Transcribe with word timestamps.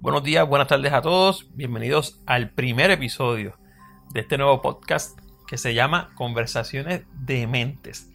Buenos 0.00 0.22
días, 0.22 0.46
buenas 0.46 0.68
tardes 0.68 0.92
a 0.92 1.00
todos. 1.00 1.46
Bienvenidos 1.54 2.20
al 2.26 2.50
primer 2.50 2.90
episodio 2.90 3.56
de 4.12 4.20
este 4.20 4.36
nuevo 4.36 4.60
podcast 4.60 5.18
que 5.46 5.56
se 5.56 5.74
llama 5.74 6.10
Conversaciones 6.14 7.02
de 7.12 7.46
Mentes. 7.46 8.10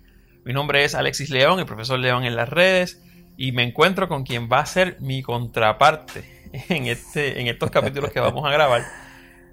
Mi 0.46 0.54
nombre 0.54 0.84
es 0.84 0.94
Alexis 0.94 1.32
León, 1.32 1.60
el 1.60 1.66
profesor 1.66 1.98
León 2.00 2.24
en 2.24 2.36
las 2.36 2.48
redes, 2.48 3.04
y 3.36 3.52
me 3.52 3.64
encuentro 3.64 4.08
con 4.08 4.24
quien 4.24 4.48
va 4.50 4.60
a 4.60 4.66
ser 4.68 4.98
mi 5.02 5.24
contraparte 5.24 6.50
en, 6.70 6.86
este, 6.86 7.42
en 7.42 7.48
estos 7.48 7.72
capítulos 7.72 8.12
que 8.12 8.20
vamos 8.20 8.46
a 8.46 8.52
grabar. 8.52 8.84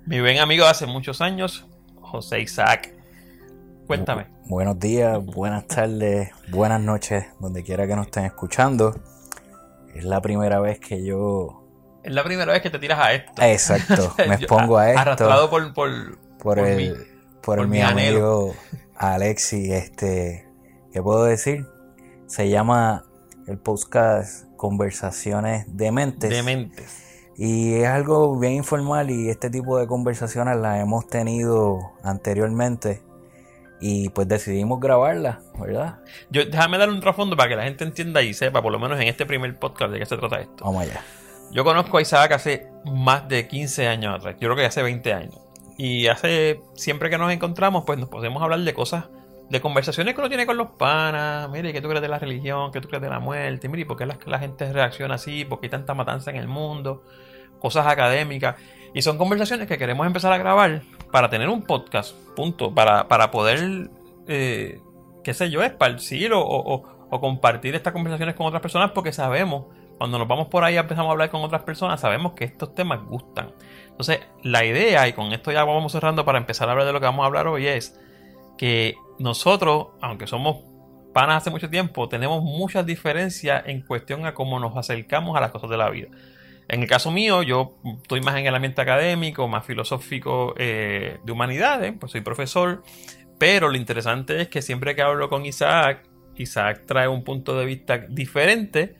Mi 0.06 0.20
buen 0.20 0.38
amigo 0.38 0.64
de 0.64 0.70
hace 0.70 0.86
muchos 0.86 1.22
años, 1.22 1.66
José 1.96 2.40
Isaac. 2.40 2.94
Cuéntame. 3.86 4.26
buenos 4.44 4.78
días, 4.78 5.18
buenas 5.24 5.66
tardes, 5.66 6.30
buenas 6.50 6.80
noches, 6.82 7.24
donde 7.40 7.64
quiera 7.64 7.86
que 7.86 7.96
nos 7.96 8.06
estén 8.06 8.26
escuchando. 8.26 9.00
Es 9.94 10.04
la 10.04 10.20
primera 10.20 10.60
vez 10.60 10.78
que 10.78 11.02
yo 11.02 11.57
es 12.08 12.14
la 12.14 12.24
primera 12.24 12.52
vez 12.52 12.62
que 12.62 12.70
te 12.70 12.78
tiras 12.78 12.98
a 12.98 13.12
esto. 13.12 13.42
Exacto, 13.42 14.14
me 14.26 14.34
expongo 14.34 14.78
a 14.78 14.88
esto. 14.88 15.00
Arrastrado 15.00 15.50
por, 15.50 15.74
por, 15.74 16.18
por, 16.38 16.58
el, 16.58 16.76
mi, 16.76 16.92
por, 17.42 17.66
mi, 17.68 17.82
amigo 17.82 18.54
Alexi. 18.96 19.72
Este, 19.72 20.48
¿Qué 20.92 21.02
puedo 21.02 21.24
decir? 21.24 21.66
Se 22.26 22.48
llama 22.48 23.04
el 23.46 23.58
podcast 23.58 24.46
Conversaciones 24.56 25.76
de 25.76 25.92
Mentes. 25.92 26.30
De 26.30 26.42
Mentes. 26.42 27.04
Y 27.36 27.74
es 27.74 27.88
algo 27.88 28.38
bien 28.38 28.54
informal 28.54 29.10
y 29.10 29.28
este 29.28 29.50
tipo 29.50 29.78
de 29.78 29.86
conversaciones 29.86 30.56
las 30.56 30.80
hemos 30.80 31.06
tenido 31.06 31.78
anteriormente 32.02 33.02
y 33.80 34.08
pues 34.08 34.26
decidimos 34.26 34.80
grabarla, 34.80 35.40
¿verdad? 35.60 36.00
Yo, 36.30 36.44
déjame 36.46 36.78
dar 36.78 36.88
un 36.88 37.00
trasfondo 37.00 37.36
para 37.36 37.50
que 37.50 37.56
la 37.56 37.62
gente 37.64 37.84
entienda 37.84 38.22
y 38.22 38.34
sepa, 38.34 38.60
por 38.60 38.72
lo 38.72 38.80
menos 38.80 38.98
en 38.98 39.06
este 39.06 39.24
primer 39.24 39.56
podcast, 39.56 39.92
de 39.92 40.00
qué 40.00 40.06
se 40.06 40.16
trata 40.16 40.40
esto. 40.40 40.64
Vamos 40.64 40.82
allá. 40.82 41.00
Yo 41.50 41.64
conozco 41.64 41.96
a 41.96 42.02
Isaac 42.02 42.32
hace 42.32 42.68
más 42.84 43.28
de 43.28 43.48
15 43.48 43.88
años 43.88 44.14
atrás, 44.14 44.34
yo 44.34 44.48
creo 44.48 44.56
que 44.56 44.66
hace 44.66 44.82
20 44.82 45.12
años. 45.12 45.38
Y 45.78 46.08
hace, 46.08 46.60
siempre 46.74 47.08
que 47.08 47.18
nos 47.18 47.32
encontramos, 47.32 47.84
pues 47.86 47.98
nos 47.98 48.08
podemos 48.08 48.42
hablar 48.42 48.60
de 48.60 48.74
cosas, 48.74 49.06
de 49.48 49.60
conversaciones 49.60 50.14
que 50.14 50.20
uno 50.20 50.28
tiene 50.28 50.44
con 50.44 50.56
los 50.56 50.70
panas. 50.72 51.48
Mire, 51.50 51.72
¿qué 51.72 51.80
tú 51.80 51.88
crees 51.88 52.02
de 52.02 52.08
la 52.08 52.18
religión? 52.18 52.72
¿Qué 52.72 52.80
tú 52.80 52.88
crees 52.88 53.02
de 53.02 53.08
la 53.08 53.20
muerte? 53.20 53.68
Mire, 53.68 53.86
¿por 53.86 53.96
qué 53.96 54.04
la, 54.04 54.38
gente 54.38 54.72
reacciona 54.72 55.14
así? 55.14 55.44
¿Por 55.44 55.60
qué 55.60 55.66
hay 55.66 55.70
tanta 55.70 55.94
matanza 55.94 56.30
en 56.30 56.36
el 56.36 56.48
mundo? 56.48 57.04
Cosas 57.60 57.86
académicas. 57.86 58.56
Y 58.92 59.02
son 59.02 59.16
conversaciones 59.16 59.68
que 59.68 59.78
queremos 59.78 60.06
empezar 60.06 60.32
a 60.32 60.38
grabar 60.38 60.82
para 61.12 61.30
tener 61.30 61.48
un 61.48 61.62
podcast, 61.62 62.14
punto. 62.34 62.74
Para, 62.74 63.08
para 63.08 63.30
poder, 63.30 63.88
eh, 64.26 64.80
qué 65.22 65.32
sé 65.32 65.48
yo, 65.48 65.62
esparcir 65.62 66.32
o, 66.32 66.42
o 66.42 67.20
compartir 67.20 67.74
estas 67.74 67.92
conversaciones 67.92 68.34
con 68.34 68.46
otras 68.46 68.60
personas 68.60 68.90
porque 68.90 69.12
sabemos 69.12 69.66
cuando 69.98 70.18
nos 70.18 70.28
vamos 70.28 70.48
por 70.48 70.64
ahí 70.64 70.74
y 70.74 70.78
empezamos 70.78 71.10
a 71.10 71.12
hablar 71.12 71.30
con 71.30 71.42
otras 71.42 71.62
personas, 71.62 72.00
sabemos 72.00 72.32
que 72.32 72.44
estos 72.44 72.74
temas 72.74 73.04
gustan. 73.04 73.52
Entonces, 73.88 74.20
la 74.44 74.64
idea, 74.64 75.08
y 75.08 75.12
con 75.12 75.32
esto 75.32 75.50
ya 75.50 75.64
vamos 75.64 75.90
cerrando 75.90 76.24
para 76.24 76.38
empezar 76.38 76.68
a 76.68 76.72
hablar 76.72 76.86
de 76.86 76.92
lo 76.92 77.00
que 77.00 77.06
vamos 77.06 77.24
a 77.24 77.26
hablar 77.26 77.48
hoy, 77.48 77.66
es 77.66 78.00
que 78.56 78.94
nosotros, 79.18 79.88
aunque 80.00 80.26
somos 80.26 80.58
panas 81.12 81.38
hace 81.38 81.50
mucho 81.50 81.68
tiempo, 81.68 82.08
tenemos 82.08 82.42
muchas 82.42 82.86
diferencias 82.86 83.64
en 83.66 83.82
cuestión 83.82 84.24
a 84.24 84.34
cómo 84.34 84.60
nos 84.60 84.76
acercamos 84.76 85.36
a 85.36 85.40
las 85.40 85.50
cosas 85.50 85.68
de 85.68 85.76
la 85.76 85.90
vida. 85.90 86.08
En 86.68 86.82
el 86.82 86.88
caso 86.88 87.10
mío, 87.10 87.42
yo 87.42 87.78
estoy 88.02 88.20
más 88.20 88.36
en 88.36 88.46
el 88.46 88.54
ambiente 88.54 88.80
académico, 88.80 89.48
más 89.48 89.64
filosófico 89.64 90.54
eh, 90.58 91.18
de 91.24 91.32
humanidades, 91.32 91.94
pues 91.98 92.12
soy 92.12 92.20
profesor, 92.20 92.82
pero 93.38 93.68
lo 93.68 93.76
interesante 93.76 94.40
es 94.40 94.48
que 94.48 94.62
siempre 94.62 94.94
que 94.94 95.02
hablo 95.02 95.28
con 95.28 95.44
Isaac, 95.46 96.08
Isaac 96.36 96.84
trae 96.86 97.08
un 97.08 97.24
punto 97.24 97.58
de 97.58 97.64
vista 97.64 97.98
diferente 97.98 98.96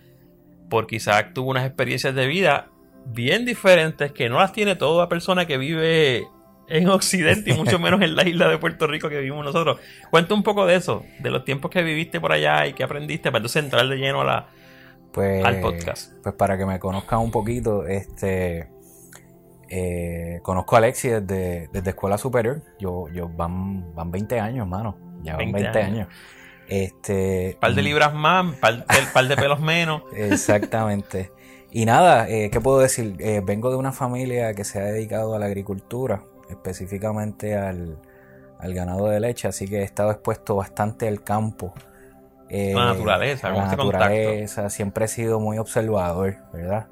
porque 0.68 0.96
Isaac 0.96 1.32
tuvo 1.34 1.50
unas 1.50 1.66
experiencias 1.66 2.14
de 2.14 2.26
vida 2.26 2.68
bien 3.06 3.44
diferentes 3.44 4.12
que 4.12 4.28
no 4.28 4.38
las 4.38 4.52
tiene 4.52 4.76
toda 4.76 5.08
persona 5.08 5.46
que 5.46 5.56
vive 5.58 6.26
en 6.68 6.88
Occidente 6.88 7.50
y 7.50 7.54
mucho 7.54 7.78
menos 7.80 8.00
en 8.02 8.14
la 8.14 8.28
isla 8.28 8.48
de 8.48 8.58
Puerto 8.58 8.86
Rico 8.86 9.08
que 9.08 9.18
vivimos 9.18 9.44
nosotros. 9.44 9.80
Cuenta 10.10 10.34
un 10.34 10.42
poco 10.42 10.66
de 10.66 10.76
eso, 10.76 11.04
de 11.20 11.30
los 11.30 11.44
tiempos 11.44 11.70
que 11.70 11.82
viviste 11.82 12.20
por 12.20 12.32
allá 12.32 12.66
y 12.66 12.74
que 12.74 12.84
aprendiste 12.84 13.30
para 13.30 13.38
entonces 13.38 13.64
entrar 13.64 13.88
de 13.88 13.96
lleno 13.96 14.20
a 14.20 14.24
la, 14.24 14.48
pues, 15.12 15.44
al 15.44 15.60
podcast. 15.60 16.12
Pues 16.22 16.34
para 16.34 16.58
que 16.58 16.66
me 16.66 16.78
conozcan 16.78 17.20
un 17.20 17.30
poquito, 17.30 17.86
este 17.86 18.68
eh, 19.70 20.40
conozco 20.42 20.76
a 20.76 20.78
Alexi 20.78 21.08
desde, 21.08 21.68
desde 21.72 21.90
escuela 21.90 22.18
superior. 22.18 22.62
Yo, 22.78 23.08
yo 23.12 23.28
van, 23.28 23.94
van 23.94 24.10
20 24.10 24.40
años, 24.40 24.64
hermano. 24.64 24.96
Ya 25.22 25.36
van 25.36 25.52
20, 25.52 25.78
años. 25.78 26.08
Este, 26.68 27.56
par 27.60 27.74
de 27.74 27.82
libras 27.82 28.12
más, 28.14 28.54
par, 28.56 28.84
par 29.12 29.26
de 29.26 29.36
pelos 29.36 29.60
menos. 29.60 30.02
Exactamente. 30.14 31.32
Y 31.70 31.84
nada, 31.84 32.28
eh, 32.28 32.50
¿qué 32.50 32.60
puedo 32.60 32.78
decir? 32.78 33.16
Eh, 33.18 33.42
vengo 33.44 33.70
de 33.70 33.76
una 33.76 33.92
familia 33.92 34.54
que 34.54 34.64
se 34.64 34.78
ha 34.78 34.84
dedicado 34.84 35.34
a 35.34 35.38
la 35.38 35.46
agricultura, 35.46 36.22
específicamente 36.50 37.56
al, 37.56 37.98
ganado 38.60 39.08
de 39.08 39.20
leche, 39.20 39.48
así 39.48 39.66
que 39.68 39.80
he 39.80 39.82
estado 39.82 40.10
expuesto 40.10 40.56
bastante 40.56 41.08
al 41.08 41.22
campo. 41.22 41.74
Eh, 42.48 42.72
la 42.74 42.86
naturaleza, 42.86 43.50
la 43.50 43.66
naturaleza, 43.66 44.70
siempre 44.70 45.04
he 45.04 45.08
sido 45.08 45.40
muy 45.40 45.58
observador, 45.58 46.36
¿verdad? 46.52 46.86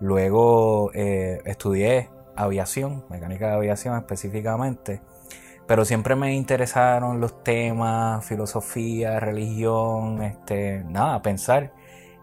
Luego 0.00 0.90
eh, 0.94 1.40
estudié 1.44 2.08
aviación, 2.36 3.04
mecánica 3.08 3.48
de 3.48 3.54
aviación 3.54 3.96
específicamente. 3.96 5.00
Pero 5.68 5.84
siempre 5.84 6.16
me 6.16 6.34
interesaron 6.34 7.20
los 7.20 7.44
temas, 7.44 8.24
filosofía, 8.24 9.20
religión, 9.20 10.22
este, 10.22 10.82
nada, 10.88 11.20
pensar 11.20 11.74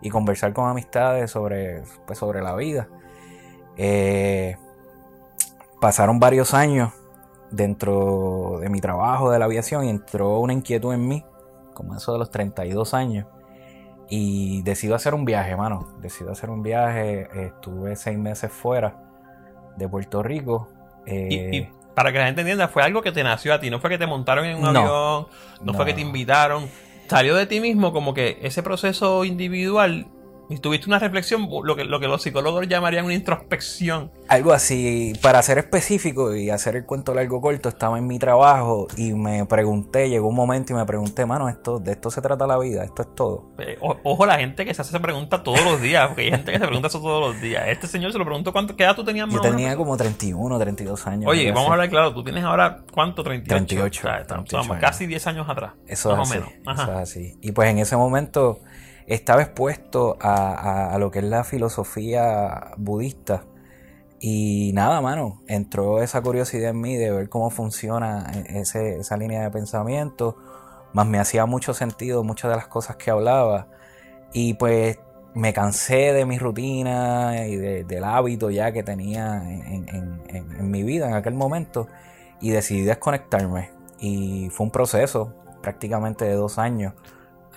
y 0.02 0.10
conversar 0.10 0.52
con 0.52 0.68
amistades 0.68 1.30
sobre, 1.30 1.84
pues, 2.08 2.18
sobre 2.18 2.42
la 2.42 2.56
vida. 2.56 2.90
Eh, 3.78 4.58
pasaron 5.80 6.20
varios 6.20 6.56
años 6.56 6.92
dentro 7.52 8.58
de 8.62 8.70
mi 8.70 8.82
trabajo 8.82 9.30
de 9.30 9.38
la 9.38 9.46
aviación 9.46 9.86
y 9.86 9.90
entró 9.92 10.40
una 10.40 10.54
inquietud 10.54 10.96
en 10.96 11.08
mí, 11.08 11.24
como 11.76 11.96
eso 11.96 12.14
de 12.14 12.18
los 12.18 12.32
32 12.32 12.96
años. 12.96 13.28
Y 14.10 14.64
decido 14.64 14.96
hacer 14.96 15.14
un 15.14 15.24
viaje, 15.24 15.52
hermano. 15.52 15.88
Decido 16.02 16.32
hacer 16.32 16.50
un 16.50 16.64
viaje. 16.64 17.28
Estuve 17.46 17.96
seis 17.96 18.18
meses 18.18 18.52
fuera 18.52 18.96
de 19.78 19.88
Puerto 19.88 20.24
Rico. 20.24 20.68
Eh, 21.06 21.72
para 21.96 22.12
que 22.12 22.20
la 22.20 22.26
gente 22.26 22.42
entienda, 22.42 22.68
fue 22.68 22.84
algo 22.84 23.02
que 23.02 23.12
te 23.12 23.24
nació 23.24 23.54
a 23.54 23.60
ti, 23.60 23.70
no 23.70 23.80
fue 23.80 23.90
que 23.90 23.98
te 23.98 24.06
montaron 24.06 24.46
en 24.46 24.58
un 24.58 24.66
avión, 24.66 25.28
no, 25.62 25.74
fue 25.74 25.86
que 25.86 25.94
te 25.94 26.02
invitaron, 26.02 26.70
salió 27.08 27.36
de 27.36 27.46
ti 27.48 27.60
mismo 27.60 27.94
como 27.94 28.14
que 28.14 28.38
ese 28.44 28.62
proceso 28.62 29.24
individual 29.24 30.06
y 30.50 30.58
tuviste 30.58 30.88
una 30.88 31.00
reflexión, 31.00 31.48
lo 31.64 31.76
que, 31.76 31.86
lo 31.86 32.00
que 32.00 32.08
los 32.08 32.22
psicólogos 32.22 32.68
llamarían 32.68 33.06
una 33.06 33.14
introspección. 33.14 34.12
Algo 34.28 34.54
así, 34.54 35.14
para 35.22 35.42
ser 35.42 35.58
específico 35.58 36.36
y 36.36 36.50
hacer 36.50 36.76
el 36.76 36.86
cuento 36.86 37.14
largo 37.14 37.42
corto, 37.42 37.70
estaba 37.70 37.98
en 37.98 38.08
mi 38.08 38.20
trabajo 38.20 38.88
y 38.98 39.14
me 39.14 39.46
pregunté, 39.46 40.10
llegó 40.10 40.28
un 40.28 40.36
momento 40.36 40.74
y 40.74 40.76
me 40.76 40.86
pregunté, 40.86 41.26
mano, 41.26 41.50
esto, 41.50 41.80
de 41.80 41.94
esto 41.94 42.12
se 42.12 42.22
trata 42.22 42.46
la 42.48 42.58
vida, 42.58 42.84
esto 42.84 43.02
es 43.02 43.16
todo. 43.16 43.52
Eh, 43.60 43.78
ojo, 43.80 44.26
la 44.26 44.38
gente 44.38 44.66
que 44.66 44.74
se 44.74 44.82
hace 44.82 44.90
esa 44.90 45.02
pregunta 45.02 45.44
todos 45.44 45.64
los 45.64 45.82
días, 45.82 46.08
porque 46.08 46.24
hay 46.24 46.32
gente 46.32 46.52
que 46.52 46.60
se 46.60 46.66
pregunta 46.66 46.88
eso 46.88 47.00
todos 47.00 47.34
los 47.34 47.42
días. 47.42 47.64
Este 47.68 47.88
señor 47.88 48.12
se 48.12 48.18
lo 48.18 48.26
preguntó, 48.26 48.52
¿cuánto, 48.52 48.76
¿qué 48.76 48.84
edad 48.84 48.96
tú 48.96 49.04
tenías 49.04 49.28
más 49.28 49.36
Yo 49.36 49.42
tenía 49.42 49.76
como 49.76 49.98
31, 49.98 50.60
32 50.60 51.08
años. 51.08 51.30
Oye, 51.30 51.52
vamos 51.52 51.70
a 51.70 51.74
hablar 51.74 51.90
claro, 51.90 52.14
tú 52.14 52.24
tienes 52.24 52.44
ahora, 52.44 52.84
¿cuánto? 52.92 53.24
38. 53.24 53.66
38. 53.66 54.10
estamos, 54.22 54.78
casi 54.80 55.08
10 55.08 55.28
años 55.28 55.50
atrás. 55.50 55.74
Eso 55.88 56.16
más 56.16 56.30
o 56.30 56.34
menos. 56.34 56.50
Eso 56.50 56.84
es 56.84 56.98
así. 56.98 57.38
Y 57.42 57.52
pues 57.52 57.70
en 57.70 57.80
ese 57.80 57.96
momento 57.96 58.60
estaba 59.08 59.42
expuesto 59.42 60.18
a, 60.20 60.96
lo 61.00 61.12
que 61.12 61.20
es 61.20 61.26
la 61.26 61.44
filosofía 61.44 62.72
budista. 62.78 63.44
Y 64.20 64.72
nada, 64.74 65.02
mano, 65.02 65.42
entró 65.48 66.02
esa 66.02 66.22
curiosidad 66.22 66.72
en 66.72 66.82
mí 66.82 66.96
de 66.96 67.12
ver 67.12 67.30
cómo 67.30 67.50
funciona 67.52 68.32
e, 68.34 68.62
esa 68.62 69.18
línea 69.18 69.44
de 69.44 69.52
pensamiento. 69.52 70.38
Más 70.94 71.06
me 71.06 71.20
hacía 71.20 71.46
mucho 71.46 71.74
sentido 71.74 72.24
muchas 72.24 72.50
de 72.50 72.58
las 72.58 72.68
cosas 72.68 72.96
que 72.96 73.12
hablaba. 73.12 73.68
Y 74.34 74.56
pues 74.56 75.00
me 75.36 75.54
cansé 75.54 76.14
de 76.14 76.26
mi 76.26 76.40
rutina 76.40 77.46
y 77.46 77.58
del 77.58 78.04
hábito 78.04 78.50
ya 78.50 78.72
que 78.72 78.84
tenía 78.84 79.44
en 79.44 80.72
mi 80.72 80.84
vida 80.84 81.08
en 81.08 81.14
aquel 81.14 81.36
momento. 81.36 81.88
Y 82.42 82.52
decidí 82.52 82.82
desconectarme. 82.82 83.72
Y 84.00 84.50
fue 84.50 84.66
un 84.66 84.72
proceso 84.72 85.34
prácticamente 85.62 86.26
de 86.26 86.34
dos 86.34 86.58
años 86.58 86.94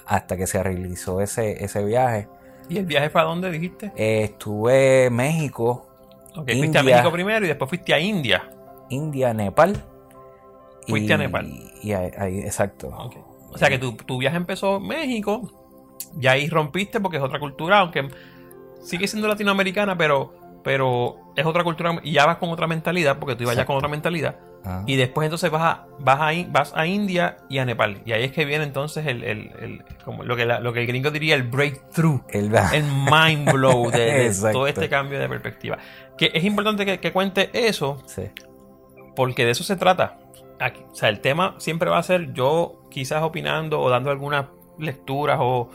hasta 0.09 0.37
que 0.37 0.47
se 0.47 0.63
realizó 0.63 1.21
ese, 1.21 1.63
ese 1.63 1.85
viaje. 1.85 2.29
¿Y 2.69 2.79
el 2.79 2.87
viaje 2.87 3.11
fue 3.11 3.21
a 3.21 3.25
dónde 3.25 3.51
dijiste? 3.51 3.93
Eh, 3.95 4.25
estuve 4.25 5.07
en 5.07 5.15
México. 5.15 5.87
Ok, 6.35 6.51
fuiste 6.53 6.79
a 6.79 6.83
México 6.83 7.13
primero 7.13 7.45
y 7.45 7.49
después 7.49 7.69
fuiste 7.69 7.93
a 7.93 8.01
India. 8.01 8.51
India, 8.89 9.35
Nepal. 9.35 9.85
Fuiste 10.87 11.13
a 11.13 11.19
Nepal. 11.19 11.47
Y 11.83 11.93
ahí, 11.93 12.41
exacto. 12.41 12.89
O 13.51 13.59
sea 13.59 13.69
que 13.69 13.79
tu, 13.79 13.97
tu, 13.97 14.19
viaje 14.19 14.37
empezó 14.37 14.77
en 14.77 14.87
México, 14.87 15.51
y 16.19 16.27
ahí 16.27 16.49
rompiste 16.49 17.01
porque 17.01 17.19
es 17.19 17.23
otra 17.23 17.39
cultura, 17.39 17.81
aunque 17.81 18.09
sigue 18.83 19.07
siendo 19.07 19.29
latinoamericana, 19.29 19.97
pero, 19.97 20.61
pero 20.65 21.33
es 21.37 21.45
otra 21.45 21.65
cultura 21.65 22.01
y 22.03 22.13
ya 22.13 22.25
vas 22.27 22.39
con 22.39 22.51
otra 22.51 22.67
mentalidad, 22.67 23.19
porque 23.19 23.37
tú 23.37 23.43
ibas 23.43 23.57
ya 23.57 23.67
con 23.67 23.77
otra 23.77 23.89
mentalidad. 23.89 24.39
Ajá. 24.65 24.83
Y 24.87 24.97
después 24.97 25.27
entonces 25.27 25.51
vas 25.51 25.63
a, 25.63 25.87
vas 26.01 26.19
a, 26.21 26.31
vas 26.51 26.73
a 26.75 26.87
India 26.87 27.39
y 27.49 27.59
a 27.59 27.65
Nepal. 27.65 28.03
Y 28.05 28.13
ahí 28.13 28.25
es 28.25 28.33
que 28.33 28.45
viene 28.45 28.65
entonces 28.65 29.07
el, 29.07 29.23
el- 29.25 29.51
el- 29.61 29.85
como 30.05 30.25
lo, 30.25 30.37
que 30.37 30.45
la- 30.47 30.61
lo 30.61 30.73
que 30.73 30.81
el 30.81 30.87
gringo 30.87 31.11
diría 31.11 31.35
el 31.35 31.45
breakthrough. 31.45 32.21
El- 32.29 32.53
El 32.73 32.85
mind 32.85 33.51
blow 33.53 33.91
de, 33.91 34.33
todo 34.53 34.67
este 34.67 34.89
cambio 34.89 35.19
de 35.19 35.29
perspectiva. 35.29 35.79
Que 36.17 36.31
es 36.35 36.45
importante 36.45 36.85
que, 36.85 36.99
que 37.01 37.13
cuente 37.13 37.51
eso 37.53 38.03
Sí. 38.07 38.25
porque 39.17 39.45
de 39.45 39.53
eso 39.53 39.65
se 39.65 39.77
trata. 39.77 40.19
Aquí, 40.61 40.81
o 40.91 40.95
sea, 40.95 41.09
el 41.09 41.21
tema 41.21 41.55
siempre 41.59 41.89
va 41.89 41.99
a 41.99 42.03
ser 42.03 42.33
yo 42.33 42.81
quizás 42.91 43.23
opinando 43.23 43.81
o 43.81 43.89
dando 43.91 44.11
algunas 44.11 44.47
lecturas 44.79 45.39
o, 45.41 45.71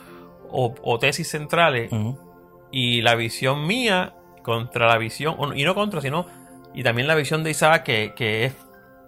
o- 0.50 0.74
o 0.82 0.98
tesis 0.98 1.28
centrales 1.30 1.90
y 2.70 3.00
la 3.02 3.14
visión 3.14 3.66
mía 3.66 4.14
contra 4.42 4.86
la 4.88 4.98
visión, 4.98 5.36
y 5.56 5.64
no 5.64 5.74
contra, 5.74 6.00
sino, 6.02 6.26
y 6.74 6.82
también 6.82 7.08
la 7.08 7.14
visión 7.14 7.42
de 7.44 7.50
Isaac 7.50 7.82
que, 7.84 8.12
que 8.14 8.44
es, 8.46 8.54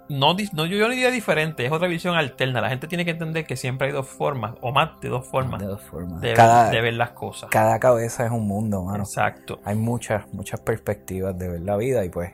no, 0.08 0.34
no 0.52 0.66
yo 0.66 0.78
no 0.86 0.88
diría 0.90 1.10
diferente, 1.10 1.66
es 1.66 1.72
otra 1.72 1.88
visión 1.88 2.16
alterna. 2.16 2.60
La 2.60 2.68
gente 2.68 2.86
tiene 2.88 3.04
que 3.04 3.10
entender 3.12 3.46
que 3.46 3.56
siempre 3.56 3.88
hay 3.88 3.92
dos 3.92 4.06
formas, 4.08 4.54
o 4.60 4.72
más 4.72 5.00
de 5.00 5.08
dos 5.08 5.26
formas, 5.26 5.60
De 5.60 5.66
dos 5.66 5.80
formas. 5.82 6.20
de, 6.20 6.34
cada, 6.34 6.70
de 6.70 6.80
ver 6.80 6.94
las 6.94 7.10
cosas. 7.10 7.50
cada 7.50 7.78
cabeza 7.80 8.24
es 8.24 8.30
un 8.30 8.46
mundo, 8.46 8.82
mano. 8.82 9.04
Exacto. 9.04 9.60
Hay 9.64 9.76
muchas, 9.76 10.32
muchas 10.32 10.60
perspectivas 10.60 11.36
de 11.38 11.48
ver 11.48 11.60
la 11.60 11.76
vida 11.76 12.04
y 12.04 12.08
pues 12.08 12.32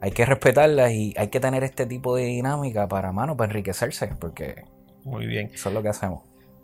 hay 0.00 0.12
que 0.12 0.24
respetarlas 0.24 0.92
y 0.92 1.14
hay 1.16 1.28
que 1.28 1.40
tener 1.40 1.62
este 1.64 1.86
tipo 1.86 2.16
de 2.16 2.24
dinámica 2.24 2.88
para, 2.88 3.12
mano, 3.12 3.36
para 3.36 3.50
enriquecerse, 3.50 4.08
porque 4.18 4.64
Muy 5.04 5.26
bien. 5.26 5.50
eso 5.52 5.68
es 5.68 5.74
lo 5.74 5.82
que 5.82 5.88
hacemos. 5.88 6.22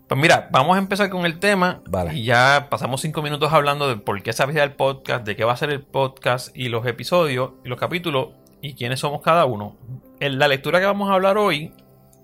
Pues 0.08 0.20
mira, 0.20 0.48
vamos 0.52 0.76
a 0.76 0.78
empezar 0.78 1.10
con 1.10 1.26
el 1.26 1.40
tema. 1.40 1.82
Vale. 1.90 2.14
Y 2.14 2.24
ya 2.24 2.68
pasamos 2.70 3.00
cinco 3.00 3.22
minutos 3.22 3.52
hablando 3.52 3.88
de 3.88 3.96
por 3.96 4.22
qué 4.22 4.32
sabes 4.32 4.54
del 4.54 4.72
podcast, 4.72 5.26
de 5.26 5.34
qué 5.34 5.44
va 5.44 5.52
a 5.52 5.56
ser 5.56 5.70
el 5.70 5.82
podcast 5.82 6.56
y 6.56 6.68
los 6.68 6.86
episodios 6.86 7.54
y 7.64 7.68
los 7.68 7.78
capítulos 7.78 8.28
y 8.60 8.74
quiénes 8.74 9.00
somos 9.00 9.22
cada 9.22 9.44
uno. 9.44 9.76
En 10.20 10.38
la 10.38 10.48
lectura 10.48 10.80
que 10.80 10.86
vamos 10.86 11.10
a 11.10 11.14
hablar 11.14 11.38
hoy 11.38 11.72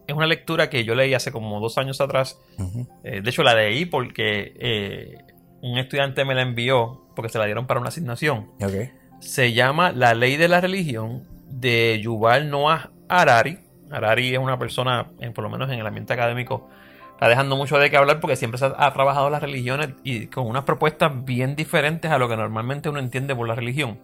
es 0.06 0.14
una 0.16 0.26
lectura 0.26 0.68
que 0.70 0.84
yo 0.84 0.94
leí 0.94 1.14
hace 1.14 1.30
como 1.32 1.60
dos 1.60 1.78
años 1.78 2.00
atrás. 2.00 2.38
Eh, 3.04 3.20
de 3.22 3.30
hecho, 3.30 3.42
la 3.42 3.54
leí 3.54 3.84
porque 3.86 4.54
eh, 4.58 5.18
un 5.60 5.78
estudiante 5.78 6.24
me 6.24 6.34
la 6.34 6.42
envió 6.42 7.02
porque 7.14 7.28
se 7.30 7.38
la 7.38 7.44
dieron 7.46 7.66
para 7.66 7.78
una 7.80 7.88
asignación. 7.90 8.50
Se 9.20 9.52
llama 9.52 9.92
La 9.92 10.14
ley 10.14 10.36
de 10.36 10.48
la 10.48 10.60
religión 10.60 11.24
de 11.48 12.00
Yuval 12.02 12.50
Noah 12.50 12.90
Harari. 13.08 13.58
Harari 13.90 14.32
es 14.32 14.38
una 14.38 14.58
persona, 14.58 15.06
en- 15.20 15.32
por 15.34 15.44
lo 15.44 15.50
menos 15.50 15.70
en 15.70 15.78
el 15.78 15.86
ambiente 15.86 16.12
académico, 16.14 16.68
está 17.22 17.28
dejando 17.28 17.56
mucho 17.56 17.78
de 17.78 17.88
qué 17.88 17.96
hablar 17.96 18.18
porque 18.18 18.34
siempre 18.34 18.58
se 18.58 18.64
ha, 18.66 18.74
ha 18.76 18.92
trabajado 18.92 19.30
las 19.30 19.40
religiones 19.40 19.90
y 20.02 20.26
con 20.26 20.46
unas 20.46 20.64
propuestas 20.64 21.24
bien 21.24 21.54
diferentes 21.54 22.10
a 22.10 22.18
lo 22.18 22.28
que 22.28 22.36
normalmente 22.36 22.88
uno 22.88 22.98
entiende 22.98 23.34
por 23.36 23.46
la 23.46 23.54
religión. 23.54 24.00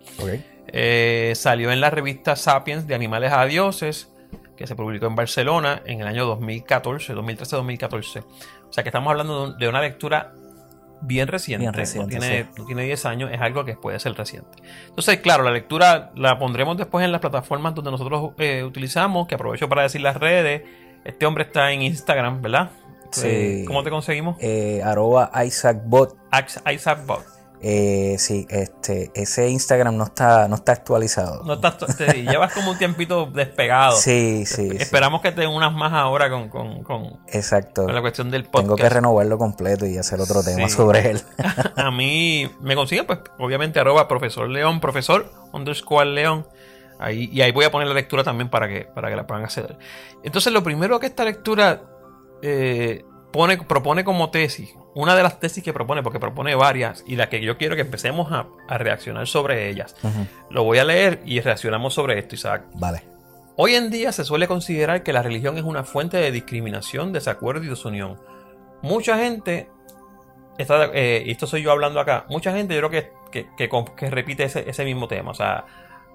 Eh, 0.68 1.32
salió 1.34 1.72
en 1.72 1.80
la 1.80 1.90
revista 1.90 2.36
Sapiens 2.36 2.86
de 2.86 2.94
Animales 2.94 3.32
a 3.32 3.44
Dioses, 3.46 4.12
que 4.56 4.66
se 4.68 4.76
publicó 4.76 5.06
en 5.06 5.16
Barcelona 5.16 5.82
en 5.84 6.00
el 6.00 6.06
año 6.06 6.26
2014, 6.26 7.14
2013-2014. 7.14 8.22
O 8.68 8.72
sea 8.72 8.84
que 8.84 8.88
estamos 8.90 9.10
hablando 9.10 9.46
de 9.46 9.52
un- 9.52 9.58
de 9.58 9.68
una 9.68 9.80
lectura 9.80 10.32
bien 11.00 11.26
reciente. 11.28 11.62
Bien 11.62 11.72
reciente, 11.74 12.14
no, 12.16 12.20
tiene, 12.20 12.42
sí. 12.44 12.48
no 12.58 12.66
tiene 12.66 12.82
10 12.84 13.04
años, 13.06 13.30
es 13.32 13.40
algo 13.40 13.64
que 13.64 13.74
puede 13.74 13.98
ser 13.98 14.14
reciente. 14.14 14.62
Entonces, 14.88 15.18
claro, 15.18 15.42
la 15.42 15.50
lectura 15.52 16.10
la 16.16 16.38
pondremos 16.38 16.76
después 16.76 17.04
en 17.04 17.12
las 17.12 17.20
plataformas 17.20 17.74
donde 17.74 17.90
nosotros 17.90 18.32
eh, 18.38 18.62
utilizamos, 18.64 19.26
que 19.26 19.34
aprovecho 19.36 19.68
para 19.68 19.82
decir 19.82 20.00
las 20.02 20.16
redes. 20.16 20.62
Este 21.04 21.24
hombre 21.24 21.44
está 21.44 21.72
en 21.72 21.82
Instagram, 21.82 22.42
¿verdad? 22.42 22.70
Sí. 23.10 23.64
¿Cómo 23.66 23.82
te 23.82 23.90
conseguimos? 23.90 24.36
Eh, 24.40 24.80
arroba 24.84 25.30
IsaacBot. 25.44 26.16
Ax- 26.30 26.62
Isaac 26.72 27.04
Bot. 27.06 27.24
Eh, 27.60 28.14
sí, 28.20 28.46
este, 28.50 29.10
ese 29.14 29.48
Instagram 29.48 29.96
no 29.96 30.04
está, 30.04 30.46
no 30.46 30.54
está 30.54 30.70
actualizado. 30.70 31.42
No 31.42 31.54
estás, 31.54 31.96
te- 31.96 32.22
llevas 32.22 32.52
como 32.52 32.70
un 32.70 32.78
tiempito 32.78 33.26
despegado. 33.26 33.96
Sí, 33.96 34.44
sí, 34.46 34.70
sí. 34.70 34.76
Esperamos 34.78 35.22
que 35.22 35.32
te 35.32 35.44
unas 35.44 35.72
más 35.72 35.92
ahora 35.92 36.30
con, 36.30 36.48
con- 36.50 36.84
con- 36.84 37.18
Exacto. 37.26 37.84
con 37.86 37.94
la 37.94 38.00
cuestión 38.00 38.30
del 38.30 38.44
podcast. 38.44 38.62
Tengo 38.64 38.76
que 38.76 38.88
renovarlo 38.88 39.38
completo 39.38 39.86
y 39.86 39.98
hacer 39.98 40.20
otro 40.20 40.44
tema 40.44 40.68
sobre 40.68 41.10
él. 41.10 41.20
A 41.76 41.90
mí 41.90 42.48
me 42.60 42.76
consiguen, 42.76 43.06
pues, 43.06 43.18
obviamente, 43.40 43.80
arroba 43.80 44.06
profesor 44.06 44.48
león, 44.48 44.78
profesor 44.80 45.28
underscore 45.52 46.06
león. 46.10 46.46
Ahí, 47.00 47.28
y 47.32 47.42
ahí 47.42 47.50
voy 47.50 47.64
a 47.64 47.72
poner 47.72 47.88
la 47.88 47.94
lectura 47.94 48.22
también 48.22 48.50
para 48.50 48.68
que, 48.68 48.82
para 48.82 49.08
que 49.08 49.16
la 49.16 49.26
puedan 49.26 49.42
acceder. 49.44 49.76
Entonces, 50.22 50.52
lo 50.52 50.62
primero 50.62 51.00
que 51.00 51.06
esta 51.06 51.24
lectura 51.24 51.82
eh, 52.42 53.04
pone, 53.32 53.58
propone 53.58 54.04
como 54.04 54.30
tesis, 54.30 54.74
una 54.94 55.14
de 55.14 55.22
las 55.22 55.38
tesis 55.40 55.62
que 55.62 55.72
propone, 55.72 56.02
porque 56.02 56.18
propone 56.18 56.54
varias, 56.54 57.04
y 57.06 57.16
la 57.16 57.28
que 57.28 57.40
yo 57.40 57.56
quiero 57.56 57.76
que 57.76 57.82
empecemos 57.82 58.32
a, 58.32 58.46
a 58.68 58.78
reaccionar 58.78 59.26
sobre 59.26 59.68
ellas. 59.68 59.94
Lo 60.50 60.64
voy 60.64 60.78
a 60.78 60.84
leer 60.84 61.22
y 61.24 61.40
reaccionamos 61.40 61.94
sobre 61.94 62.18
esto, 62.18 62.34
Isaac. 62.34 62.64
Vale. 62.74 63.02
Hoy 63.56 63.74
en 63.74 63.90
día 63.90 64.12
se 64.12 64.24
suele 64.24 64.46
considerar 64.46 65.02
que 65.02 65.12
la 65.12 65.22
religión 65.22 65.58
es 65.58 65.64
una 65.64 65.84
fuente 65.84 66.16
de 66.16 66.30
discriminación, 66.30 67.12
desacuerdo 67.12 67.64
y 67.64 67.68
desunión. 67.68 68.16
Mucha 68.82 69.18
gente, 69.18 69.68
está, 70.58 70.90
eh, 70.94 71.24
y 71.26 71.32
esto 71.32 71.46
soy 71.46 71.62
yo 71.62 71.72
hablando 71.72 71.98
acá, 71.98 72.24
mucha 72.28 72.52
gente 72.52 72.74
yo 72.74 72.88
creo 72.88 72.90
que, 72.90 73.12
que, 73.32 73.48
que 73.56 73.84
que 73.96 74.10
repite 74.10 74.44
ese, 74.44 74.68
ese 74.70 74.84
mismo 74.84 75.08
tema. 75.08 75.32
O 75.32 75.34
sea, 75.34 75.66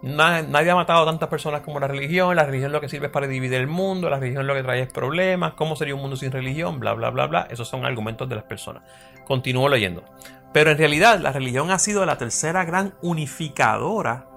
nadie 0.03 0.69
ha 0.69 0.75
matado 0.75 1.03
a 1.03 1.05
tantas 1.05 1.29
personas 1.29 1.61
como 1.61 1.79
la 1.79 1.88
religión, 1.88 2.35
la 2.35 2.44
religión 2.44 2.73
lo 2.73 2.81
que 2.81 2.89
sirve 2.89 3.05
es 3.07 3.11
para 3.11 3.25
dividir 3.25 3.53
el 3.53 3.67
mundo, 3.67 4.09
la 4.09 4.19
religión 4.19 4.45
lo 4.45 4.53
que 4.53 4.61
trae 4.61 4.81
es 4.81 4.91
problemas, 4.91 5.53
¿cómo 5.53 5.77
sería 5.77 5.95
un 5.95 6.01
mundo 6.01 6.17
sin 6.17 6.31
religión? 6.31 6.79
Bla, 6.79 6.94
bla, 6.94 7.09
bla, 7.09 7.27
bla. 7.27 7.47
Esos 7.50 7.69
son 7.69 7.85
argumentos 7.85 8.27
de 8.27 8.35
las 8.35 8.44
personas. 8.44 8.83
Continúo 9.25 9.69
leyendo. 9.69 10.03
Pero 10.51 10.71
en 10.71 10.77
realidad 10.77 11.19
la 11.19 11.31
religión 11.31 11.71
ha 11.71 11.79
sido 11.79 12.05
la 12.05 12.17
tercera 12.17 12.65
gran 12.65 12.95
unificadora 13.01 14.27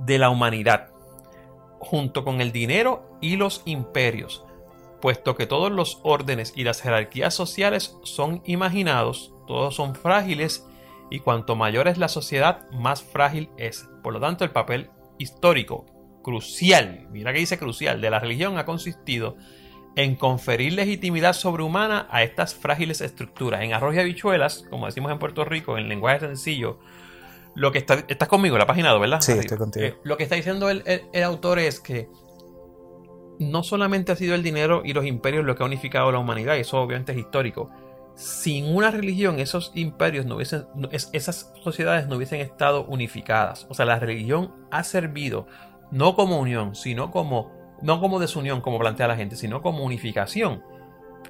de 0.00 0.18
la 0.18 0.30
humanidad 0.30 0.88
junto 1.78 2.24
con 2.24 2.40
el 2.40 2.52
dinero 2.52 3.16
y 3.20 3.36
los 3.36 3.62
imperios, 3.64 4.44
puesto 5.00 5.36
que 5.36 5.46
todos 5.46 5.70
los 5.70 6.00
órdenes 6.02 6.52
y 6.56 6.64
las 6.64 6.82
jerarquías 6.82 7.34
sociales 7.34 7.96
son 8.02 8.42
imaginados, 8.44 9.32
todos 9.46 9.76
son 9.76 9.94
frágiles 9.94 10.67
y 11.10 11.20
cuanto 11.20 11.56
mayor 11.56 11.88
es 11.88 11.98
la 11.98 12.08
sociedad, 12.08 12.68
más 12.72 13.02
frágil 13.02 13.50
es. 13.56 13.88
Por 14.02 14.12
lo 14.12 14.20
tanto, 14.20 14.44
el 14.44 14.50
papel 14.50 14.90
histórico 15.18 15.86
crucial, 16.22 17.08
mira 17.10 17.32
que 17.32 17.38
dice 17.38 17.58
crucial, 17.58 18.00
de 18.00 18.10
la 18.10 18.20
religión 18.20 18.58
ha 18.58 18.64
consistido 18.64 19.36
en 19.96 20.14
conferir 20.14 20.74
legitimidad 20.74 21.32
sobrehumana 21.32 22.06
a 22.10 22.22
estas 22.22 22.54
frágiles 22.54 23.00
estructuras. 23.00 23.62
En 23.62 23.72
arroz 23.72 23.94
y 23.96 23.98
habichuelas, 23.98 24.64
como 24.70 24.86
decimos 24.86 25.10
en 25.10 25.18
Puerto 25.18 25.44
Rico, 25.44 25.76
en 25.78 25.88
lenguaje 25.88 26.20
sencillo, 26.20 26.78
lo 27.54 27.72
que 27.72 27.78
está, 27.78 28.04
estás 28.06 28.28
conmigo, 28.28 28.56
la 28.58 28.66
página 28.66 28.90
2, 28.90 29.00
¿verdad? 29.00 29.20
Sí, 29.20 29.32
estoy 29.32 29.58
contigo. 29.58 29.86
Eh, 29.86 29.96
lo 30.04 30.16
que 30.16 30.22
está 30.22 30.36
diciendo 30.36 30.70
el, 30.70 30.82
el- 30.86 31.02
el 31.12 31.22
autor 31.24 31.58
es 31.58 31.80
que 31.80 32.08
no 33.40 33.62
solamente 33.62 34.12
ha 34.12 34.16
sido 34.16 34.34
el 34.34 34.42
dinero 34.42 34.82
y 34.84 34.92
los 34.92 35.04
imperios 35.06 35.44
lo 35.44 35.54
que 35.56 35.62
ha 35.62 35.66
unificado 35.66 36.10
la 36.12 36.18
humanidad, 36.18 36.56
y 36.56 36.60
eso 36.60 36.80
obviamente 36.80 37.12
es 37.12 37.18
histórico. 37.18 37.70
Sin 38.18 38.74
una 38.74 38.90
religión, 38.90 39.38
esos 39.38 39.70
imperios 39.76 40.26
no 40.26 40.34
hubiesen, 40.34 40.66
esas 41.12 41.52
sociedades 41.62 42.08
no 42.08 42.16
hubiesen 42.16 42.40
estado 42.40 42.84
unificadas. 42.86 43.64
O 43.70 43.74
sea, 43.74 43.84
la 43.86 44.00
religión 44.00 44.52
ha 44.72 44.82
servido 44.82 45.46
no 45.92 46.16
como 46.16 46.40
unión, 46.40 46.74
sino 46.74 47.12
como, 47.12 47.52
no 47.80 48.00
como 48.00 48.18
desunión, 48.18 48.60
como 48.60 48.80
plantea 48.80 49.06
la 49.06 49.14
gente, 49.16 49.36
sino 49.36 49.62
como 49.62 49.84
unificación. 49.84 50.64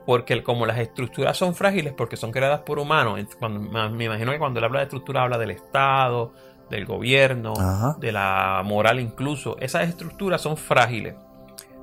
Porque 0.07 0.43
como 0.43 0.65
las 0.65 0.79
estructuras 0.79 1.37
son 1.37 1.55
frágiles, 1.55 1.93
porque 1.93 2.17
son 2.17 2.33
creadas 2.33 2.61
por 2.61 2.79
humanos, 2.79 3.21
cuando- 3.39 3.61
me 3.91 4.05
imagino 4.07 4.33
que 4.33 4.39
cuando 4.39 4.59
él 4.59 4.65
habla 4.65 4.79
de 4.79 4.85
estructura 4.85 5.23
habla 5.25 5.37
del 5.37 5.51
Estado, 5.51 6.33
del 6.71 6.87
gobierno, 6.87 7.53
Ajá. 7.59 7.97
de 8.01 8.13
la 8.13 8.63
moral 8.65 8.99
incluso. 8.99 9.59
Esas 9.59 9.87
estructuras 9.89 10.41
son 10.41 10.57
frágiles. 10.57 11.17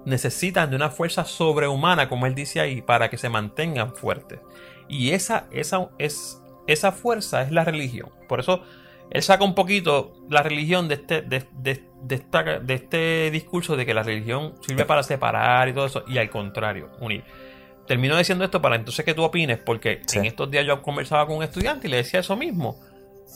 Necesitan 0.06 0.70
de 0.70 0.76
una 0.76 0.90
fuerza 0.90 1.26
sobrehumana, 1.26 2.10
como 2.10 2.26
él 2.26 2.36
dice 2.36 2.60
ahí, 2.60 2.82
para 2.82 3.10
que 3.10 3.18
se 3.18 3.30
mantengan 3.30 3.94
fuertes. 3.96 4.40
Y 4.88 5.12
esa, 5.12 5.48
esa, 5.52 5.90
es, 5.98 6.42
esa 6.68 6.92
fuerza 6.92 7.42
es 7.42 7.52
la 7.52 7.64
religión. 7.64 8.10
Por 8.28 8.40
eso 8.40 8.64
él 9.12 9.22
saca 9.22 9.44
un 9.44 9.56
poquito 9.56 10.14
la 10.30 10.42
religión 10.44 10.88
de 10.88 10.96
este, 10.96 11.22
de, 11.22 11.44
de- 11.54 11.84
de 12.04 12.16
esta- 12.16 12.60
de 12.60 12.74
este 12.76 13.32
discurso 13.32 13.76
de 13.76 13.86
que 13.86 13.94
la 13.94 14.04
religión 14.04 14.54
sirve 14.62 14.86
para 14.86 15.02
separar 15.04 15.68
y 15.70 15.74
todo 15.74 15.88
eso, 15.88 16.04
y 16.08 16.18
al 16.20 16.30
contrario, 16.30 16.92
unir. 17.00 17.24
Termino 17.88 18.18
diciendo 18.18 18.44
esto 18.44 18.62
para 18.62 18.76
entonces 18.76 19.04
que 19.06 19.14
tú 19.14 19.24
opines, 19.24 19.58
porque 19.58 20.02
Sí. 20.08 20.20
en 20.20 20.26
estos 20.26 20.50
días 20.52 20.66
yo 20.66 20.82
conversaba 20.82 21.26
con 21.28 21.38
un 21.38 21.44
estudiante 21.44 21.88
y 21.88 21.92
le 21.92 21.98
decía 21.98 22.20
eso 22.20 22.36
mismo. 22.36 22.78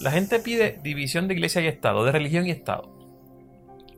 La 0.01 0.11
gente 0.11 0.39
pide 0.39 0.79
división 0.83 1.27
de 1.27 1.33
iglesia 1.33 1.61
y 1.61 1.67
Estado, 1.67 2.03
de 2.05 2.11
religión 2.11 2.45
y 2.47 2.51
Estado. 2.51 2.91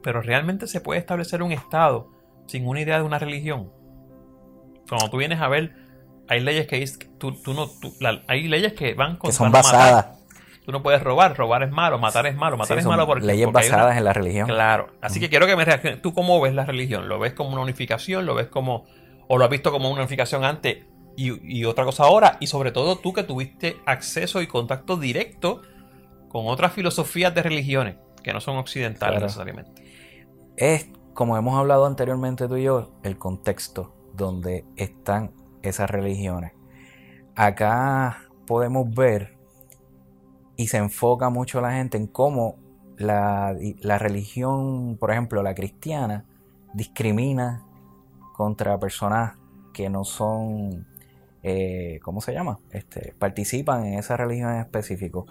Pero 0.04 0.22
realmente 0.22 0.68
se 0.68 0.82
puede 0.82 1.00
establecer 1.00 1.44
un 1.44 1.52
Estado 1.52 2.10
sin 2.48 2.68
una 2.68 2.82
idea 2.82 2.98
de 2.98 3.04
una 3.04 3.20
religión. 3.20 3.72
Cuando 4.90 5.10
tú 5.10 5.18
vienes 5.18 5.40
a 5.42 5.48
ver, 5.48 5.74
hay 6.32 6.40
leyes 6.40 6.66
que 6.68 6.86
tú, 7.18 7.34
tú 7.34 7.54
no, 7.54 7.68
tú- 7.68 7.94
la- 8.00 8.24
hay 8.28 8.48
leyes 8.48 8.74
que 8.74 8.94
van 8.94 9.14
Que 9.14 9.20
contra 9.20 9.38
son 9.38 9.48
no 9.48 9.52
matar. 9.58 9.74
basadas. 9.74 10.06
Tú 10.66 10.72
no 10.72 10.82
puedes 10.84 11.04
robar, 11.04 11.36
robar 11.36 11.64
es 11.64 11.72
malo, 11.72 11.98
matar 12.00 12.26
es 12.28 12.36
malo, 12.36 12.56
matar 12.56 12.78
sí, 12.78 12.80
es 12.80 12.84
son 12.84 12.92
malo 12.92 13.06
porque 13.06 13.26
leyes 13.26 13.46
porque 13.48 13.60
hay 13.66 13.68
una- 13.70 13.78
basadas 13.78 13.98
en 13.98 14.04
la 14.06 14.14
religión. 14.14 14.48
Claro. 14.48 14.88
Así 15.02 15.20
que 15.20 15.28
quiero 15.30 15.46
que 15.48 15.56
me 15.56 15.66
reacciones. 15.66 16.02
¿Tú 16.02 16.14
cómo 16.14 16.40
ves 16.40 16.54
la 16.54 16.66
religión? 16.66 17.10
¿Lo 17.10 17.20
ves 17.20 17.34
como 17.34 17.50
una 17.52 17.62
unificación? 17.62 18.26
¿Lo 18.26 18.36
ves 18.36 18.48
como... 18.48 18.86
o 19.28 19.38
lo 19.38 19.44
has 19.44 19.50
visto 19.50 19.72
como 19.72 19.90
una 19.92 20.02
unificación 20.02 20.44
antes 20.46 20.86
y, 21.18 21.60
y 21.60 21.66
otra 21.66 21.84
cosa 21.84 22.04
ahora? 22.04 22.38
Y 22.40 22.48
sobre 22.48 22.72
todo 22.72 22.98
tú 22.98 23.12
que 23.12 23.24
tuviste 23.24 23.78
acceso 23.86 24.42
y 24.42 24.48
contacto 24.48 24.98
directo 24.98 25.62
con 26.30 26.48
otras 26.48 26.72
filosofías 26.74 27.34
de 27.36 27.44
religiones 27.44 27.96
que 28.24 28.32
no 28.32 28.40
son 28.40 28.58
occidentales 28.58 29.14
Claro. 29.16 29.26
necesariamente. 29.26 29.84
Es 30.58 30.88
como 31.14 31.36
hemos 31.38 31.58
hablado 31.58 31.86
anteriormente 31.88 32.48
tú 32.48 32.56
y 32.58 32.64
yo, 32.64 32.92
el 33.04 33.18
contexto 33.18 33.96
donde 34.14 34.64
están 34.78 35.32
esas 35.64 35.90
religiones. 35.90 36.54
Acá 37.36 38.28
podemos 38.46 38.94
ver 38.94 39.38
y 40.58 40.68
se 40.68 40.78
enfoca 40.78 41.30
mucho 41.30 41.62
la 41.62 41.74
gente 41.74 41.98
en 41.98 42.08
cómo 42.08 42.58
la, 42.98 43.56
la 43.80 43.98
religión, 43.98 44.98
por 44.98 45.12
ejemplo, 45.12 45.42
la 45.42 45.56
cristiana, 45.56 46.26
discrimina 46.74 47.66
contra 48.34 48.80
personas 48.80 49.38
que 49.74 49.90
no 49.90 50.04
son, 50.04 50.86
eh, 51.44 52.00
¿cómo 52.04 52.22
se 52.22 52.34
llama? 52.34 52.60
Este, 52.72 53.14
participan 53.18 53.86
en 53.86 54.00
esa 54.00 54.18
religión 54.18 54.54
en 54.54 54.62
específico. 54.62 55.26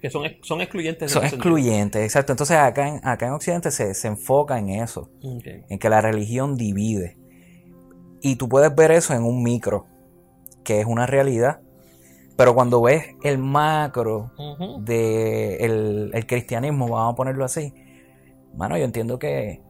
Que 0.00 0.10
son, 0.10 0.24
son 0.42 0.60
excluyentes. 0.60 1.10
Son 1.10 1.24
excluyentes, 1.24 2.02
exacto. 2.02 2.32
Entonces 2.32 2.56
acá 2.56 2.88
en, 2.88 3.00
acá 3.06 3.26
en 3.26 3.32
Occidente 3.32 3.70
se, 3.70 3.94
se 3.94 4.08
enfoca 4.08 4.58
en 4.58 4.70
eso, 4.70 5.10
en 5.22 5.78
que 5.78 5.88
la 5.88 6.00
religión 6.00 6.56
divide. 6.56 7.16
Y 8.20 8.36
tú 8.36 8.48
puedes 8.48 8.74
ver 8.74 8.90
eso 8.90 9.14
en 9.14 9.22
un 9.22 9.42
micro, 9.42 9.86
que 10.64 10.80
es 10.80 10.86
una 10.86 11.06
realidad. 11.06 11.60
Pero 12.36 12.54
cuando 12.54 12.80
ves 12.80 13.16
el 13.22 13.38
macro 13.38 14.30
del 14.80 16.10
de 16.10 16.10
el 16.12 16.26
cristianismo, 16.26 16.88
vamos 16.88 17.14
a 17.14 17.16
ponerlo 17.16 17.44
así, 17.44 17.74
mano, 18.54 18.76
yo 18.78 18.84
entiendo 18.84 19.18
que, 19.18 19.60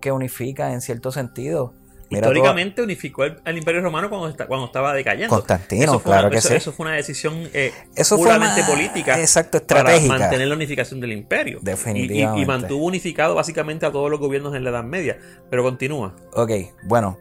que 0.00 0.12
unifica 0.12 0.72
en 0.72 0.82
cierto 0.82 1.10
sentido 1.10 1.72
Históricamente 2.10 2.82
unificó 2.82 3.24
el, 3.24 3.58
Imperio 3.58 3.82
Romano 3.82 4.08
cuando, 4.08 4.34
cuando 4.46 4.66
estaba 4.66 4.94
decayendo. 4.94 5.28
Constantino, 5.28 6.00
claro 6.00 6.30
que 6.30 6.40
sí. 6.40 6.54
Eso 6.54 6.72
fue 6.72 6.86
una 6.86 6.96
decisión 6.96 7.48
eh, 7.52 7.72
puramente 8.08 8.62
política 8.64 9.20
exacto, 9.20 9.58
estratégica. 9.58 10.08
para 10.08 10.20
mantener 10.20 10.48
la 10.48 10.54
unificación 10.54 11.00
del 11.00 11.12
imperio. 11.12 11.58
Definitivamente. 11.60 12.42
Y, 12.42 12.46
mantuvo 12.46 12.86
unificado 12.86 13.34
básicamente 13.34 13.84
a 13.84 13.92
todos 13.92 14.10
los 14.10 14.18
gobiernos 14.20 14.54
en 14.54 14.64
la 14.64 14.70
Edad 14.70 14.84
Media. 14.84 15.18
Pero 15.50 15.62
continúa. 15.62 16.16
Ok, 16.32 16.50
bueno. 16.84 17.18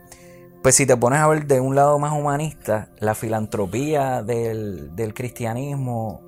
Pues 0.63 0.75
si 0.75 0.85
te 0.85 0.97
pones 0.97 1.19
a 1.19 1.27
ver 1.27 1.47
de 1.47 1.61
un 1.61 1.75
lado 1.75 1.97
más 1.99 2.11
humanista, 2.11 2.89
la 2.99 3.15
filantropía 3.15 4.23
del, 4.23 4.95
del 4.95 5.13
cristianismo, 5.13 6.21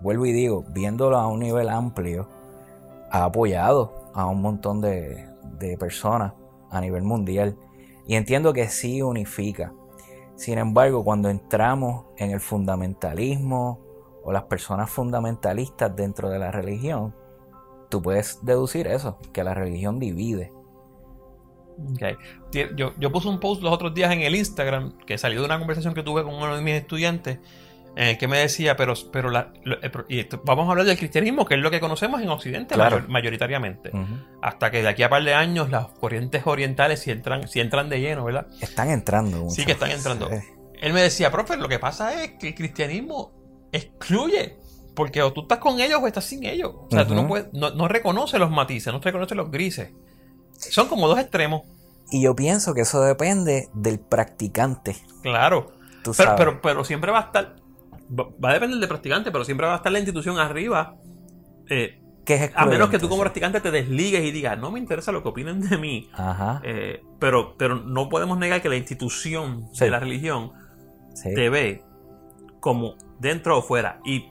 vuelvo 0.00 0.26
y 0.26 0.32
digo, 0.32 0.64
viéndolo 0.68 1.18
a 1.18 1.26
un 1.26 1.40
nivel 1.40 1.68
amplio, 1.68 2.28
ha 3.10 3.24
apoyado 3.24 4.10
a 4.14 4.26
un 4.26 4.42
montón 4.42 4.80
de, 4.80 5.26
de 5.58 5.76
personas 5.78 6.34
a 6.70 6.80
nivel 6.80 7.02
mundial. 7.02 7.56
Y 8.06 8.14
entiendo 8.14 8.52
que 8.52 8.68
sí 8.68 9.02
unifica. 9.02 9.72
Sin 10.36 10.58
embargo, 10.58 11.04
cuando 11.04 11.28
entramos 11.28 12.06
en 12.16 12.30
el 12.30 12.40
fundamentalismo 12.40 13.80
o 14.22 14.32
las 14.32 14.44
personas 14.44 14.90
fundamentalistas 14.90 15.94
dentro 15.94 16.28
de 16.28 16.38
la 16.38 16.50
religión, 16.50 17.14
tú 17.88 18.00
puedes 18.00 18.44
deducir 18.44 18.86
eso, 18.86 19.18
que 19.32 19.44
la 19.44 19.54
religión 19.54 19.98
divide. 19.98 20.52
Okay. 21.94 22.16
Yo, 22.76 22.92
yo 22.98 23.12
puse 23.12 23.28
un 23.28 23.40
post 23.40 23.62
los 23.62 23.72
otros 23.72 23.94
días 23.94 24.12
en 24.12 24.20
el 24.20 24.34
Instagram 24.34 24.98
que 25.06 25.18
salió 25.18 25.40
de 25.40 25.46
una 25.46 25.58
conversación 25.58 25.94
que 25.94 26.02
tuve 26.02 26.22
con 26.22 26.34
uno 26.34 26.56
de 26.56 26.62
mis 26.62 26.74
estudiantes 26.74 27.38
eh, 27.96 28.16
que 28.18 28.28
me 28.28 28.38
decía, 28.38 28.76
pero, 28.76 28.94
pero 29.10 29.30
la, 29.30 29.52
vamos 30.44 30.68
a 30.68 30.70
hablar 30.70 30.86
del 30.86 30.96
cristianismo, 30.96 31.44
que 31.44 31.54
es 31.54 31.60
lo 31.60 31.70
que 31.70 31.80
conocemos 31.80 32.22
en 32.22 32.28
Occidente 32.28 32.76
mayoritariamente. 33.08 33.90
Hasta 34.42 34.70
que 34.70 34.82
de 34.82 34.88
aquí 34.88 35.02
a 35.02 35.10
par 35.10 35.24
de 35.24 35.34
años 35.34 35.70
las 35.70 35.88
corrientes 35.88 36.42
orientales 36.46 37.00
si 37.00 37.10
entran, 37.10 37.48
si 37.48 37.60
entran 37.60 37.88
de 37.88 38.00
lleno, 38.00 38.24
¿verdad? 38.24 38.46
Están 38.60 38.90
entrando. 38.90 39.50
Sí, 39.50 39.64
que 39.64 39.72
están 39.72 39.90
entrando. 39.90 40.30
Él 40.80 40.92
me 40.92 41.02
decía, 41.02 41.30
profe, 41.30 41.56
lo 41.56 41.68
que 41.68 41.78
pasa 41.78 42.22
es 42.22 42.32
que 42.32 42.48
el 42.48 42.54
cristianismo 42.54 43.32
excluye. 43.72 44.56
Porque 44.94 45.22
o 45.22 45.32
tú 45.32 45.42
estás 45.42 45.58
con 45.58 45.80
ellos 45.80 46.00
o 46.02 46.06
estás 46.06 46.24
sin 46.24 46.44
ellos. 46.44 46.72
O 46.74 46.88
sea, 46.90 47.06
tú 47.06 47.14
no, 47.14 47.26
puedes, 47.26 47.52
no, 47.52 47.70
no 47.70 47.88
reconoces 47.88 48.38
los 48.38 48.50
matices, 48.50 48.92
no 48.92 49.00
reconoces 49.00 49.36
los 49.36 49.50
grises. 49.50 49.92
Son 50.60 50.88
como 50.88 51.08
dos 51.08 51.18
extremos. 51.18 51.62
Y 52.10 52.22
yo 52.22 52.34
pienso 52.34 52.74
que 52.74 52.82
eso 52.82 53.00
depende 53.02 53.68
del 53.72 53.98
practicante. 53.98 54.96
Claro. 55.22 55.72
Pero, 56.16 56.34
pero, 56.36 56.60
pero, 56.62 56.84
siempre 56.84 57.12
va 57.12 57.18
a 57.18 57.22
estar 57.22 57.56
va 58.12 58.50
a 58.50 58.54
depender 58.54 58.78
del 58.78 58.88
practicante, 58.88 59.30
pero 59.30 59.44
siempre 59.44 59.66
va 59.66 59.74
a 59.74 59.76
estar 59.76 59.92
la 59.92 59.98
institución 59.98 60.38
arriba. 60.38 60.96
Eh, 61.68 62.00
a 62.54 62.66
menos 62.66 62.90
que 62.90 62.98
tú 62.98 63.08
como 63.08 63.22
practicante 63.22 63.60
te 63.60 63.70
desligues 63.70 64.22
y 64.22 64.30
digas, 64.30 64.58
no 64.58 64.70
me 64.70 64.78
interesa 64.78 65.10
lo 65.10 65.22
que 65.22 65.28
opinen 65.28 65.60
de 65.68 65.78
mí. 65.78 66.10
Eh, 66.62 67.02
pero, 67.18 67.56
pero 67.56 67.76
no 67.76 68.08
podemos 68.08 68.38
negar 68.38 68.62
que 68.62 68.68
la 68.68 68.76
institución 68.76 69.68
de 69.78 69.90
la 69.90 69.98
religión 69.98 70.52
te 71.22 71.48
ve 71.48 71.82
como 72.60 72.94
dentro 73.18 73.58
o 73.58 73.62
fuera. 73.62 74.00
Y 74.04 74.28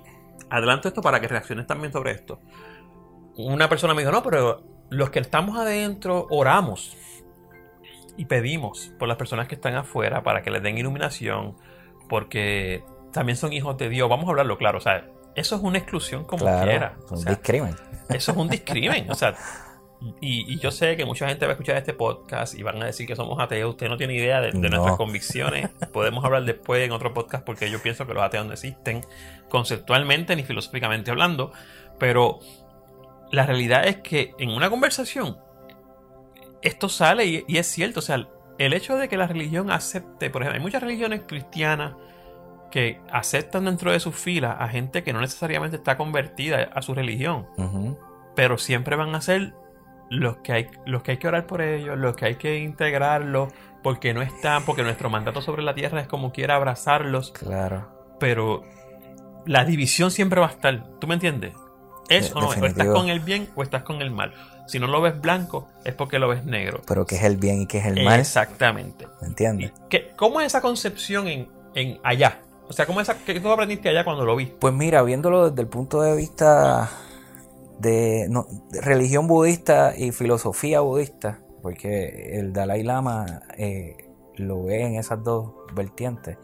adelanto 0.49 0.87
esto 0.87 1.01
para 1.01 1.19
que 1.19 1.27
reacciones 1.27 1.67
también 1.67 1.91
sobre 1.91 2.11
esto. 2.11 2.39
Una 3.35 3.67
persona 3.69 3.93
me 3.93 4.01
dijo, 4.01 4.11
no, 4.11 4.23
pero 4.23 4.63
los 4.89 5.09
que 5.09 5.19
estamos 5.19 5.57
adentro 5.57 6.27
oramos 6.29 6.97
y 8.17 8.25
pedimos 8.25 8.91
por 8.99 9.07
las 9.07 9.17
personas 9.17 9.47
que 9.47 9.55
están 9.55 9.75
afuera 9.75 10.23
para 10.23 10.41
que 10.41 10.51
les 10.51 10.61
den 10.61 10.77
iluminación, 10.77 11.55
porque 12.09 12.83
también 13.13 13.37
son 13.37 13.53
hijos 13.53 13.77
de 13.77 13.89
Dios. 13.89 14.09
Vamos 14.09 14.27
a 14.27 14.31
hablarlo 14.31 14.57
claro. 14.57 14.79
O 14.79 14.81
sea, 14.81 15.07
eso 15.35 15.55
es 15.55 15.61
una 15.61 15.77
exclusión 15.77 16.25
como 16.25 16.45
quiera. 16.45 16.97
un 17.09 17.23
discrimen. 17.23 17.75
Eso 18.09 18.31
es 18.31 18.37
un 18.37 18.49
discrimen. 18.49 19.09
O 19.09 19.15
sea, 19.15 19.35
y, 20.21 20.59
yo 20.59 20.71
sé 20.71 20.97
que 20.97 21.05
mucha 21.05 21.27
gente 21.27 21.45
va 21.45 21.51
a 21.51 21.53
escuchar 21.53 21.77
este 21.77 21.93
podcast 21.93 22.55
y 22.55 22.63
van 22.63 22.81
a 22.81 22.87
decir 22.87 23.07
que 23.07 23.15
somos 23.15 23.39
ateos. 23.39 23.71
Usted 23.71 23.87
no 23.87 23.97
tiene 23.97 24.15
idea 24.15 24.41
de, 24.41 24.51
nuestras 24.51 24.97
convicciones. 24.97 25.69
Podemos 25.93 26.25
hablar 26.25 26.43
después 26.43 26.85
en 26.85 26.91
otro 26.91 27.13
podcast 27.13 27.45
porque 27.45 27.69
yo 27.69 27.81
pienso 27.81 28.05
que 28.05 28.13
los 28.13 28.23
ateos 28.23 28.45
no 28.45 28.53
existen 28.53 29.05
conceptualmente 29.49 30.35
ni 30.35 30.43
filosóficamente 30.43 31.11
hablando. 31.11 31.51
Pero 31.99 32.39
la 33.31 33.45
realidad 33.45 33.87
es 33.87 33.97
que 33.97 34.33
en 34.39 34.49
una 34.49 34.69
conversación 34.69 35.37
esto 36.61 36.89
sale 36.89 37.25
y, 37.25 37.45
y 37.47 37.57
es 37.57 37.67
cierto. 37.67 37.99
O 37.99 38.03
sea, 38.03 38.27
el 38.57 38.73
hecho 38.73 38.97
de 38.97 39.07
que 39.07 39.17
la 39.17 39.27
religión 39.27 39.71
acepte, 39.71 40.29
por 40.29 40.41
ejemplo, 40.41 40.59
hay 40.59 40.63
muchas 40.63 40.83
religiones 40.83 41.21
cristianas 41.25 41.93
que 42.69 43.01
aceptan 43.11 43.65
dentro 43.65 43.91
de 43.91 43.99
sus 43.99 44.15
filas 44.15 44.57
a 44.59 44.67
gente 44.67 45.03
que 45.03 45.13
no 45.13 45.21
necesariamente 45.21 45.77
está 45.77 45.97
convertida 45.97 46.69
a 46.73 46.81
su 46.81 46.93
religión, 46.93 47.47
pero 48.35 48.57
siempre 48.57 48.95
van 48.95 49.15
a 49.15 49.21
ser 49.21 49.53
los 50.09 50.37
que 50.37 50.53
hay 50.53 50.67
los 50.85 51.03
que 51.03 51.11
hay 51.11 51.17
que 51.17 51.27
orar 51.27 51.45
por 51.45 51.61
ellos, 51.61 51.97
los 51.97 52.15
que 52.15 52.25
hay 52.25 52.35
que 52.35 52.59
integrarlos, 52.59 53.51
porque 53.83 54.13
no 54.13 54.21
están, 54.21 54.63
porque 54.65 54.83
nuestro 54.83 55.09
mandato 55.09 55.41
sobre 55.41 55.63
la 55.63 55.73
tierra 55.73 56.01
es 56.01 56.07
como 56.07 56.31
quiera 56.31 56.55
abrazarlos. 56.55 57.31
Claro. 57.31 58.17
Pero 58.19 58.63
la 59.45 59.65
división 59.65 60.11
siempre 60.11 60.39
va 60.39 60.47
a 60.47 60.51
estar, 60.51 60.99
¿tú 60.99 61.07
me 61.07 61.15
entiendes? 61.15 61.53
Es 62.09 62.31
o 62.35 62.41
no, 62.41 62.49
o 62.49 62.65
estás 62.65 62.87
con 62.87 63.09
el 63.09 63.19
bien 63.19 63.49
o 63.55 63.63
estás 63.63 63.83
con 63.83 64.01
el 64.01 64.11
mal. 64.11 64.33
Si 64.67 64.79
no 64.79 64.87
lo 64.87 65.01
ves 65.01 65.19
blanco, 65.19 65.67
es 65.83 65.93
porque 65.93 66.19
lo 66.19 66.27
ves 66.27 66.45
negro. 66.45 66.81
Pero 66.87 67.05
¿qué 67.05 67.15
es 67.15 67.23
el 67.23 67.37
bien 67.37 67.61
y 67.61 67.67
qué 67.67 67.79
es 67.79 67.85
el 67.85 68.03
mal? 68.03 68.19
Exactamente. 68.19 69.07
¿Me 69.21 69.27
entiendes? 69.27 69.71
¿Cómo 70.15 70.41
es 70.41 70.47
esa 70.47 70.61
concepción 70.61 71.27
en, 71.27 71.47
en 71.75 71.99
allá? 72.03 72.39
O 72.67 72.73
sea, 72.73 72.85
¿cómo 72.85 73.01
esa, 73.01 73.17
¿qué 73.25 73.39
tú 73.39 73.49
aprendiste 73.49 73.89
allá 73.89 74.03
cuando 74.03 74.25
lo 74.25 74.35
vi? 74.35 74.45
Pues 74.45 74.73
mira, 74.73 75.01
viéndolo 75.01 75.49
desde 75.49 75.61
el 75.61 75.67
punto 75.67 76.01
de 76.01 76.15
vista 76.15 76.89
de, 77.79 78.29
religión 78.83 79.27
budista 79.27 79.93
y 79.97 80.11
filosofía 80.11 80.81
budista, 80.81 81.39
porque 81.63 82.37
el 82.37 82.53
Dalai 82.53 82.83
Lama 82.83 83.41
eh, 83.57 84.09
lo 84.35 84.63
ve 84.63 84.83
en 84.83 84.95
esas 84.95 85.23
dos 85.23 85.51
vertientes 85.73 86.37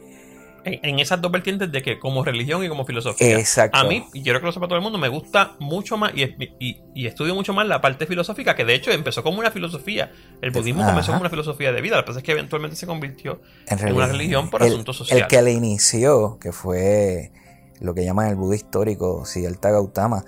en, 0.66 1.00
esas 1.00 1.22
dos 1.22 1.32
vertientes 1.32 1.72
de 1.72 1.82
que 1.84 2.00
como 2.00 2.24
religión 2.24 2.64
y 2.64 2.70
como 2.70 2.86
filosofía. 2.86 3.38
Exacto. 3.38 3.78
A 3.78 3.84
mí, 3.84 4.06
y 4.14 4.24
quiero 4.24 4.40
que 4.40 4.48
lo 4.48 4.52
sepa 4.52 4.68
todo 4.68 4.78
el 4.78 4.82
mundo, 4.82 4.98
me 4.98 5.08
gusta 5.08 5.56
mucho 5.60 5.96
más 5.96 6.12
y, 6.16 7.06
estudio 7.06 7.36
mucho 7.36 7.54
más 7.54 7.68
la 7.68 7.82
parte 7.82 8.08
filosófica, 8.08 8.56
que 8.56 8.66
de 8.66 8.74
hecho 8.74 8.92
empezó 8.92 9.22
como 9.22 9.40
una 9.40 9.52
filosofía. 9.52 10.12
El 10.42 10.52
budismo 10.52 10.84
comenzó 10.84 11.12
como 11.12 11.22
una 11.22 11.30
filosofía 11.30 11.72
de 11.72 11.82
vida, 11.82 11.98
lo 11.98 12.04
que 12.04 12.08
pasa 12.08 12.20
es 12.20 12.26
que 12.26 12.32
eventualmente 12.32 12.76
se 12.76 12.88
convirtió 12.88 13.42
en, 13.68 13.94
una 13.94 14.08
religión 14.08 14.50
por 14.50 14.64
asuntos 14.64 14.98
sociales. 14.98 15.24
El 15.24 15.30
que 15.30 15.42
le 15.42 15.52
inició, 15.52 16.40
que 16.40 16.52
fue 16.52 17.32
lo 17.80 17.94
que 17.94 18.04
llaman 18.04 18.30
el 18.30 18.36
Buda 18.36 18.56
histórico, 18.56 19.26
Siddhartha 19.26 19.70
Gautama, 19.70 20.26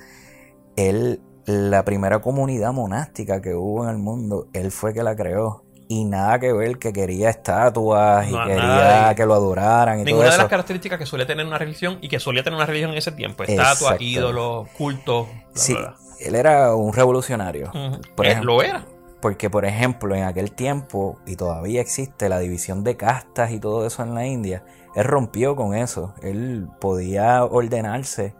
él, 0.76 1.20
la 1.46 1.84
primera 1.84 2.20
comunidad 2.22 2.74
monástica 2.74 3.42
que 3.42 3.56
hubo 3.56 3.86
en 3.86 3.90
el 3.90 3.98
mundo, 3.98 4.48
él 4.54 4.72
fue 4.72 4.94
que 4.94 5.02
la 5.02 5.16
creó 5.16 5.64
y 5.90 6.06
nada 6.06 6.40
que 6.40 6.52
ver 6.54 6.78
que 6.78 6.92
quería 6.92 7.30
estatuas 7.30 8.28
y 8.28 8.34
quería 8.34 9.14
que 9.16 9.26
lo 9.26 9.34
adoraran 9.34 10.00
y 10.00 10.04
Ninguna 10.04 10.26
todo 10.26 10.32
de 10.34 10.38
las 10.40 10.48
características 10.48 11.00
que 11.00 11.06
suele 11.06 11.26
tener 11.26 11.46
una 11.46 11.58
religión 11.58 11.98
y 12.02 12.10
que 12.10 12.20
solía 12.20 12.44
tener 12.44 12.58
una 12.58 12.66
religión 12.66 12.92
en 12.92 12.98
ese 12.98 13.12
tiempo, 13.12 13.44
estatuas, 13.44 14.00
ídolos, 14.02 14.68
cultos, 14.78 15.28
sí, 15.54 15.76
él 16.20 16.36
era 16.36 16.76
un 16.76 16.94
revolucionario. 16.94 17.72
Por 18.16 18.26
ejemplo, 18.26 18.56
lo 18.56 18.64
era. 18.64 18.86
Porque, 19.22 19.50
por 19.50 19.66
ejemplo, 19.66 20.16
en 20.16 20.24
aquel 20.24 20.52
tiempo, 20.52 21.20
y 21.26 21.36
todavía 21.36 21.82
existe 21.82 22.30
la 22.30 22.40
división 22.40 22.84
de 22.84 22.98
castas 22.98 23.52
y 23.52 23.60
todo 23.60 23.86
eso 23.86 24.04
en 24.04 24.14
la 24.14 24.28
India, 24.28 24.64
él 24.96 25.06
rompió 25.06 25.56
con 25.56 25.74
eso. 25.74 26.14
Él 26.22 26.68
podía 26.80 27.44
ordenarse 27.44 28.36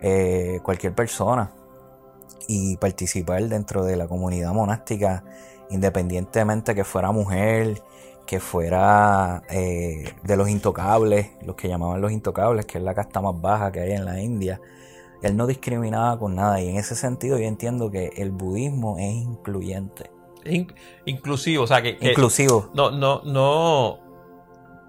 eh, 0.00 0.60
cualquier 0.62 0.94
persona 0.94 1.50
y 2.46 2.76
participar 2.76 3.42
dentro 3.44 3.84
de 3.84 3.96
la 3.96 4.06
comunidad 4.06 4.52
monástica 4.52 5.24
independientemente 5.70 6.74
que 6.74 6.84
fuera 6.84 7.12
mujer, 7.12 7.82
que 8.26 8.40
fuera 8.40 9.42
eh, 9.50 10.12
de 10.22 10.36
los 10.36 10.48
intocables, 10.48 11.30
los 11.44 11.56
que 11.56 11.68
llamaban 11.68 12.00
los 12.00 12.12
intocables, 12.12 12.66
que 12.66 12.78
es 12.78 12.84
la 12.84 12.94
casta 12.94 13.20
más 13.20 13.40
baja 13.40 13.72
que 13.72 13.80
hay 13.80 13.92
en 13.92 14.04
la 14.04 14.20
India. 14.20 14.60
Él 15.22 15.36
no 15.36 15.46
discriminaba 15.46 16.18
con 16.18 16.34
nada 16.34 16.60
y 16.60 16.68
en 16.68 16.76
ese 16.76 16.94
sentido 16.94 17.38
yo 17.38 17.44
entiendo 17.44 17.90
que 17.90 18.12
el 18.16 18.30
budismo 18.30 18.98
es 18.98 19.14
incluyente. 19.14 20.10
inclusivo, 21.06 21.64
o 21.64 21.66
sea 21.66 21.82
que, 21.82 21.96
inclusivo. 22.00 22.70
No, 22.74 22.90
no, 22.90 23.22
no. 23.24 23.98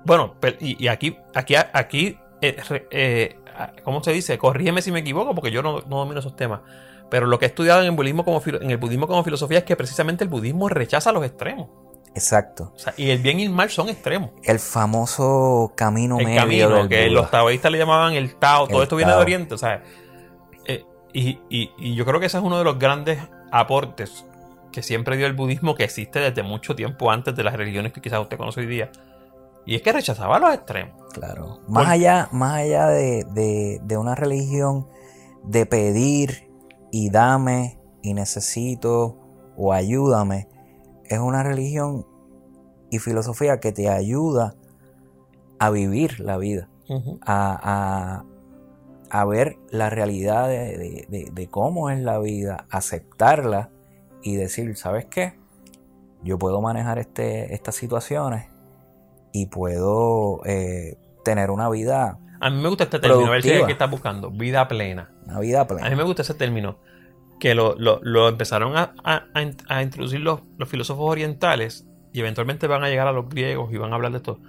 Bueno, 0.05 0.35
y, 0.59 0.87
aquí, 0.87 1.17
aquí, 1.33 1.55
aquí, 1.55 2.17
eh, 2.41 2.57
eh, 2.91 3.39
¿cómo 3.83 4.03
se 4.03 4.11
dice? 4.11 4.37
Corrígeme 4.37 4.81
si 4.81 4.91
me 4.91 4.99
equivoco, 4.99 5.33
porque 5.33 5.51
yo 5.51 5.61
no, 5.63 5.81
domino 5.81 6.19
esos 6.19 6.35
temas. 6.35 6.61
Pero 7.15 7.27
lo 7.27 7.39
que 7.39 7.45
he 7.45 7.47
estudiado 7.47 7.79
en 7.79 7.85
el 7.85 7.91
budismo 7.93 8.25
como 8.25 8.41
en 8.45 8.69
el 8.69 8.75
budismo 8.75 9.07
como 9.07 9.23
filosofía 9.23 9.59
es 9.59 9.63
que 9.63 9.77
precisamente 9.77 10.25
el 10.25 10.29
budismo 10.29 10.67
rechaza 10.67 11.13
los 11.13 11.23
extremos. 11.23 11.69
Exacto. 12.13 12.73
y 12.97 13.09
el 13.09 13.19
bien 13.19 13.39
y 13.39 13.45
el 13.45 13.51
mal 13.51 13.69
son 13.69 13.87
extremos. 13.87 14.31
El 14.43 14.59
famoso 14.59 15.71
camino 15.77 16.19
el 16.19 16.25
medio 16.25 16.41
camino, 16.41 16.89
que 16.89 17.09
los 17.09 17.31
taoístas 17.31 17.71
le 17.71 17.77
llamaban 17.77 18.15
el 18.15 18.35
Tao, 18.35 18.67
todo 18.67 18.83
esto 18.83 18.97
viene 18.97 19.13
de 19.13 19.17
Oriente, 19.17 19.53
o 19.53 19.57
sea, 19.57 19.81
eh, 20.65 20.83
y, 21.13 21.95
yo 21.95 22.03
creo 22.03 22.19
que 22.19 22.25
ese 22.25 22.37
es 22.37 22.43
uno 22.43 22.57
de 22.57 22.65
los 22.65 22.77
grandes 22.77 23.17
aportes 23.49 24.25
que 24.73 24.83
siempre 24.83 25.15
dio 25.15 25.25
el 25.25 25.35
budismo, 25.35 25.73
que 25.73 25.85
existe 25.85 26.19
desde 26.19 26.43
mucho 26.43 26.75
tiempo 26.75 27.11
antes 27.11 27.33
de 27.33 27.45
las 27.45 27.53
religiones 27.53 27.93
que 27.93 28.01
quizás 28.01 28.19
usted 28.19 28.35
conoce 28.35 28.59
hoy 28.59 28.67
día. 28.67 28.91
Y 29.65 29.75
es 29.75 29.81
que 29.81 29.93
rechazaba 29.93 30.37
los 30.37 30.53
extremos. 30.53 31.01
Claro. 31.13 31.61
Más 31.69 31.87
allá, 31.87 32.27
más 32.33 32.55
allá 32.55 32.87
de, 32.87 33.79
de 33.81 33.97
una 33.97 34.15
religión 34.15 34.89
de 35.45 35.65
pedir 35.65 36.44
y 36.95 37.09
dame 37.09 37.77
y 38.01 38.13
necesito 38.13 39.17
o 39.57 39.73
ayúdame, 39.73 40.47
es 41.03 41.19
una 41.19 41.43
religión 41.43 42.07
y 42.89 42.99
filosofía 42.99 43.59
que 43.59 43.73
te 43.73 43.89
ayuda 43.89 44.55
a 45.59 45.71
vivir 45.71 46.21
la 46.21 46.37
vida, 46.37 46.69
a, 47.25 48.23
ver 49.27 49.57
la 49.71 49.89
realidad 49.89 50.47
de, 50.47 51.47
cómo 51.51 51.89
es 51.89 51.99
la 51.99 52.17
vida, 52.19 52.65
aceptarla 52.69 53.71
y 54.23 54.37
decir, 54.37 54.77
¿sabes 54.77 55.05
qué? 55.05 55.33
Yo 56.23 56.39
puedo 56.39 56.61
manejar 56.61 56.97
este, 56.97 57.53
estas 57.53 57.75
situaciones 57.75 58.47
y 59.33 59.47
puedo 59.47 60.39
eh, 60.45 60.97
tener 61.25 61.51
una 61.51 61.67
vida. 61.69 62.19
A 62.45 62.51
mí 62.51 62.61
me 62.61 62.69
gusta 62.69 62.83
este 62.83 62.99
término, 62.99 63.25
a 63.25 63.31
ver 63.31 63.41
si 63.41 63.49
es 63.49 63.65
que 63.65 63.71
estás 63.71 63.89
buscando, 63.89 64.29
vida 64.29 64.67
plena. 64.67 65.09
Una 65.25 65.39
vida 65.39 65.65
plena. 65.65 65.87
A 65.87 65.89
mí 65.89 65.95
me 65.95 66.03
gusta 66.03 66.21
ese 66.21 66.35
término 66.35 66.77
que 67.39 67.55
lo, 67.55 68.29
empezaron 68.29 68.73
a, 68.77 69.81
introducir 69.81 70.19
los, 70.19 70.41
filósofos 70.67 71.09
orientales 71.09 71.87
y 72.13 72.19
eventualmente 72.19 72.67
van 72.67 72.83
a 72.83 72.89
llegar 72.89 73.07
a 73.07 73.11
los 73.11 73.29
griegos 73.29 73.73
y 73.73 73.77
van 73.77 73.93
a 73.93 73.95
hablar 73.95 74.11
de 74.11 74.17
esto. 74.17 74.39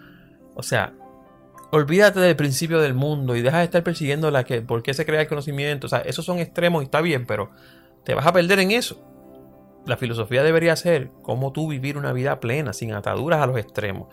O 0.54 0.62
sea, 0.62 0.92
olvídate 1.70 2.20
del 2.20 2.36
principio 2.36 2.82
del 2.82 2.92
mundo 2.92 3.34
y 3.34 3.40
deja 3.40 3.60
de 3.60 3.64
estar 3.64 3.82
persiguiendo 3.82 4.30
la 4.30 4.44
que, 4.44 4.60
por 4.60 4.82
qué 4.82 4.92
se 4.92 5.06
crea 5.06 5.22
el 5.22 5.26
conocimiento. 5.26 5.86
O 5.86 5.88
sea, 5.88 6.00
esos 6.00 6.26
son 6.26 6.38
extremos 6.38 6.82
y 6.82 6.84
está 6.84 7.00
bien, 7.00 7.24
pero 7.24 7.50
te 8.04 8.12
vas 8.12 8.26
a 8.26 8.32
perder 8.34 8.58
en 8.58 8.72
eso. 8.72 9.00
La 9.86 9.96
filosofía 9.96 10.42
debería 10.42 10.76
ser 10.76 11.12
cómo 11.22 11.50
tú 11.50 11.66
vivir 11.66 11.96
una 11.96 12.12
vida 12.12 12.40
plena, 12.40 12.74
sin 12.74 12.92
ataduras 12.92 13.40
a 13.40 13.46
los 13.46 13.56
extremos. 13.56 14.08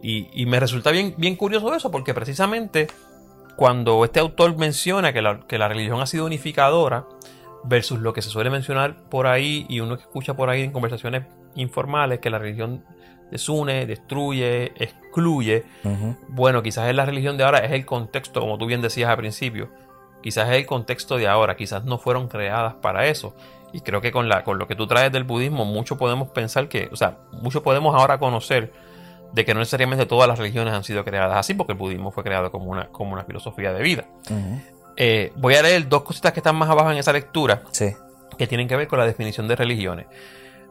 Y, 0.00 0.46
me 0.46 0.60
resulta 0.60 0.92
bien, 0.92 1.14
bien 1.16 1.34
curioso 1.34 1.74
eso, 1.74 1.90
porque 1.90 2.14
precisamente 2.14 2.86
cuando 3.56 4.04
este 4.04 4.20
autor 4.20 4.56
menciona 4.56 5.12
que 5.12 5.22
la, 5.22 5.40
que 5.46 5.58
la 5.58 5.68
religión 5.68 6.00
ha 6.00 6.06
sido 6.06 6.26
unificadora, 6.26 7.06
versus 7.64 7.98
lo 7.98 8.12
que 8.12 8.22
se 8.22 8.30
suele 8.30 8.50
mencionar 8.50 8.96
por 9.08 9.26
ahí 9.26 9.66
y 9.68 9.80
uno 9.80 9.96
que 9.96 10.02
escucha 10.02 10.34
por 10.34 10.50
ahí 10.50 10.62
en 10.62 10.70
conversaciones 10.70 11.24
informales 11.54 12.20
que 12.20 12.30
la 12.30 12.38
religión 12.38 12.84
desune, 13.30 13.86
destruye, 13.86 14.72
excluye. 14.76 15.64
Bueno, 16.28 16.62
quizás 16.62 16.88
es 16.88 16.94
la 16.94 17.06
religión 17.06 17.36
de 17.36 17.44
ahora, 17.44 17.58
es 17.58 17.72
el 17.72 17.86
contexto, 17.86 18.40
como 18.40 18.58
tú 18.58 18.66
bien 18.66 18.82
decías 18.82 19.08
al 19.10 19.16
principio. 19.16 19.70
Quizás 20.22 20.48
es 20.50 20.56
el 20.56 20.66
contexto 20.66 21.16
de 21.16 21.26
ahora, 21.26 21.56
quizás 21.56 21.84
no 21.84 21.98
fueron 21.98 22.28
creadas 22.28 22.74
para 22.74 23.06
eso. 23.06 23.34
Y 23.72 23.80
creo 23.80 24.00
que 24.00 24.12
con, 24.12 24.28
la, 24.28 24.44
con 24.44 24.58
lo 24.58 24.68
que 24.68 24.76
tú 24.76 24.86
traes 24.86 25.10
del 25.10 25.24
budismo, 25.24 25.64
mucho 25.64 25.98
podemos 25.98 26.28
pensar 26.28 26.68
que, 26.68 26.88
o 26.92 26.96
sea, 26.96 27.18
mucho 27.32 27.62
podemos 27.62 27.94
ahora 27.94 28.18
conocer 28.18 28.72
de 29.34 29.44
que 29.44 29.52
no 29.52 29.60
necesariamente 29.60 30.06
todas 30.06 30.28
las 30.28 30.38
religiones 30.38 30.72
han 30.72 30.84
sido 30.84 31.04
creadas 31.04 31.36
así, 31.36 31.54
porque 31.54 31.72
el 31.72 31.78
budismo 31.78 32.12
fue 32.12 32.22
creado 32.22 32.52
como 32.52 32.66
una, 32.66 32.86
como 32.88 33.12
una 33.12 33.24
filosofía 33.24 33.72
de 33.72 33.82
vida. 33.82 34.04
Eh, 34.96 35.32
voy 35.34 35.54
a 35.56 35.62
leer 35.62 35.88
dos 35.88 36.02
cositas 36.02 36.32
que 36.32 36.38
están 36.38 36.54
más 36.54 36.70
abajo 36.70 36.92
en 36.92 36.98
esa 36.98 37.12
lectura. 37.12 37.62
Que 38.38 38.46
tienen 38.46 38.68
que 38.68 38.76
ver 38.76 38.86
con 38.86 38.98
la 38.98 39.06
definición 39.06 39.48
de 39.48 39.56
religiones. 39.56 40.06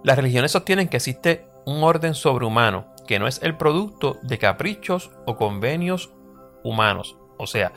Las 0.03 0.15
religiones 0.15 0.51
sostienen 0.51 0.87
que 0.87 0.97
existe 0.97 1.45
un 1.65 1.83
orden 1.83 2.13
sobrehumano 2.13 2.93
que 3.05 3.19
no 3.19 3.27
es 3.27 3.41
el 3.43 3.57
producto 3.57 4.17
de 4.21 4.37
caprichos 4.37 5.11
o 5.25 5.35
convenios 5.35 6.11
humanos. 6.63 7.17
O 7.37 7.47
sea, 7.47 7.73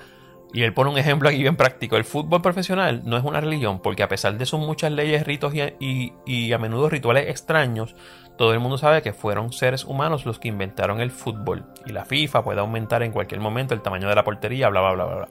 y 0.53 0.63
él 0.63 0.73
pone 0.73 0.91
un 0.91 0.99
ejemplo 0.99 1.29
aquí 1.29 1.39
bien 1.39 1.57
práctico. 1.57 1.97
El 1.97 2.05
fútbol 2.05 2.43
profesional 2.43 3.03
no 3.05 3.17
es 3.17 3.25
una 3.25 3.41
religión 3.41 3.81
porque 3.81 4.03
a 4.03 4.09
pesar 4.09 4.39
de 4.39 4.47
sus 4.47 4.61
muchas 4.61 4.93
leyes, 4.93 5.27
ritos 5.27 5.53
y, 5.55 6.53
a 6.53 6.59
menudo 6.59 6.89
rituales 6.89 7.29
extraños, 7.29 7.97
todo 8.37 8.53
el 8.53 8.61
mundo 8.61 8.79
sabe 8.79 9.03
que 9.03 9.13
fueron 9.13 9.53
seres 9.53 9.85
humanos 9.85 10.27
los 10.27 10.39
que 10.39 10.49
inventaron 10.49 11.01
el 11.01 11.11
fútbol. 11.11 11.65
Y 11.85 11.93
la 11.93 12.05
FIFA 12.05 12.45
puede 12.45 12.61
aumentar 12.61 13.03
en 13.03 13.13
cualquier 13.13 13.41
momento 13.41 13.75
el 13.75 13.81
tamaño 13.81 14.09
de 14.09 14.15
la 14.15 14.25
portería, 14.25 14.69
bla, 14.69 14.81
bla, 14.81 14.93
bla, 14.93 15.05
bla. 15.05 15.15
bla. 15.17 15.29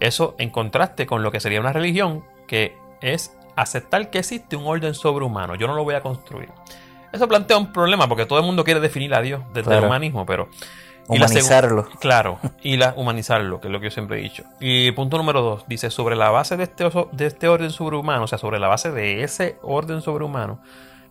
Eso 0.00 0.34
en 0.38 0.50
contraste 0.50 1.06
con 1.06 1.22
lo 1.22 1.30
que 1.32 1.40
sería 1.40 1.60
una 1.60 1.72
religión, 1.72 2.24
que 2.46 2.76
es 3.00 3.36
aceptar 3.56 4.10
que 4.10 4.18
existe 4.18 4.56
un 4.56 4.66
orden 4.66 4.94
sobrehumano. 4.94 5.56
Yo 5.56 5.66
no 5.66 5.74
lo 5.74 5.84
voy 5.84 5.94
a 5.94 6.00
construir. 6.00 6.50
Eso 7.12 7.26
plantea 7.26 7.56
un 7.56 7.72
problema 7.72 8.08
porque 8.08 8.26
todo 8.26 8.38
el 8.38 8.44
mundo 8.44 8.64
quiere 8.64 8.80
definir 8.80 9.14
a 9.14 9.22
Dios 9.22 9.42
desde 9.52 9.76
el 9.76 9.84
humanismo, 9.84 10.26
pero... 10.26 10.48
Humanizarlo. 11.10 11.88
claro, 12.00 12.38
y 12.62 12.76
la, 12.76 12.92
humanizarlo, 12.94 13.62
que 13.62 13.68
es 13.68 13.72
lo 13.72 13.80
que 13.80 13.86
yo 13.86 13.90
siempre 13.90 14.18
he 14.18 14.22
dicho. 14.22 14.44
Y 14.60 14.92
punto 14.92 15.16
número 15.16 15.40
dos, 15.40 15.64
dice, 15.66 15.90
sobre 15.90 16.16
la 16.16 16.28
base 16.28 16.58
de 16.58 16.64
este, 16.64 16.84
de 17.12 17.26
este 17.26 17.48
orden 17.48 17.70
sobrehumano, 17.70 18.24
o 18.24 18.26
sea, 18.26 18.36
sobre 18.36 18.58
la 18.58 18.68
base 18.68 18.90
de 18.90 19.22
ese 19.22 19.56
orden 19.62 20.02
sobrehumano, 20.02 20.60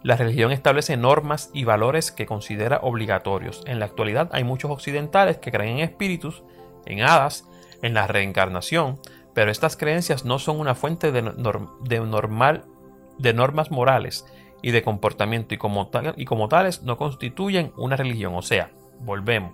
la 0.03 0.15
religión 0.15 0.51
establece 0.51 0.95
normas 0.97 1.49
y 1.53 1.63
valores 1.63 2.12
que 2.12 2.25
considera 2.25 2.79
obligatorios. 2.81 3.63
En 3.65 3.79
la 3.79 3.86
actualidad 3.86 4.29
hay 4.31 4.43
muchos 4.43 4.71
occidentales 4.71 5.38
que 5.38 5.51
creen 5.51 5.77
en 5.77 5.83
espíritus, 5.83 6.43
en 6.86 7.01
hadas, 7.01 7.47
en 7.81 7.93
la 7.93 8.07
reencarnación, 8.07 8.99
pero 9.33 9.51
estas 9.51 9.77
creencias 9.77 10.25
no 10.25 10.39
son 10.39 10.60
una 10.60 10.75
fuente 10.75 11.12
de, 11.12 11.21
normal, 11.21 12.65
de 13.19 13.33
normas 13.33 13.71
morales 13.71 14.25
y 14.62 14.71
de 14.71 14.81
comportamiento 14.81 15.53
y 15.53 15.57
como, 15.57 15.89
y 16.15 16.25
como 16.25 16.47
tales 16.47 16.83
no 16.83 16.97
constituyen 16.97 17.71
una 17.77 17.95
religión. 17.95 18.33
O 18.36 18.41
sea, 18.41 18.71
volvemos. 18.99 19.53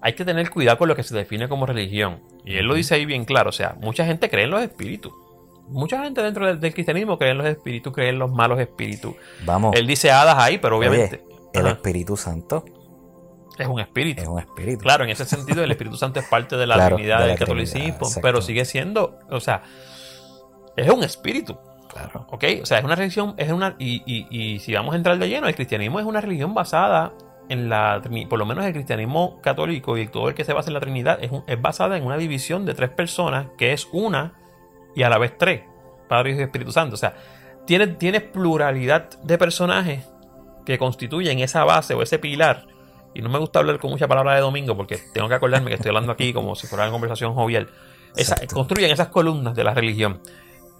Hay 0.00 0.12
que 0.12 0.24
tener 0.24 0.50
cuidado 0.50 0.78
con 0.78 0.88
lo 0.88 0.94
que 0.94 1.02
se 1.02 1.16
define 1.16 1.48
como 1.48 1.66
religión. 1.66 2.20
Y 2.44 2.58
él 2.58 2.66
lo 2.66 2.74
dice 2.74 2.94
ahí 2.94 3.06
bien 3.06 3.24
claro. 3.24 3.48
O 3.48 3.52
sea, 3.52 3.76
mucha 3.80 4.04
gente 4.06 4.30
cree 4.30 4.44
en 4.44 4.50
los 4.50 4.62
espíritus. 4.62 5.12
Mucha 5.68 6.02
gente 6.02 6.22
dentro 6.22 6.46
del, 6.54 6.72
cristianismo 6.72 7.18
cree 7.18 7.32
en 7.32 7.38
los 7.38 7.46
espíritus, 7.46 7.92
cree 7.92 8.10
en 8.10 8.18
los 8.18 8.30
malos 8.30 8.60
espíritus. 8.60 9.14
Vamos. 9.44 9.74
Él 9.76 9.86
dice 9.86 10.10
hadas 10.10 10.36
ahí, 10.38 10.58
pero 10.58 10.78
obviamente. 10.78 11.24
el 11.52 11.66
Espíritu 11.66 12.16
Santo 12.16 12.64
es 13.58 13.66
un 13.66 13.80
espíritu. 13.80 14.22
Es 14.22 14.28
un 14.28 14.38
espíritu. 14.38 14.80
Claro, 14.80 15.04
en 15.04 15.10
ese 15.10 15.24
sentido 15.24 15.64
el 15.64 15.70
Espíritu 15.70 15.96
Santo 15.96 16.20
es 16.20 16.26
parte 16.26 16.56
de 16.56 16.66
la 16.66 16.88
divinidad 16.88 17.26
del 17.26 17.38
catolicismo, 17.38 18.08
pero 18.20 18.42
sigue 18.42 18.64
siendo, 18.64 19.18
o 19.30 19.40
sea, 19.40 19.62
es 20.76 20.88
un 20.90 21.02
espíritu. 21.02 21.58
Claro. 21.88 22.26
¿Ok? 22.30 22.44
O 22.62 22.66
sea, 22.66 22.78
es 22.78 22.84
una 22.84 22.94
religión, 22.94 23.34
es 23.38 23.50
una, 23.50 23.74
y, 23.78 24.02
y, 24.06 24.58
si 24.58 24.74
vamos 24.74 24.92
a 24.92 24.96
entrar 24.96 25.18
de 25.18 25.28
lleno, 25.28 25.48
el 25.48 25.54
cristianismo 25.54 25.98
es 25.98 26.04
una 26.04 26.20
religión 26.20 26.52
basada 26.52 27.14
en 27.48 27.70
la, 27.70 28.02
por 28.28 28.38
lo 28.38 28.44
menos 28.44 28.66
el 28.66 28.72
cristianismo 28.72 29.40
católico 29.40 29.96
y 29.96 30.08
todo 30.08 30.28
el 30.28 30.34
que 30.34 30.44
se 30.44 30.52
basa 30.52 30.68
en 30.68 30.74
la 30.74 30.80
Trinidad, 30.80 31.18
es, 31.22 31.30
es 31.46 31.62
basada 31.62 31.96
en 31.96 32.04
una 32.04 32.18
división 32.18 32.66
de 32.66 32.74
tres 32.74 32.90
personas, 32.90 33.46
que 33.56 33.72
es 33.72 33.88
una 33.92 34.34
y 34.96 35.02
a 35.02 35.10
la 35.10 35.18
vez 35.18 35.36
tres, 35.38 35.62
Padre, 36.08 36.30
Hijo 36.30 36.40
y 36.40 36.44
Espíritu 36.44 36.72
Santo. 36.72 36.94
O 36.94 36.96
sea, 36.96 37.14
tiene, 37.66 38.20
pluralidad 38.20 39.10
de 39.22 39.38
personajes 39.38 40.04
que 40.64 40.78
constituyen 40.78 41.38
esa 41.38 41.62
base 41.64 41.94
o 41.94 42.02
ese 42.02 42.18
pilar 42.18 42.66
y 43.14 43.22
no 43.22 43.28
me 43.28 43.38
gusta 43.38 43.60
hablar 43.60 43.78
con 43.78 43.90
mucha 43.90 44.08
palabra 44.08 44.34
de 44.34 44.40
domingo 44.40 44.76
porque 44.76 44.98
tengo 45.12 45.28
que 45.28 45.34
acordarme 45.34 45.68
que 45.68 45.76
estoy 45.76 45.90
hablando 45.90 46.12
aquí 46.12 46.32
como 46.32 46.54
si 46.54 46.66
fuera 46.66 46.84
una 46.84 46.92
conversación 46.92 47.34
jovial. 47.34 47.68
construyen 48.52 48.90
esas 48.90 49.08
columnas 49.08 49.54
de 49.54 49.64
la 49.64 49.74
religión. 49.74 50.20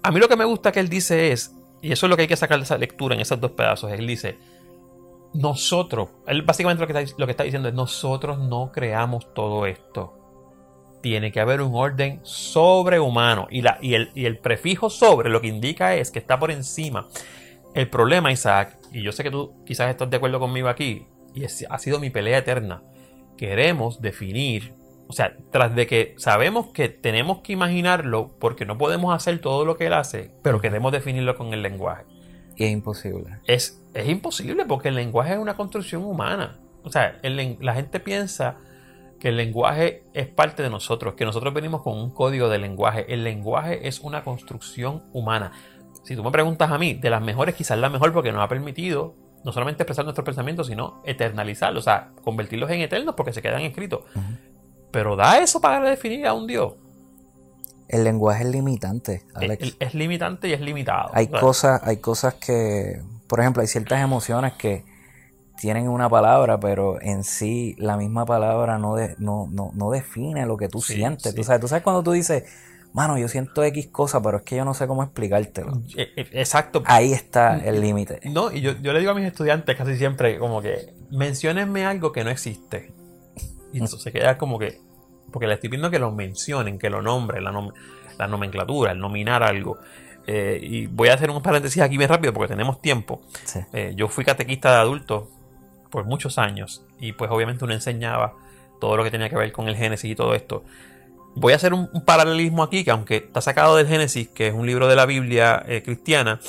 A 0.03 0.11
mí 0.11 0.19
lo 0.19 0.27
que 0.27 0.35
me 0.35 0.45
gusta 0.45 0.71
que 0.71 0.79
él 0.79 0.89
dice 0.89 1.31
es, 1.31 1.55
y 1.81 1.91
eso 1.91 2.07
es 2.07 2.09
lo 2.09 2.15
que 2.15 2.23
hay 2.23 2.27
que 2.27 2.35
sacar 2.35 2.57
de 2.57 2.63
esa 2.63 2.77
lectura 2.77 3.15
en 3.15 3.21
esos 3.21 3.39
dos 3.39 3.51
pedazos, 3.51 3.91
él 3.91 4.05
dice, 4.07 4.37
nosotros, 5.33 6.09
él 6.25 6.41
básicamente 6.41 6.81
lo 6.81 6.87
que, 6.87 6.99
está, 6.99 7.15
lo 7.17 7.25
que 7.25 7.31
está 7.31 7.43
diciendo 7.43 7.69
es, 7.69 7.75
nosotros 7.75 8.39
no 8.39 8.71
creamos 8.71 9.33
todo 9.33 9.65
esto. 9.65 10.16
Tiene 11.01 11.31
que 11.31 11.39
haber 11.39 11.61
un 11.61 11.75
orden 11.75 12.19
sobrehumano. 12.23 13.47
Y, 13.49 13.61
la, 13.61 13.77
y, 13.81 13.93
el, 13.93 14.11
y 14.15 14.25
el 14.25 14.37
prefijo 14.37 14.89
sobre 14.89 15.29
lo 15.29 15.41
que 15.41 15.47
indica 15.47 15.95
es 15.95 16.11
que 16.11 16.19
está 16.19 16.39
por 16.39 16.51
encima. 16.51 17.07
El 17.73 17.89
problema, 17.89 18.31
Isaac, 18.31 18.77
y 18.91 19.03
yo 19.03 19.11
sé 19.11 19.23
que 19.23 19.31
tú 19.31 19.53
quizás 19.65 19.89
estás 19.89 20.09
de 20.09 20.17
acuerdo 20.17 20.39
conmigo 20.39 20.67
aquí, 20.67 21.05
y 21.33 21.45
ha 21.45 21.77
sido 21.77 21.99
mi 21.99 22.09
pelea 22.09 22.39
eterna. 22.39 22.81
Queremos 23.37 24.01
definir, 24.01 24.73
o 25.07 25.13
sea, 25.13 25.35
tras 25.51 25.75
de 25.75 25.85
que 25.85 26.15
sabemos 26.17 26.67
que 26.67 26.89
tenemos 26.89 27.41
que 27.41 27.53
imaginarlo 27.53 28.35
porque 28.39 28.65
no 28.65 28.77
podemos 28.77 29.13
hacer 29.13 29.39
todo 29.39 29.65
lo 29.65 29.77
que 29.77 29.85
él 29.85 29.93
hace, 29.93 30.31
pero 30.41 30.59
queremos 30.59 30.91
definirlo 30.91 31.35
con 31.35 31.53
el 31.53 31.61
lenguaje. 31.61 32.05
Y 32.55 32.63
es 32.63 32.71
imposible. 32.71 33.37
Es, 33.45 33.83
es 33.93 34.09
imposible 34.09 34.65
porque 34.65 34.89
el 34.89 34.95
lenguaje 34.95 35.33
es 35.33 35.39
una 35.39 35.55
construcción 35.55 36.03
humana. 36.03 36.59
O 36.83 36.89
sea, 36.89 37.19
la 37.21 37.73
gente 37.75 37.99
piensa 37.99 38.57
que 39.19 39.29
el 39.29 39.37
lenguaje 39.37 40.03
es 40.13 40.27
parte 40.27 40.63
de 40.63 40.69
nosotros, 40.69 41.15
que 41.15 41.25
nosotros 41.25 41.53
venimos 41.53 41.81
con 41.81 41.97
un 41.97 42.11
código 42.11 42.49
de 42.49 42.59
lenguaje. 42.59 43.11
El 43.11 43.23
lenguaje 43.23 43.87
es 43.87 43.99
una 43.99 44.23
construcción 44.23 45.03
humana. 45.13 45.51
Si 46.03 46.15
tú 46.15 46.23
me 46.23 46.31
preguntas 46.31 46.71
a 46.71 46.77
mí, 46.77 46.93
de 46.93 47.09
las 47.09 47.21
mejores, 47.21 47.55
quizás 47.55 47.77
la 47.77 47.89
mejor 47.89 48.13
porque 48.13 48.31
nos 48.31 48.41
ha 48.41 48.47
permitido 48.47 49.15
no 49.43 49.51
solamente 49.51 49.83
expresar 49.83 50.05
nuestros 50.05 50.25
pensamientos, 50.25 50.67
sino 50.67 51.01
eternalizarlos, 51.05 51.83
o 51.83 51.85
sea, 51.85 52.11
convertirlos 52.23 52.69
en 52.71 52.81
eternos 52.81 53.15
porque 53.15 53.33
se 53.33 53.41
quedan 53.41 53.61
escritos. 53.61 54.01
Pero 54.91 55.15
da 55.15 55.39
eso 55.39 55.61
para 55.61 55.87
definir 55.89 56.27
a 56.27 56.33
un 56.33 56.47
Dios. 56.47 56.73
El 57.87 58.03
lenguaje 58.03 58.43
es 58.43 58.49
limitante, 58.49 59.23
Alex. 59.33 59.77
Es, 59.79 59.93
limitante 59.93 60.49
y 60.49 60.53
es 60.53 60.61
limitado. 60.61 61.11
Hay 61.13 61.27
cosas, 61.27 61.81
hay 61.83 61.97
cosas 61.97 62.33
que, 62.35 63.01
por 63.27 63.39
ejemplo, 63.39 63.61
hay 63.61 63.67
ciertas 63.67 64.01
emociones 64.01 64.53
que 64.53 64.83
tienen 65.59 65.89
una 65.89 66.09
palabra, 66.09 66.59
pero 66.59 67.01
en 67.01 67.23
sí 67.23 67.75
la 67.77 67.97
misma 67.97 68.25
palabra 68.25 68.77
no, 68.77 68.95
no, 69.17 69.71
no, 69.73 69.91
define 69.91 70.45
lo 70.45 70.57
que 70.57 70.69
tú 70.69 70.81
sientes. 70.81 71.33
Tú, 71.35 71.43
sabes, 71.43 71.61
tú 71.61 71.67
sabes 71.67 71.83
cuando 71.83 72.03
tú 72.03 72.11
dices, 72.11 72.43
mano, 72.93 73.17
yo 73.17 73.27
siento 73.27 73.63
X 73.63 73.87
cosa, 73.87 74.21
pero 74.21 74.37
es 74.37 74.43
que 74.43 74.55
yo 74.55 74.65
no 74.65 74.73
sé 74.73 74.87
cómo 74.87 75.03
explicártelo. 75.03 75.81
E, 75.95 76.09
e, 76.15 76.27
exacto. 76.39 76.83
Ahí 76.85 77.11
está 77.11 77.57
el 77.57 77.81
límite. 77.81 78.19
No, 78.29 78.51
y 78.51 78.61
yo, 78.61 78.73
yo, 78.81 78.93
le 78.93 78.99
digo 78.99 79.11
a 79.11 79.15
mis 79.15 79.25
estudiantes 79.25 79.75
casi 79.75 79.97
siempre 79.97 80.37
como 80.37 80.61
que 80.61 80.93
menciónenme 81.11 81.85
algo 81.85 82.11
que 82.11 82.23
no 82.23 82.29
existe. 82.29 82.93
Y 83.73 83.83
eso 83.83 83.97
se 83.97 84.11
queda 84.11 84.37
como 84.37 84.59
que 84.59 84.79
porque 85.31 85.47
le 85.47 85.55
estoy 85.55 85.69
pidiendo 85.69 85.91
que 85.91 85.99
lo 85.99 86.11
mencionen, 86.11 86.79
que 86.79 86.89
lo 86.89 87.01
nombren, 87.01 87.43
la, 87.43 87.51
la 88.17 88.27
nomenclatura, 88.27 88.91
el 88.91 88.99
nominar 88.99 89.43
algo. 89.43 89.77
Eh, 90.25 90.59
y 90.61 90.87
voy 90.87 91.09
a 91.09 91.13
hacer 91.13 91.29
un 91.29 91.41
paréntesis 91.41 91.81
aquí 91.81 91.97
bien 91.97 92.09
rápido 92.09 92.33
porque 92.33 92.49
tenemos 92.49 92.81
tiempo. 92.81 93.21
Eh, 93.73 93.93
yo 93.95 94.07
fui 94.09 94.25
catequista 94.25 94.71
de 94.71 94.77
adultos 94.77 95.23
por 95.89 96.05
muchos 96.05 96.37
años 96.37 96.85
y 96.99 97.13
pues 97.13 97.31
obviamente 97.31 97.63
uno 97.63 97.73
enseñaba 97.73 98.33
todo 98.79 98.97
lo 98.97 99.03
que 99.03 99.11
tenía 99.11 99.29
que 99.29 99.35
ver 99.35 99.51
con 99.51 99.67
el 99.67 99.75
Génesis 99.75 100.11
y 100.11 100.15
todo 100.15 100.33
esto. 100.35 100.63
Voy 101.35 101.53
a 101.53 101.55
hacer 101.55 101.73
un, 101.73 101.89
paralelismo 102.05 102.63
aquí 102.63 102.83
que 102.83 102.91
aunque 102.91 103.17
está 103.17 103.41
sacado 103.41 103.75
del 103.75 103.87
Génesis, 103.87 104.27
que 104.29 104.47
es 104.47 104.53
un 104.53 104.65
libro 104.65 104.87
de 104.87 104.95
la 104.95 105.05
Biblia 105.05 105.63
eh, 105.67 105.83
cristiana, 105.83 106.39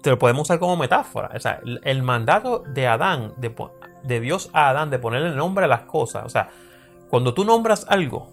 te 0.00 0.10
lo 0.10 0.18
podemos 0.18 0.42
usar 0.42 0.58
como 0.58 0.76
metáfora. 0.76 1.30
O 1.34 1.40
sea, 1.40 1.60
el, 1.84 2.02
mandato 2.02 2.64
de 2.66 2.88
Adán, 2.88 3.34
de, 3.36 3.54
de 4.02 4.20
Dios 4.20 4.50
a 4.52 4.70
Adán, 4.70 4.90
de 4.90 4.98
ponerle 4.98 5.30
nombre 5.30 5.64
a 5.64 5.68
las 5.68 5.82
cosas. 5.82 6.24
O 6.24 6.28
sea, 6.28 6.50
cuando 7.08 7.34
tú 7.34 7.44
nombras 7.44 7.86
algo, 7.88 8.32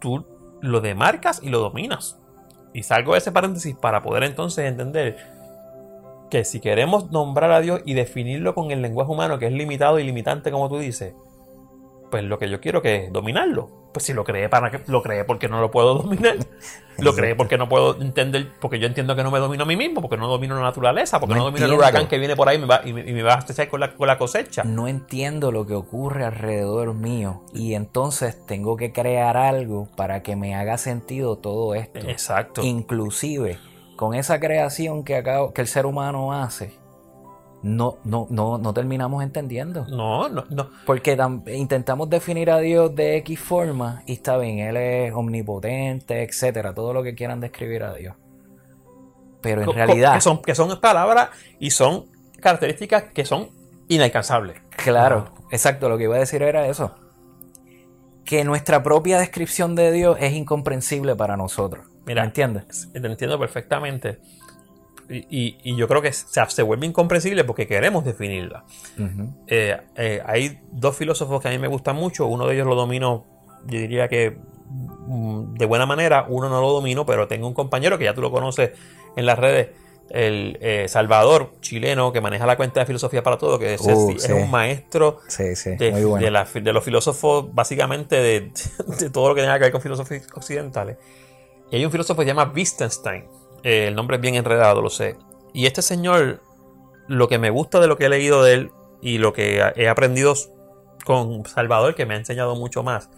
tú 0.00 0.26
lo 0.60 0.80
demarcas 0.80 1.40
y 1.42 1.48
lo 1.48 1.60
dominas. 1.60 2.18
Y 2.72 2.82
salgo 2.82 3.12
de 3.12 3.18
ese 3.18 3.30
paréntesis 3.30 3.76
para 3.76 4.02
poder 4.02 4.24
entonces 4.24 4.64
entender 4.66 5.16
que 6.30 6.44
si 6.44 6.60
queremos 6.60 7.10
nombrar 7.10 7.52
a 7.52 7.60
Dios 7.60 7.80
y 7.84 7.94
definirlo 7.94 8.54
con 8.54 8.70
el 8.70 8.82
lenguaje 8.82 9.10
humano, 9.10 9.38
que 9.38 9.46
es 9.46 9.52
limitado 9.52 9.98
y 9.98 10.04
limitante, 10.04 10.50
como 10.50 10.68
tú 10.68 10.78
dices, 10.78 11.14
pues 12.10 12.24
lo 12.24 12.38
que 12.38 12.48
yo 12.48 12.60
quiero 12.60 12.82
que 12.82 13.04
es 13.04 13.12
dominarlo 13.12 13.84
pues 13.94 14.06
si 14.06 14.12
lo 14.12 14.24
cree 14.24 14.48
para 14.48 14.72
que 14.72 14.80
lo 14.88 15.02
cree 15.02 15.24
porque 15.24 15.48
no 15.48 15.60
lo 15.60 15.70
puedo 15.70 15.94
dominar. 15.94 16.36
lo 16.98 17.14
cree 17.14 17.36
porque 17.36 17.56
no 17.56 17.68
puedo 17.68 18.00
entender, 18.02 18.48
porque 18.60 18.80
yo 18.80 18.88
entiendo 18.88 19.14
que 19.14 19.22
no 19.22 19.30
me 19.30 19.38
domino 19.38 19.62
a 19.62 19.66
mí 19.66 19.76
mismo, 19.76 20.00
porque 20.00 20.16
no 20.16 20.26
domino 20.26 20.56
la 20.56 20.62
naturaleza, 20.62 21.20
porque 21.20 21.36
no, 21.36 21.44
domino 21.44 21.64
el 21.64 21.72
huracán 21.72 22.08
que 22.08 22.18
viene 22.18 22.34
por 22.34 22.48
ahí 22.48 22.56
y 22.56 22.60
me 22.60 22.66
va, 22.66 22.80
y 22.84 22.92
me, 22.92 23.22
va 23.22 23.34
a 23.34 23.36
hacer 23.36 23.68
con 23.68 23.78
la, 23.78 23.94
con 23.94 24.08
la 24.08 24.18
cosecha. 24.18 24.64
No 24.64 24.88
entiendo 24.88 25.52
lo 25.52 25.64
que 25.64 25.74
ocurre 25.74 26.24
alrededor 26.24 26.92
mío 26.92 27.44
y 27.54 27.74
entonces 27.74 28.44
tengo 28.44 28.76
que 28.76 28.92
crear 28.92 29.36
algo 29.36 29.88
para 29.96 30.24
que 30.24 30.34
me 30.34 30.56
haga 30.56 30.76
sentido 30.76 31.36
todo 31.36 31.76
esto. 31.76 32.00
Exacto. 32.08 32.62
Inclusive 32.64 33.58
con 33.96 34.14
esa 34.14 34.40
creación 34.40 35.04
que, 35.04 35.22
que 35.54 35.60
el 35.60 35.66
ser 35.66 35.86
humano 35.86 36.32
hace 36.32 36.84
no, 37.64 37.96
no, 38.04 38.26
no, 38.28 38.58
no 38.58 38.74
terminamos 38.74 39.22
entendiendo. 39.22 39.86
No, 39.86 40.28
no, 40.28 40.44
no. 40.50 40.68
Porque 40.84 41.16
intentamos 41.46 42.10
definir 42.10 42.50
a 42.50 42.58
Dios 42.58 42.94
de 42.94 43.16
X 43.16 43.40
forma 43.40 44.02
y 44.06 44.12
está 44.12 44.36
bien, 44.36 44.58
Él 44.58 44.76
es 44.76 45.14
omnipotente, 45.14 46.22
etcétera, 46.22 46.74
todo 46.74 46.92
lo 46.92 47.02
que 47.02 47.14
quieran 47.14 47.40
describir 47.40 47.84
a 47.84 47.94
Dios. 47.94 48.16
Pero 49.40 49.62
en 49.62 49.72
realidad. 49.72 50.14
Que 50.14 50.20
son, 50.20 50.42
que 50.42 50.54
son 50.54 50.78
palabras 50.78 51.30
y 51.58 51.70
son 51.70 52.04
características 52.38 53.04
que 53.14 53.24
son 53.24 53.48
inalcanzables. 53.88 54.60
Claro, 54.76 55.30
exacto, 55.50 55.88
lo 55.88 55.96
que 55.96 56.04
iba 56.04 56.16
a 56.16 56.18
decir 56.18 56.42
era 56.42 56.68
eso. 56.68 56.94
Que 58.26 58.44
nuestra 58.44 58.82
propia 58.82 59.18
descripción 59.18 59.74
de 59.74 59.90
Dios 59.90 60.18
es 60.20 60.34
incomprensible 60.34 61.16
para 61.16 61.38
nosotros. 61.38 61.86
Mira, 62.06 62.22
¿Me 62.22 62.26
entiendes? 62.28 62.88
Te 62.92 62.98
entiendo 62.98 63.38
perfectamente. 63.38 64.18
Y, 65.08 65.76
yo 65.76 65.86
creo 65.86 66.00
que 66.00 66.12
se, 66.12 66.62
vuelve 66.62 66.86
incomprensible 66.86 67.44
porque 67.44 67.66
queremos 67.66 68.04
definirla. 68.04 68.64
Eh, 69.46 69.76
eh, 69.96 70.22
hay 70.24 70.60
dos 70.70 70.96
filósofos 70.96 71.42
que 71.42 71.48
a 71.48 71.50
mí 71.50 71.58
me 71.58 71.68
gustan 71.68 71.96
mucho. 71.96 72.26
Uno 72.26 72.46
de 72.46 72.54
ellos 72.54 72.66
lo 72.66 72.74
domino, 72.74 73.24
yo 73.66 73.78
diría 73.78 74.08
que 74.08 74.36
mm, 74.68 75.54
de 75.54 75.66
buena 75.66 75.86
manera. 75.86 76.26
Uno 76.28 76.48
no 76.48 76.60
lo 76.60 76.72
domino, 76.72 77.04
pero 77.04 77.28
tengo 77.28 77.46
un 77.46 77.54
compañero 77.54 77.98
que 77.98 78.04
ya 78.04 78.14
tú 78.14 78.22
lo 78.22 78.30
conoces 78.30 78.70
en 79.16 79.26
las 79.26 79.38
redes. 79.38 79.68
El 80.10 80.58
eh, 80.60 80.86
Salvador, 80.86 81.54
chileno, 81.60 82.12
que 82.12 82.20
maneja 82.20 82.44
la 82.44 82.56
cuenta 82.56 82.80
de 82.80 82.86
filosofía 82.86 83.22
para 83.22 83.38
todo, 83.38 83.58
que 83.58 83.74
es, 83.74 83.80
uh, 83.80 84.14
un 84.36 84.50
maestro 84.50 85.18
de, 85.38 86.72
los 86.72 86.84
filósofos, 86.84 87.54
básicamente 87.54 88.16
de, 88.16 88.52
de, 89.00 89.10
todo 89.10 89.30
lo 89.30 89.34
que 89.34 89.40
tenga 89.40 89.54
que 89.54 89.64
ver 89.64 89.72
con 89.72 89.80
filosofía 89.80 90.20
occidentales. 90.34 90.98
Y 91.70 91.76
hay 91.76 91.84
un 91.84 91.90
filósofo 91.90 92.20
que 92.20 92.26
se 92.26 92.34
llama 92.34 92.52
Wittgenstein 92.54 93.24
eh, 93.64 93.88
el 93.88 93.96
nombre 93.96 94.16
es 94.16 94.22
bien 94.22 94.36
enredado, 94.36 94.82
lo 94.82 94.90
sé. 94.90 95.16
Y 95.52 95.66
este 95.66 95.82
señor, 95.82 96.42
lo 97.08 97.28
que 97.28 97.38
me 97.38 97.50
gusta 97.50 97.80
de 97.80 97.88
lo 97.88 97.96
que 97.96 98.04
he 98.04 98.08
leído 98.10 98.44
de 98.44 98.52
él 98.52 98.72
y 99.00 99.18
lo 99.18 99.32
que 99.32 99.72
he 99.74 99.88
aprendido 99.88 100.34
con 101.04 101.44
Salvador, 101.46 101.94
que 101.94 102.06
me 102.06 102.14
ha 102.14 102.18
enseñado 102.18 102.54
mucho 102.56 102.82
más, 102.82 103.08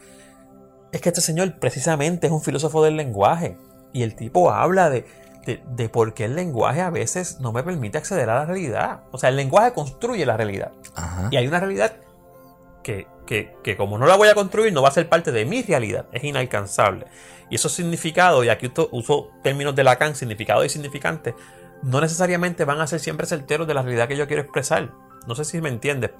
es 0.92 1.00
que 1.00 1.08
este 1.08 1.20
señor 1.20 1.58
precisamente 1.58 2.28
es 2.28 2.32
un 2.32 2.40
filósofo 2.40 2.82
del 2.84 2.96
lenguaje. 2.96 3.56
Y 3.92 4.04
el 4.04 4.14
tipo 4.14 4.52
habla 4.52 4.88
de, 4.88 5.04
de, 5.46 5.88
por 5.88 6.14
qué 6.14 6.26
el 6.26 6.36
lenguaje 6.36 6.80
a 6.80 6.90
veces 6.90 7.40
no 7.40 7.52
me 7.52 7.64
permite 7.64 7.98
acceder 7.98 8.30
a 8.30 8.36
la 8.36 8.44
realidad. 8.46 9.00
O 9.10 9.18
sea, 9.18 9.30
el 9.30 9.36
lenguaje 9.36 9.72
construye 9.72 10.24
la 10.26 10.36
realidad. 10.36 10.72
Y 11.30 11.36
hay 11.36 11.48
una 11.48 11.58
realidad 11.58 11.96
que, 12.84 13.08
que, 13.26 13.76
como 13.76 13.98
no 13.98 14.06
la 14.06 14.16
voy 14.16 14.28
a 14.28 14.34
construir, 14.34 14.72
no 14.72 14.82
va 14.82 14.88
a 14.88 14.92
ser 14.92 15.08
parte 15.08 15.32
de 15.32 15.44
mi 15.44 15.62
realidad. 15.62 16.06
Es 16.12 16.24
inalcanzable. 16.24 17.06
Y 17.50 17.56
esos 17.56 17.72
significados, 17.72 18.44
y 18.44 18.48
aquí 18.48 18.72
uso 18.90 19.30
términos 19.42 19.74
de 19.74 19.84
Lacan, 19.84 20.14
significado 20.14 20.64
y 20.64 20.68
significante, 20.68 21.34
no 21.82 22.00
necesariamente 22.00 22.64
van 22.64 22.80
a 22.80 22.86
ser 22.86 23.00
siempre 23.00 23.26
certeros 23.26 23.66
de 23.66 23.74
la 23.74 23.82
realidad 23.82 24.08
que 24.08 24.16
yo 24.16 24.26
quiero 24.26 24.42
expresar. 24.42 24.92
No 25.26 25.34
sé 25.34 25.44
si 25.44 25.60
me 25.60 25.68
entiendes, 25.68 26.10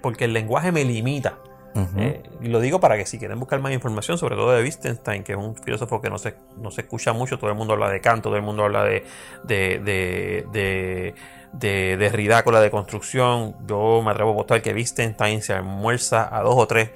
porque 0.00 0.26
el 0.26 0.32
lenguaje 0.32 0.70
me 0.70 0.84
limita. 0.84 1.38
Eh, 1.74 2.22
y 2.42 2.48
lo 2.48 2.60
digo 2.60 2.80
para 2.80 2.96
que 2.98 3.06
si 3.06 3.18
quieren 3.18 3.40
buscar 3.40 3.60
más 3.60 3.72
información, 3.72 4.18
sobre 4.18 4.36
todo 4.36 4.52
de 4.52 4.62
Wittgenstein, 4.62 5.24
que 5.24 5.32
es 5.32 5.38
un 5.38 5.56
filósofo 5.56 6.02
que 6.02 6.10
no 6.10 6.18
se, 6.18 6.34
no 6.58 6.70
se 6.70 6.82
escucha 6.82 7.12
mucho, 7.12 7.38
todo 7.38 7.50
el 7.50 7.56
mundo 7.56 7.72
habla 7.72 7.88
de 7.88 8.00
Kant, 8.00 8.22
todo 8.22 8.36
el 8.36 8.42
mundo 8.42 8.64
habla 8.64 8.84
de, 8.84 9.04
de, 9.44 9.78
de, 9.78 10.46
de 10.52 11.14
de 11.52 11.98
Derrida 11.98 12.42
con 12.42 12.54
la 12.54 12.60
deconstrucción, 12.60 13.54
yo 13.66 14.00
me 14.02 14.10
atrevo 14.10 14.30
a 14.30 14.34
votar 14.34 14.62
que 14.62 14.72
Wittgenstein 14.72 15.42
se 15.42 15.52
almuerza 15.52 16.34
a 16.34 16.40
dos 16.42 16.54
o 16.56 16.66
tres 16.66 16.90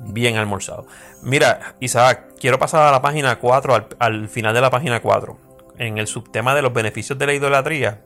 bien 0.00 0.36
almorzado. 0.36 0.86
Mira, 1.22 1.74
Isaac, 1.80 2.34
quiero 2.38 2.58
pasar 2.58 2.86
a 2.86 2.92
la 2.92 3.02
página 3.02 3.38
4, 3.38 3.88
al, 3.98 4.28
final 4.28 4.54
de 4.54 4.60
la 4.60 4.70
página 4.70 5.00
4, 5.00 5.38
en 5.78 5.98
el 5.98 6.06
subtema 6.06 6.54
de 6.54 6.62
los 6.62 6.72
beneficios 6.72 7.18
de 7.18 7.26
la 7.26 7.34
idolatría. 7.34 8.02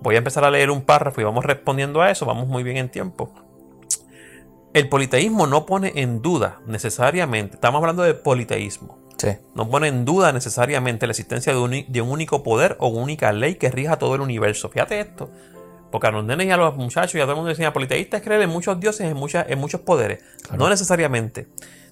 Voy 0.00 0.14
a 0.14 0.18
empezar 0.18 0.44
a 0.44 0.50
leer 0.50 0.70
un 0.70 0.82
párrafo 0.82 1.20
y 1.20 1.24
vamos 1.24 1.44
respondiendo 1.44 2.00
a 2.00 2.10
eso, 2.10 2.24
vamos 2.24 2.46
muy 2.46 2.62
bien 2.62 2.76
en 2.76 2.88
tiempo. 2.88 3.32
El 4.78 4.88
politeísmo 4.88 5.48
no 5.48 5.66
pone 5.66 5.90
en 5.96 6.22
duda 6.22 6.60
necesariamente, 6.68 7.56
estamos 7.56 7.80
hablando 7.80 8.04
de 8.04 8.14
politeísmo, 8.14 8.96
no 9.56 9.68
pone 9.68 9.88
en 9.88 10.04
duda 10.04 10.30
necesariamente 10.30 11.08
la 11.08 11.10
existencia 11.10 11.52
de 11.52 11.58
un, 11.58 11.84
de 11.88 12.00
un 12.00 12.08
único 12.08 12.44
poder 12.44 12.76
o 12.78 12.86
única 12.86 13.32
ley 13.32 13.56
que 13.56 13.72
rija 13.72 13.98
todo 13.98 14.14
el 14.14 14.20
universo. 14.20 14.68
Fíjate 14.68 15.00
esto. 15.00 15.30
Porque 15.90 16.06
a 16.06 16.12
los 16.12 16.24
nenes 16.24 16.46
y 16.46 16.50
a 16.52 16.56
los 16.56 16.76
muchachos 16.76 17.16
y 17.16 17.18
a 17.18 17.22
todo 17.22 17.32
el 17.32 17.36
mundo 17.38 17.48
decían, 17.48 17.72
politeístas 17.72 18.22
creen 18.22 18.42
en 18.42 18.50
muchos 18.50 18.78
dioses, 18.78 19.08
en, 19.10 19.16
muchas, 19.16 19.46
en 19.48 19.58
muchos 19.58 19.80
poderes. 19.80 20.22
No 20.56 20.68
necesariamente. 20.68 21.48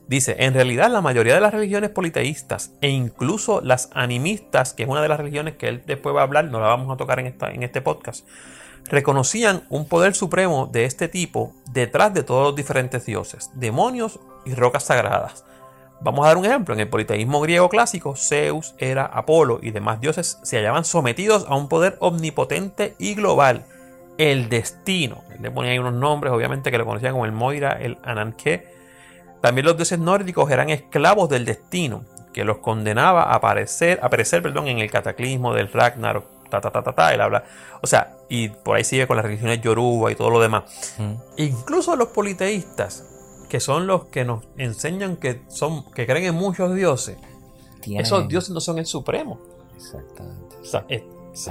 Dice, 0.06 0.36
en 0.38 0.54
realidad 0.54 0.88
la 0.88 1.00
mayoría 1.00 1.34
de 1.34 1.40
las 1.40 1.52
religiones 1.52 1.90
politeístas 1.90 2.70
e 2.82 2.90
incluso 2.90 3.62
las 3.62 3.90
animistas, 3.94 4.74
que 4.74 4.84
es 4.84 4.88
una 4.88 5.02
de 5.02 5.08
las 5.08 5.18
religiones 5.18 5.56
que 5.56 5.66
él 5.66 5.82
después 5.86 6.14
va 6.14 6.20
a 6.20 6.22
hablar, 6.22 6.44
no 6.44 6.60
la 6.60 6.68
vamos 6.68 6.94
a 6.94 6.96
tocar 6.96 7.18
en, 7.18 7.26
esta, 7.26 7.50
en 7.50 7.64
este 7.64 7.80
podcast, 7.80 8.24
reconocían 8.88 9.62
un 9.68 9.86
poder 9.86 10.14
supremo 10.14 10.66
de 10.66 10.84
este 10.84 11.08
tipo 11.08 11.52
detrás 11.72 12.14
de 12.14 12.22
todos 12.22 12.44
los 12.44 12.56
diferentes 12.56 13.04
dioses, 13.04 13.50
demonios 13.54 14.20
y 14.44 14.54
rocas 14.54 14.84
sagradas. 14.84 15.44
Vamos 16.00 16.24
a 16.24 16.28
dar 16.28 16.36
un 16.36 16.44
ejemplo. 16.44 16.74
En 16.74 16.80
el 16.80 16.88
politeísmo 16.88 17.40
griego 17.40 17.68
clásico, 17.68 18.16
Zeus, 18.16 18.74
Hera, 18.78 19.06
Apolo 19.06 19.60
y 19.62 19.70
demás 19.70 20.00
dioses 20.00 20.38
se 20.42 20.58
hallaban 20.58 20.84
sometidos 20.84 21.46
a 21.48 21.56
un 21.56 21.68
poder 21.68 21.96
omnipotente 22.00 22.94
y 22.98 23.14
global 23.14 23.64
el 24.18 24.48
destino. 24.48 25.22
le 25.40 25.50
ponía 25.50 25.72
ahí 25.72 25.78
unos 25.78 25.94
nombres, 25.94 26.32
obviamente, 26.32 26.70
que 26.70 26.78
lo 26.78 26.86
conocían 26.86 27.12
como 27.12 27.24
el 27.24 27.32
Moira, 27.32 27.72
el 27.72 27.98
Ananke. 28.02 28.66
También 29.40 29.66
los 29.66 29.76
dioses 29.76 29.98
nórdicos 29.98 30.50
eran 30.50 30.70
esclavos 30.70 31.28
del 31.28 31.44
destino, 31.44 32.04
que 32.32 32.44
los 32.44 32.58
condenaba 32.58 33.24
a 33.24 33.34
aparecer, 33.34 34.00
a 34.02 34.10
perecer 34.10 34.42
perdón, 34.42 34.68
en 34.68 34.78
el 34.78 34.90
cataclismo 34.90 35.54
del 35.54 35.72
Ragnarok. 35.72 36.35
Ta, 36.50 36.60
ta, 36.60 36.70
ta, 36.70 36.82
ta, 36.82 36.92
ta, 36.92 37.14
él 37.14 37.20
habla. 37.20 37.44
O 37.82 37.86
sea, 37.86 38.16
y 38.28 38.48
por 38.48 38.76
ahí 38.76 38.84
sigue 38.84 39.06
con 39.06 39.16
las 39.16 39.24
religiones 39.24 39.60
Yoruba 39.60 40.10
y 40.10 40.14
todo 40.14 40.30
lo 40.30 40.40
demás. 40.40 40.94
Mm. 40.98 41.14
Incluso 41.38 41.96
los 41.96 42.08
politeístas, 42.08 43.04
que 43.48 43.60
son 43.60 43.86
los 43.86 44.06
que 44.06 44.24
nos 44.24 44.44
enseñan 44.56 45.16
que, 45.16 45.42
son, 45.48 45.90
que 45.92 46.06
creen 46.06 46.26
en 46.26 46.34
muchos 46.34 46.74
dioses, 46.74 47.16
esos 47.86 48.28
dioses 48.28 48.50
no 48.50 48.60
son 48.60 48.78
el 48.78 48.86
supremo. 48.86 49.38
Exactamente. 49.76 50.56
O 50.60 50.64
sea, 50.64 50.84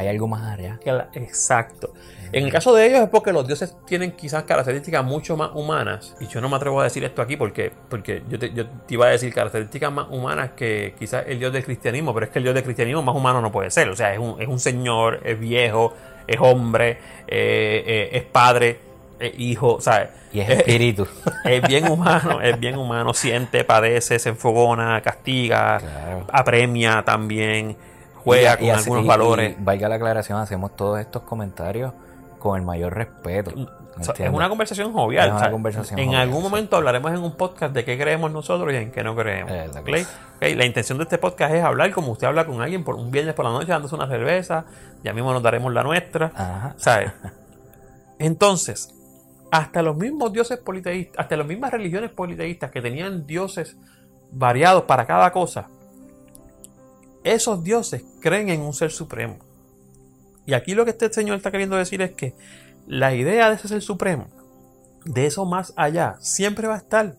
Hay 0.02 0.08
algo 0.08 0.28
más 0.28 0.58
allá. 0.58 0.80
Exacto. 1.14 1.94
En 2.32 2.46
el 2.46 2.52
caso 2.52 2.74
de 2.74 2.88
ellos 2.88 3.02
es 3.02 3.10
porque 3.10 3.32
los 3.32 3.46
dioses 3.48 3.76
tienen 3.86 4.12
quizás 4.12 4.44
características 4.44 5.04
mucho 5.06 5.38
más 5.38 5.52
humanas. 5.54 6.16
Y 6.20 6.28
yo 6.28 6.42
no 6.42 6.50
me 6.50 6.56
atrevo 6.56 6.82
a 6.82 6.86
decir 6.86 7.04
esto 7.04 7.22
aquí 7.22 7.38
porque, 7.38 7.72
porque 7.90 8.24
yo, 8.30 8.38
te, 8.40 8.52
yo 8.54 8.68
te 8.68 8.94
iba 8.94 9.06
a 9.06 9.10
decir 9.10 9.34
características 9.34 9.92
más 9.92 10.08
humanas 10.10 10.52
que 10.56 10.96
quizás 11.00 11.24
el 11.28 11.40
dios 11.40 11.54
del 11.54 11.64
cristianismo. 11.64 12.14
Pero 12.14 12.26
es 12.26 12.32
que 12.32 12.40
el 12.40 12.44
dios 12.44 12.56
del 12.56 12.64
cristianismo 12.64 13.02
más 13.02 13.16
humano 13.16 13.42
no 13.42 13.52
puede 13.52 13.72
ser. 13.72 13.90
O 13.90 13.96
sea, 13.96 14.14
es 14.14 14.20
un, 14.20 14.42
es 14.42 14.48
un 14.48 14.60
señor, 14.60 15.22
es 15.24 15.40
viejo, 15.40 15.94
es 16.28 16.38
hombre, 16.40 16.92
eh, 17.28 17.84
eh, 17.86 18.10
es 18.14 18.24
padre, 18.24 18.80
es 19.20 19.32
hijo, 19.40 19.80
¿sabes? 19.80 20.10
Y 20.34 20.42
es 20.42 20.50
espíritu. 20.50 21.08
Es, 21.46 21.62
bien 21.62 21.88
humano, 21.90 22.42
es 22.42 22.60
bien 22.60 22.76
humano, 22.76 23.14
siente, 23.14 23.64
padece, 23.64 24.18
se 24.20 24.30
enfogona, 24.30 25.00
castiga, 25.02 25.78
Claro. 25.80 26.26
apremia 26.32 27.04
también, 27.06 27.78
juega 28.16 28.56
Y- 28.56 28.58
con 28.58 28.66
y 28.66 28.70
algunos 28.72 29.06
valores. 29.06 29.56
y 29.58 29.64
valga 29.64 29.88
la 29.88 29.96
aclaración, 29.96 30.40
hacemos 30.40 30.76
todos 30.76 31.00
estos 31.00 31.22
comentarios 31.22 31.94
con 32.46 32.60
el 32.60 32.64
mayor 32.64 32.94
respeto. 32.94 33.52
¿me 33.56 33.64
O 33.64 34.04
sea, 34.04 34.14
es 34.24 34.32
una 34.32 34.48
conversación 34.48 34.94
jovial. 34.94 35.26
Es 35.26 35.32
una 35.32 35.38
o 35.38 35.40
sea, 35.40 35.52
conversación 35.52 35.98
en 36.00 36.06
jovial, 36.10 36.22
algún 36.22 36.44
momento 36.44 36.78
hablaremos 36.78 37.12
en 37.12 37.24
un 37.24 37.36
podcast 37.36 37.74
de 37.74 37.84
qué 37.84 37.98
creemos 37.98 38.32
nosotros 38.32 38.72
y 38.72 38.76
en 38.76 38.92
qué 38.92 39.04
no 39.04 39.16
creemos. 39.16 39.52
La 39.52 39.82
La 40.40 40.66
intención 40.66 41.00
de 41.00 41.06
este 41.06 41.18
podcast 41.18 41.56
es 41.56 41.64
hablar 41.64 41.92
como 41.92 42.12
usted 42.12 42.28
habla 42.28 42.46
con 42.46 42.62
alguien 42.62 42.84
por 42.84 42.96
un 42.96 43.10
viernes 43.10 43.34
por 43.34 43.46
la 43.46 43.52
noche 43.52 43.72
dándose 43.72 43.96
una 43.96 44.08
cerveza. 44.08 44.66
Ya 45.04 45.12
mismo 45.12 45.34
nos 45.34 45.42
daremos 45.42 45.74
la 45.74 45.82
nuestra. 45.82 46.32
Ajá. 46.36 46.76
¿Sabes? 46.78 47.14
Entonces, 48.20 48.94
hasta 49.52 49.82
los 49.82 49.98
mismos 49.98 50.32
dioses 50.32 50.60
politeístas, 50.60 51.18
hasta 51.18 51.36
las 51.36 51.48
mismas 51.48 51.72
religiones 51.72 52.12
politeístas 52.12 52.70
que 52.70 52.84
tenían 52.84 53.26
dioses 53.26 53.76
variados 54.32 54.84
para 54.84 55.08
cada 55.08 55.32
cosa, 55.32 55.68
esos 57.24 57.64
dioses 57.64 58.06
creen 58.22 58.50
en 58.50 58.62
un 58.62 58.74
ser 58.74 58.92
supremo. 58.92 59.40
Y 60.46 60.54
aquí 60.54 60.76
lo 60.76 60.86
que 60.86 60.92
este 60.92 61.12
señor 61.12 61.38
está 61.38 61.52
queriendo 61.52 61.76
decir 61.76 62.02
es 62.02 62.12
que 62.12 62.34
la 62.88 63.16
idea 63.16 63.50
de 63.50 63.56
ese 63.56 63.68
ser 63.68 63.82
supremo, 63.82 64.28
de 65.06 65.26
eso 65.26 65.46
más 65.46 65.74
allá, 65.76 66.18
siempre 66.20 66.68
va 66.68 66.76
a 66.76 66.80
estar. 66.80 67.16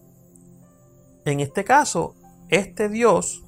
En 1.25 1.41
este 1.41 1.65
caso, 1.65 2.15
este 2.49 2.89
dios, 2.89 3.43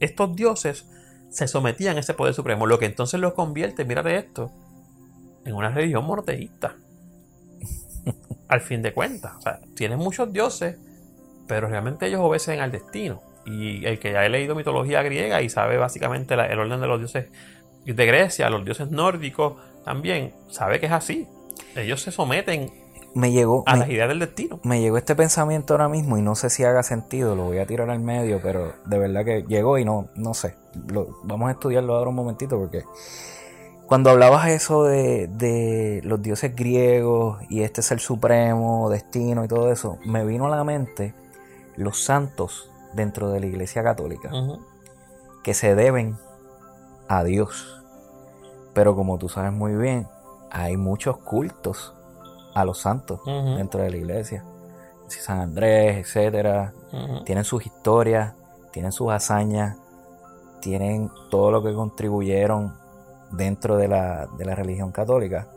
estos 0.00 0.36
dioses, 0.36 0.86
se 1.30 1.48
sometían 1.48 1.96
a 1.96 2.00
ese 2.00 2.14
poder 2.14 2.34
supremo, 2.34 2.66
lo 2.66 2.78
que 2.78 2.86
entonces 2.86 3.18
los 3.18 3.32
convierte, 3.34 3.84
mírate 3.84 4.16
esto, 4.16 4.50
en 5.44 5.54
una 5.54 5.70
religión 5.70 6.04
monoteísta. 6.04 6.76
Al 8.48 8.60
fin 8.60 8.82
de 8.82 8.92
cuentas, 8.92 9.32
o 9.38 9.40
sea, 9.40 9.60
tienen 9.74 9.98
muchos 9.98 10.32
dioses, 10.32 10.76
pero 11.48 11.68
realmente 11.68 12.06
ellos 12.06 12.20
obedecen 12.22 12.60
al 12.60 12.70
destino. 12.72 13.22
Y 13.46 13.84
el 13.84 13.98
que 13.98 14.12
ya 14.12 14.20
ha 14.20 14.28
leído 14.28 14.54
mitología 14.54 15.02
griega 15.02 15.42
y 15.42 15.50
sabe 15.50 15.76
básicamente 15.76 16.36
la- 16.36 16.46
el 16.46 16.58
orden 16.58 16.80
de 16.80 16.86
los 16.86 16.98
dioses 16.98 17.26
de 17.92 18.06
Grecia, 18.06 18.48
los 18.50 18.64
dioses 18.64 18.90
nórdicos 18.90 19.54
también, 19.84 20.32
sabe 20.50 20.80
que 20.80 20.86
es 20.86 20.92
así. 20.92 21.28
Ellos 21.76 22.00
se 22.02 22.10
someten 22.10 22.72
Me 23.14 23.30
llegó, 23.32 23.62
a 23.66 23.76
me, 23.76 23.80
las 23.80 23.88
ideas 23.90 24.08
del 24.08 24.18
destino. 24.20 24.58
me 24.62 24.80
llegó 24.80 24.96
este 24.98 25.14
pensamiento 25.14 25.74
ahora 25.74 25.88
mismo 25.88 26.16
y 26.18 26.22
no 26.22 26.34
sé 26.34 26.50
si 26.50 26.64
haga 26.64 26.82
sentido, 26.82 27.36
lo 27.36 27.44
voy 27.44 27.58
a 27.58 27.66
tirar 27.66 27.90
al 27.90 28.00
medio, 28.00 28.40
pero 28.42 28.72
de 28.86 28.98
verdad 28.98 29.24
que 29.24 29.44
llegó 29.46 29.78
y 29.78 29.84
no, 29.84 30.08
no 30.16 30.34
sé. 30.34 30.56
Lo- 30.88 31.18
vamos 31.22 31.48
a 31.48 31.52
estudiarlo 31.52 31.94
ahora 31.96 32.10
un 32.10 32.16
momentito 32.16 32.58
porque 32.58 32.82
cuando 33.86 34.10
hablabas 34.10 34.48
eso 34.48 34.84
de, 34.84 35.26
de 35.28 36.00
los 36.04 36.22
dioses 36.22 36.56
griegos 36.56 37.38
y 37.50 37.62
este 37.62 37.82
ser 37.82 38.00
supremo, 38.00 38.88
destino 38.90 39.44
y 39.44 39.48
todo 39.48 39.70
eso, 39.70 39.98
me 40.06 40.24
vino 40.24 40.46
a 40.46 40.56
la 40.56 40.64
mente 40.64 41.14
los 41.76 42.02
santos 42.02 42.70
dentro 42.94 43.30
de 43.30 43.40
la 43.40 43.46
iglesia 43.46 43.82
católica 43.82 44.30
que 45.42 45.52
se 45.54 45.74
deben 45.74 46.16
a 47.08 47.24
Dios. 47.24 47.82
Pero 48.72 48.94
como 48.94 49.18
tú 49.18 49.28
sabes 49.28 49.52
muy 49.52 49.74
bien, 49.74 50.08
hay 50.50 50.76
muchos 50.76 51.18
cultos 51.18 51.94
a 52.54 52.64
los 52.64 52.78
santos 52.78 53.20
dentro 53.24 53.82
de 53.82 53.90
la 53.90 53.96
iglesia. 53.96 54.44
San 55.08 55.40
Andrés, 55.40 55.98
etcétera, 55.98 56.72
tienen 57.24 57.44
sus 57.44 57.66
historias, 57.66 58.34
tienen 58.72 58.90
sus 58.90 59.12
hazañas, 59.12 59.76
tienen 60.60 61.10
todo 61.30 61.50
lo 61.50 61.62
que 61.62 61.72
contribuyeron 61.72 62.76
dentro 63.30 63.76
de 63.76 63.88
la, 63.88 64.26
de 64.38 64.44
la 64.44 64.54
religión 64.54 64.90
católica 64.92 65.48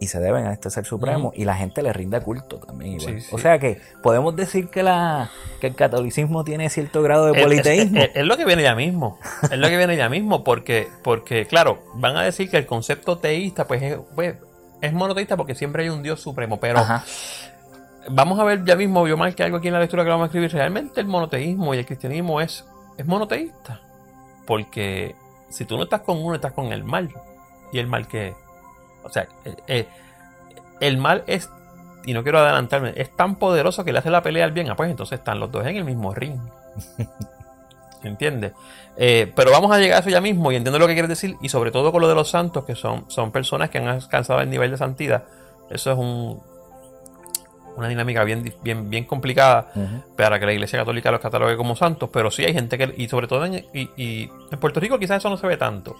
y 0.00 0.06
se 0.06 0.18
deben 0.18 0.46
a 0.46 0.52
este 0.54 0.70
ser 0.70 0.86
supremo 0.86 1.30
y 1.36 1.44
la 1.44 1.54
gente 1.56 1.82
le 1.82 1.92
rinde 1.92 2.20
culto 2.22 2.56
también 2.58 2.94
igual. 3.00 3.20
Sí, 3.20 3.28
O 3.32 3.38
sea 3.38 3.58
que 3.58 3.80
podemos 4.02 4.34
decir 4.34 4.68
que 4.68 4.82
la 4.82 5.30
que 5.60 5.66
el 5.68 5.74
catolicismo 5.74 6.42
tiene 6.42 6.70
cierto 6.70 7.02
grado 7.02 7.26
de 7.26 7.40
politeísmo. 7.42 7.98
Es, 8.00 8.04
es- 8.08 8.16
es 8.16 8.24
lo 8.24 8.36
que 8.38 8.46
viene 8.46 8.62
ya 8.62 8.74
mismo. 8.74 9.18
Es 9.42 9.58
lo 9.58 9.68
que 9.68 9.76
viene 9.76 9.96
ya 9.98 10.08
mismo. 10.08 10.42
Porque, 10.42 10.88
porque, 11.04 11.46
claro, 11.46 11.82
van 11.94 12.16
a 12.16 12.22
decir 12.22 12.48
que 12.50 12.56
el 12.56 12.64
concepto 12.66 13.18
teísta, 13.18 13.66
pues 13.66 13.82
es, 13.82 13.98
pues, 14.14 14.36
es 14.80 14.92
monoteísta 14.94 15.36
porque 15.36 15.54
siempre 15.54 15.82
hay 15.82 15.90
un 15.90 16.02
Dios 16.02 16.18
supremo. 16.20 16.58
Pero 16.58 16.78
Ajá. 16.78 17.04
vamos 18.08 18.38
a 18.40 18.44
ver 18.44 18.64
ya 18.64 18.76
mismo, 18.76 19.06
yo 19.06 19.18
más 19.18 19.34
que 19.34 19.42
algo 19.42 19.58
aquí 19.58 19.68
en 19.68 19.74
la 19.74 19.80
lectura 19.80 20.02
que 20.02 20.08
vamos 20.08 20.24
a 20.24 20.26
escribir. 20.28 20.50
Realmente 20.50 21.00
el 21.02 21.06
monoteísmo 21.08 21.74
y 21.74 21.78
el 21.78 21.84
cristianismo 21.86 22.40
es, 22.40 22.64
es 22.96 23.04
monoteísta. 23.06 23.80
Porque 24.46 25.14
si 25.50 25.64
tú 25.66 25.76
no 25.76 25.82
estás 25.84 26.00
con 26.00 26.18
uno, 26.24 26.34
estás 26.34 26.52
con 26.54 26.72
el 26.72 26.84
mal. 26.84 27.10
¿Y 27.72 27.78
el 27.78 27.86
mal 27.86 28.08
qué 28.08 28.28
es? 28.28 28.34
O 29.02 29.08
sea, 29.08 29.26
eh, 29.44 29.54
eh, 29.66 29.88
el 30.80 30.98
mal 30.98 31.24
es, 31.26 31.50
y 32.04 32.14
no 32.14 32.22
quiero 32.22 32.38
adelantarme, 32.38 32.92
es 32.96 33.14
tan 33.16 33.36
poderoso 33.36 33.84
que 33.84 33.92
le 33.92 33.98
hace 33.98 34.10
la 34.10 34.22
pelea 34.22 34.44
al 34.44 34.52
bien. 34.52 34.70
Ah, 34.70 34.76
pues 34.76 34.90
entonces 34.90 35.18
están 35.18 35.38
los 35.38 35.50
dos 35.50 35.66
en 35.66 35.76
el 35.76 35.84
mismo 35.84 36.14
ring. 36.14 36.38
¿Entiendes? 38.02 38.52
Eh, 38.96 39.30
pero 39.36 39.50
vamos 39.50 39.70
a 39.72 39.78
llegar 39.78 39.98
a 39.98 40.00
eso 40.00 40.08
ya 40.08 40.22
mismo 40.22 40.50
y 40.52 40.56
entiendo 40.56 40.78
lo 40.78 40.86
que 40.86 40.94
quieres 40.94 41.08
decir. 41.08 41.36
Y 41.42 41.50
sobre 41.50 41.70
todo 41.70 41.92
con 41.92 42.00
lo 42.00 42.08
de 42.08 42.14
los 42.14 42.30
santos, 42.30 42.64
que 42.64 42.74
son, 42.74 43.04
son 43.08 43.30
personas 43.30 43.70
que 43.70 43.78
han 43.78 43.88
alcanzado 43.88 44.40
el 44.40 44.48
nivel 44.48 44.70
de 44.70 44.78
santidad. 44.78 45.24
Eso 45.68 45.92
es 45.92 45.98
un, 45.98 46.42
una 47.76 47.88
dinámica 47.88 48.24
bien, 48.24 48.54
bien, 48.62 48.88
bien 48.88 49.04
complicada 49.04 49.72
para 50.16 50.40
que 50.40 50.46
la 50.46 50.52
Iglesia 50.52 50.78
Católica 50.78 51.10
los 51.10 51.20
catalogue 51.20 51.56
como 51.56 51.76
santos. 51.76 52.08
Pero 52.10 52.30
sí 52.30 52.44
hay 52.44 52.54
gente 52.54 52.78
que, 52.78 52.94
y 52.96 53.08
sobre 53.08 53.26
todo 53.26 53.44
en, 53.44 53.66
y, 53.74 53.90
y 53.96 54.30
en 54.50 54.58
Puerto 54.58 54.80
Rico 54.80 54.98
quizás 54.98 55.18
eso 55.18 55.28
no 55.28 55.36
se 55.36 55.46
ve 55.46 55.58
tanto. 55.58 55.96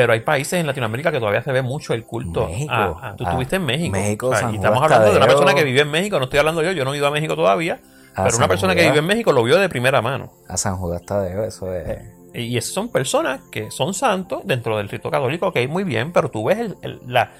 Pero 0.00 0.12
hay 0.14 0.20
países 0.20 0.54
en 0.54 0.66
Latinoamérica 0.66 1.12
que 1.12 1.18
todavía 1.18 1.42
se 1.42 1.52
ve 1.52 1.60
mucho 1.60 1.92
el 1.92 2.04
culto. 2.04 2.46
México. 2.48 2.72
a- 2.72 3.08
a- 3.10 3.16
tú 3.16 3.24
Ah, 3.26 3.30
estuviste 3.30 3.56
en 3.56 3.66
México. 3.66 3.92
México, 3.92 4.28
O 4.28 4.30
sea, 4.30 4.40
San 4.40 4.52
y 4.54 4.56
estamos 4.56 4.82
hablando 4.82 5.10
de 5.10 5.16
una 5.18 5.26
persona 5.26 5.54
que 5.54 5.64
vive 5.64 5.80
en 5.82 5.90
México. 5.90 6.18
No 6.18 6.24
estoy 6.24 6.38
hablando 6.38 6.62
yo, 6.62 6.72
yo 6.72 6.84
no 6.86 6.94
he 6.94 6.96
ido 6.96 7.06
a 7.06 7.10
México 7.10 7.36
todavía. 7.36 7.80
A 8.14 8.24
pero 8.24 8.36
una 8.38 8.48
persona 8.48 8.74
que 8.74 8.82
vive 8.82 8.98
en 8.98 9.06
México 9.06 9.32
lo 9.32 9.42
vio 9.42 9.58
de 9.58 9.68
primera 9.68 10.00
mano. 10.00 10.32
A 10.48 10.56
San 10.56 10.76
Judas 10.76 11.02
Tadeo, 11.04 11.44
eso 11.44 11.72
es. 11.74 11.98
Y 12.32 12.56
esas 12.56 12.72
son 12.72 12.88
personas 12.88 13.40
que 13.52 13.70
son 13.70 13.92
santos 13.92 14.40
dentro 14.44 14.76
del 14.78 14.88
rito 14.88 15.10
católico, 15.10 15.48
ok, 15.48 15.58
muy 15.68 15.84
bien, 15.84 16.12
pero 16.12 16.30
tú 16.30 16.44
ves 16.44 16.58
el, 16.60 16.76
el- 16.82 17.00
la, 17.06 17.32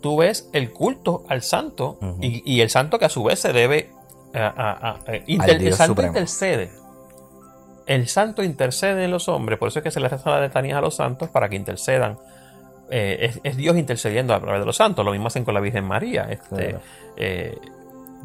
tú 0.00 0.18
ves 0.18 0.50
el 0.52 0.70
culto 0.72 1.24
al 1.28 1.42
santo 1.42 1.98
y, 2.20 2.42
y 2.44 2.60
el 2.60 2.68
santo 2.68 2.98
que 2.98 3.04
a 3.06 3.08
su 3.08 3.22
vez 3.22 3.38
se 3.38 3.52
debe 3.52 3.90
a, 4.34 4.98
a- 5.06 5.12
eh, 5.12 5.22
inter- 5.28 5.56
Al 5.56 5.66
el 5.66 5.72
santo 5.74 5.92
supremo. 5.92 6.08
intercede. 6.08 6.70
El 7.86 8.08
santo 8.08 8.42
intercede 8.42 9.04
en 9.04 9.10
los 9.10 9.28
hombres, 9.28 9.58
por 9.58 9.68
eso 9.68 9.80
es 9.80 9.82
que 9.82 9.90
se 9.90 10.00
les 10.00 10.12
hace 10.12 10.28
la 10.28 10.40
letanía 10.40 10.78
a 10.78 10.80
los 10.80 10.94
santos 10.96 11.28
para 11.30 11.48
que 11.48 11.56
intercedan. 11.56 12.16
Eh, 12.90 13.18
es, 13.20 13.40
es 13.42 13.56
Dios 13.56 13.76
intercediendo 13.76 14.34
a 14.34 14.40
través 14.40 14.60
de 14.60 14.66
los 14.66 14.76
santos, 14.76 15.04
lo 15.04 15.12
mismo 15.12 15.26
hacen 15.28 15.44
con 15.44 15.54
la 15.54 15.60
Virgen 15.60 15.84
María, 15.84 16.26
este, 16.30 16.68
Claro. 16.68 16.80
eh, 17.16 17.58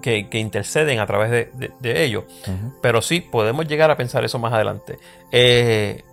que, 0.01 0.29
que 0.29 0.37
interceden 0.39 0.99
a 0.99 1.07
través 1.07 1.31
de, 1.31 1.49
de- 1.53 1.71
de 1.79 2.03
ellos. 2.03 2.25
Pero 2.81 3.01
sí, 3.01 3.21
podemos 3.21 3.67
llegar 3.67 3.89
a 3.89 3.97
pensar 3.97 4.23
eso 4.25 4.37
más 4.39 4.53
adelante. 4.53 4.99
Eh, 5.31 6.03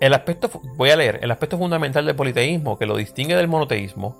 el 0.00 0.14
aspecto, 0.14 0.50
voy 0.76 0.90
a 0.90 0.96
leer, 0.96 1.20
el 1.22 1.30
aspecto 1.30 1.58
fundamental 1.58 2.04
del 2.06 2.16
politeísmo 2.16 2.78
que 2.78 2.86
lo 2.86 2.96
distingue 2.96 3.36
del 3.36 3.48
monoteísmo 3.48 4.16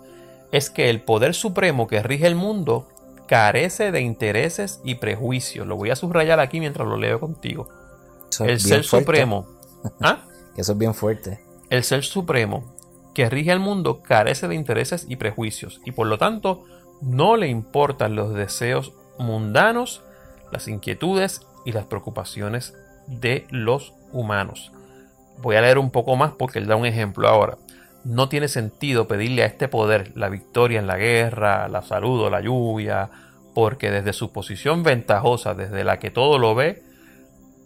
es 0.53 0.69
que 0.71 0.91
el 0.91 1.01
poder 1.01 1.35
supremo 1.35 1.87
que 1.89 2.03
rige 2.03 2.27
el 2.27 2.35
mundo 2.35 2.89
carece 3.27 3.91
de 3.93 4.01
intereses 4.01 4.81
y 4.85 4.97
prejuicios. 4.97 5.67
Lo 5.67 5.77
voy 5.77 5.91
a 5.91 5.97
subrayar 5.97 6.39
aquí 6.39 6.61
mientras 6.61 6.87
lo 6.87 6.97
leo 6.97 7.19
contigo. 7.19 7.69
Eso 8.45 8.53
es 8.53 8.65
El 8.65 8.69
bien 8.69 8.83
ser 8.83 8.85
fuerte. 8.85 9.07
supremo. 9.07 9.47
¿Ah? 10.01 10.25
Eso 10.57 10.73
es 10.73 10.79
bien 10.79 10.95
fuerte. 10.95 11.41
El 11.71 11.85
ser 11.85 12.05
supremo 12.05 12.75
que 13.15 13.29
rige 13.29 13.53
el 13.53 13.61
mundo 13.61 14.03
carece 14.03 14.49
de 14.49 14.55
intereses 14.55 15.07
y 15.09 15.17
prejuicios 15.17 15.81
y 15.85 15.93
por 15.93 16.07
lo 16.07 16.19
tanto 16.19 16.65
no 17.01 17.37
le 17.37 17.49
importan 17.49 18.15
los 18.15 18.35
deseos 18.35 18.93
mundanos, 19.19 20.03
las 20.53 20.69
inquietudes 20.69 21.43
y 21.65 21.73
las 21.73 21.87
preocupaciones 21.87 22.75
de 23.07 23.47
los 23.51 23.95
humanos. 24.13 24.73
Voy 25.43 25.57
a 25.57 25.63
leer 25.63 25.79
un 25.79 25.91
poco 25.91 26.17
más 26.17 26.33
porque 26.33 26.59
él 26.59 26.67
da 26.67 26.77
un 26.77 26.87
ejemplo 26.87 27.29
ahora. 27.29 27.57
No 28.05 28.29
tiene 28.29 28.49
sentido 28.49 29.09
pedirle 29.09 29.43
a 29.43 29.47
este 29.47 29.69
poder 29.69 30.13
la 30.17 30.29
victoria 30.29 30.81
en 30.81 30.87
la 30.87 30.97
guerra, 30.97 31.69
la 31.69 31.83
salud 31.83 32.21
o 32.21 32.31
la 32.31 32.41
lluvia, 32.41 33.11
porque 33.55 33.91
desde 33.91 34.13
su 34.13 34.33
posición 34.33 34.83
ventajosa, 34.83 35.55
desde 35.55 35.85
la 35.85 35.99
que 35.99 36.11
todo 36.11 36.39
lo 36.39 36.55
ve, 36.55 36.83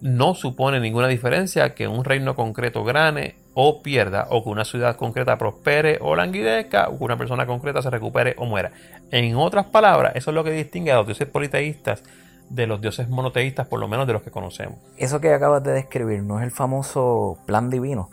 no 0.05 0.35
supone 0.35 0.81
ninguna 0.81 1.09
diferencia 1.09 1.75
que 1.75 1.89
un 1.89 2.05
reino 2.05 2.37
concreto 2.37 2.85
gane 2.85 3.37
o 3.55 3.83
pierda, 3.83 4.27
o 4.29 4.45
que 4.45 4.51
una 4.51 4.67
ciudad 4.67 4.97
concreta 4.97 5.39
prospere 5.39 5.97
o 6.03 6.15
languidezca, 6.15 6.91
o 6.91 6.99
que 6.99 7.05
una 7.05 7.17
persona 7.17 7.47
concreta 7.47 7.81
se 7.81 7.89
recupere 7.89 8.35
o 8.37 8.45
muera. 8.45 8.71
En 9.11 9.35
otras 9.35 9.65
palabras, 9.65 10.13
eso 10.15 10.31
es 10.31 10.35
lo 10.35 10.45
que 10.45 10.51
distingue 10.51 10.93
a 10.93 10.97
los 10.97 11.07
dioses 11.07 11.27
politeístas 11.27 12.03
de 12.51 12.67
los 12.67 12.83
dioses 12.83 13.09
monoteístas, 13.09 13.67
por 13.67 13.81
lo 13.81 13.89
menos 13.89 14.07
de 14.07 14.13
los 14.13 14.23
que 14.23 14.31
conocemos. 14.31 14.79
Eso 14.99 15.23
que 15.23 15.33
acabas 15.33 15.65
de 15.65 15.73
describir 15.73 16.23
no 16.23 16.39
es 16.39 16.45
el 16.45 16.51
famoso 16.51 17.39
plan 17.47 17.71
divino. 17.71 18.11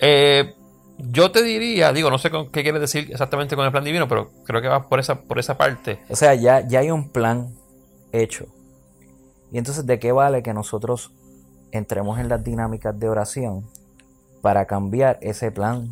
Eh, 0.00 0.54
Yo 0.96 1.30
te 1.30 1.42
diría, 1.42 1.92
digo, 1.92 2.10
no 2.10 2.16
sé 2.16 2.30
con, 2.30 2.50
qué 2.50 2.62
quieres 2.62 2.80
decir 2.80 3.08
exactamente 3.10 3.56
con 3.56 3.66
el 3.66 3.72
plan 3.72 3.84
divino, 3.84 4.08
pero 4.08 4.30
creo 4.46 4.62
que 4.62 4.68
va 4.68 4.88
por 4.88 5.00
esa, 5.00 5.20
por 5.20 5.38
esa 5.38 5.58
parte. 5.58 6.00
O 6.08 6.16
sea, 6.16 6.34
ya, 6.34 6.66
ya 6.66 6.80
hay 6.80 6.90
un 6.90 7.10
plan 7.10 7.50
hecho. 8.10 8.46
Y 9.52 9.58
entonces, 9.58 9.86
¿de 9.86 9.98
qué 9.98 10.12
vale 10.12 10.42
que 10.42 10.52
nosotros 10.52 11.10
entremos 11.72 12.18
en 12.18 12.28
las 12.28 12.42
dinámicas 12.44 12.98
de 12.98 13.08
oración 13.08 13.64
para 14.42 14.66
cambiar 14.66 15.18
ese 15.22 15.50
plan? 15.50 15.88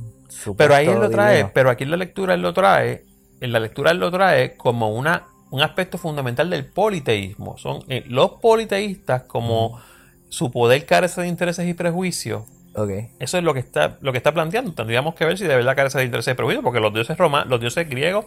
Pero 0.57 0.75
ahí 0.75 0.87
él 0.87 1.01
lo 1.01 1.11
trae, 1.11 1.47
pero 1.47 1.71
aquí 1.71 1.85
en 1.85 1.91
la 1.91 1.97
lectura 1.97 2.35
él 2.35 2.43
lo 2.43 2.53
trae, 2.53 3.05
en 3.41 3.53
la 3.53 3.61
lectura 3.61 3.91
él 3.91 3.99
lo 3.99 4.11
trae 4.11 4.57
como 4.57 4.91
una, 4.91 5.29
un 5.51 5.63
aspecto 5.63 5.99
fundamental 5.99 6.51
del 6.51 6.67
politeísmo. 6.67 7.57
Son 7.59 7.83
eh, 7.89 8.05
los 8.07 8.33
politeístas 8.33 9.23
como 9.23 9.81
su 10.29 10.51
poder 10.51 10.85
carece 10.85 11.23
de 11.23 11.29
intereses 11.29 11.67
y 11.67 11.75
prejuicios. 11.75 12.43
Okay. 12.75 13.09
Eso 13.19 13.39
es 13.39 13.45
lo 13.45 13.55
que 13.55 13.61
está, 13.61 13.97
lo 14.03 14.13
que 14.13 14.19
está 14.19 14.35
planteando. 14.35 14.73
Tendríamos 14.73 15.15
que 15.15 15.25
ver 15.25 15.39
si 15.39 15.45
de 15.45 15.57
verdad 15.57 15.75
carece 15.75 15.99
de 15.99 16.05
intereses 16.05 16.33
y 16.33 16.37
prejuicios, 16.37 16.63
porque 16.63 16.81
los 16.81 16.93
dioses 16.93 17.17
romanos, 17.17 17.49
los 17.49 17.61
dioses 17.61 17.89
griegos 17.89 18.27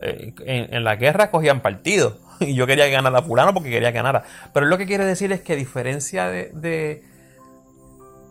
eh, 0.00 0.32
en, 0.46 0.84
la 0.84 0.96
guerra 0.96 1.30
cogían 1.30 1.60
partido. 1.60 2.18
Y 2.40 2.54
yo 2.54 2.68
quería 2.68 2.86
ganar 2.86 3.16
a 3.16 3.22
fulano 3.22 3.52
porque 3.52 3.68
quería 3.68 3.90
ganar. 3.90 4.22
Pero 4.54 4.66
lo 4.66 4.78
que 4.78 4.86
quiere 4.86 5.04
decir 5.04 5.32
es 5.32 5.40
que 5.40 5.54
a 5.54 5.56
diferencia 5.56 6.28
de, 6.28 7.02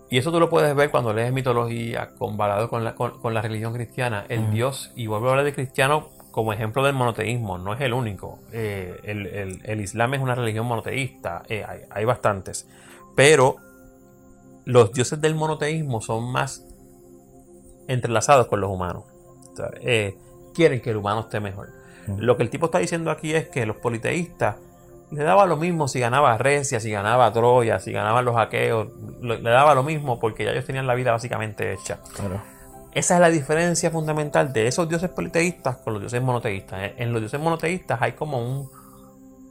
y 0.09 0.17
eso 0.17 0.31
tú 0.31 0.39
lo 0.39 0.49
puedes 0.49 0.73
ver 0.75 0.89
cuando 0.91 1.13
lees 1.13 1.33
mitología 1.33 2.11
comparado 2.17 2.69
con 2.69 2.85
la, 2.85 2.95
con, 2.95 3.33
la 3.33 3.41
religión 3.41 3.73
cristiana. 3.73 4.25
El 4.29 4.51
Dios, 4.51 4.93
y 4.95 5.07
vuelvo 5.07 5.27
a 5.27 5.31
hablar 5.31 5.45
de 5.45 5.53
cristiano 5.53 6.09
como 6.31 6.53
ejemplo 6.53 6.85
del 6.85 6.93
monoteísmo, 6.93 7.57
no 7.57 7.73
es 7.73 7.81
el 7.81 7.93
único. 7.93 8.39
Eh, 8.53 8.97
el, 9.03 9.81
Islam 9.81 10.13
es 10.13 10.21
una 10.21 10.35
religión 10.35 10.65
monoteísta, 10.67 11.43
eh, 11.49 11.65
hay, 11.89 12.05
bastantes. 12.05 12.65
Pero 13.15 13.57
los 14.63 14.93
dioses 14.93 15.19
del 15.19 15.35
monoteísmo 15.35 15.99
son 15.99 16.31
más 16.31 16.65
entrelazados 17.89 18.47
con 18.47 18.61
los 18.61 18.69
humanos 18.69 19.03
quieren 20.57 20.81
que 20.81 20.89
el 20.89 20.97
humano 20.97 21.21
esté 21.21 21.39
mejor. 21.39 21.69
Lo 22.17 22.35
que 22.35 22.43
el 22.43 22.49
tipo 22.49 22.65
está 22.65 22.79
diciendo 22.79 23.11
aquí 23.11 23.33
es 23.35 23.47
que 23.47 23.65
los 23.65 23.75
politeístas 23.77 24.55
le 25.11 25.23
daba 25.23 25.45
lo 25.45 25.55
mismo 25.55 25.87
si 25.87 25.99
ganaba 25.99 26.37
Recia, 26.37 26.79
si 26.79 26.89
ganaba 26.89 27.31
Troya, 27.31 27.79
si 27.79 27.91
ganaban 27.91 28.25
los 28.25 28.35
aqueos, 28.37 28.87
le 29.21 29.39
daba 29.41 29.75
lo 29.75 29.83
mismo 29.83 30.19
porque 30.19 30.45
ya 30.45 30.51
ellos 30.51 30.65
tenían 30.65 30.87
la 30.87 30.95
vida 30.95 31.11
básicamente 31.11 31.73
hecha. 31.73 31.99
Esa 32.93 33.15
es 33.15 33.21
la 33.21 33.29
diferencia 33.29 33.91
fundamental 33.91 34.51
de 34.51 34.67
esos 34.67 34.89
dioses 34.89 35.11
politeístas 35.11 35.77
con 35.77 35.93
los 35.93 36.01
dioses 36.01 36.21
monoteístas. 36.23 36.93
En 36.97 37.13
los 37.13 37.21
dioses 37.21 37.39
monoteístas 37.39 38.01
hay 38.01 38.13
como 38.13 38.39
un, 38.39 38.71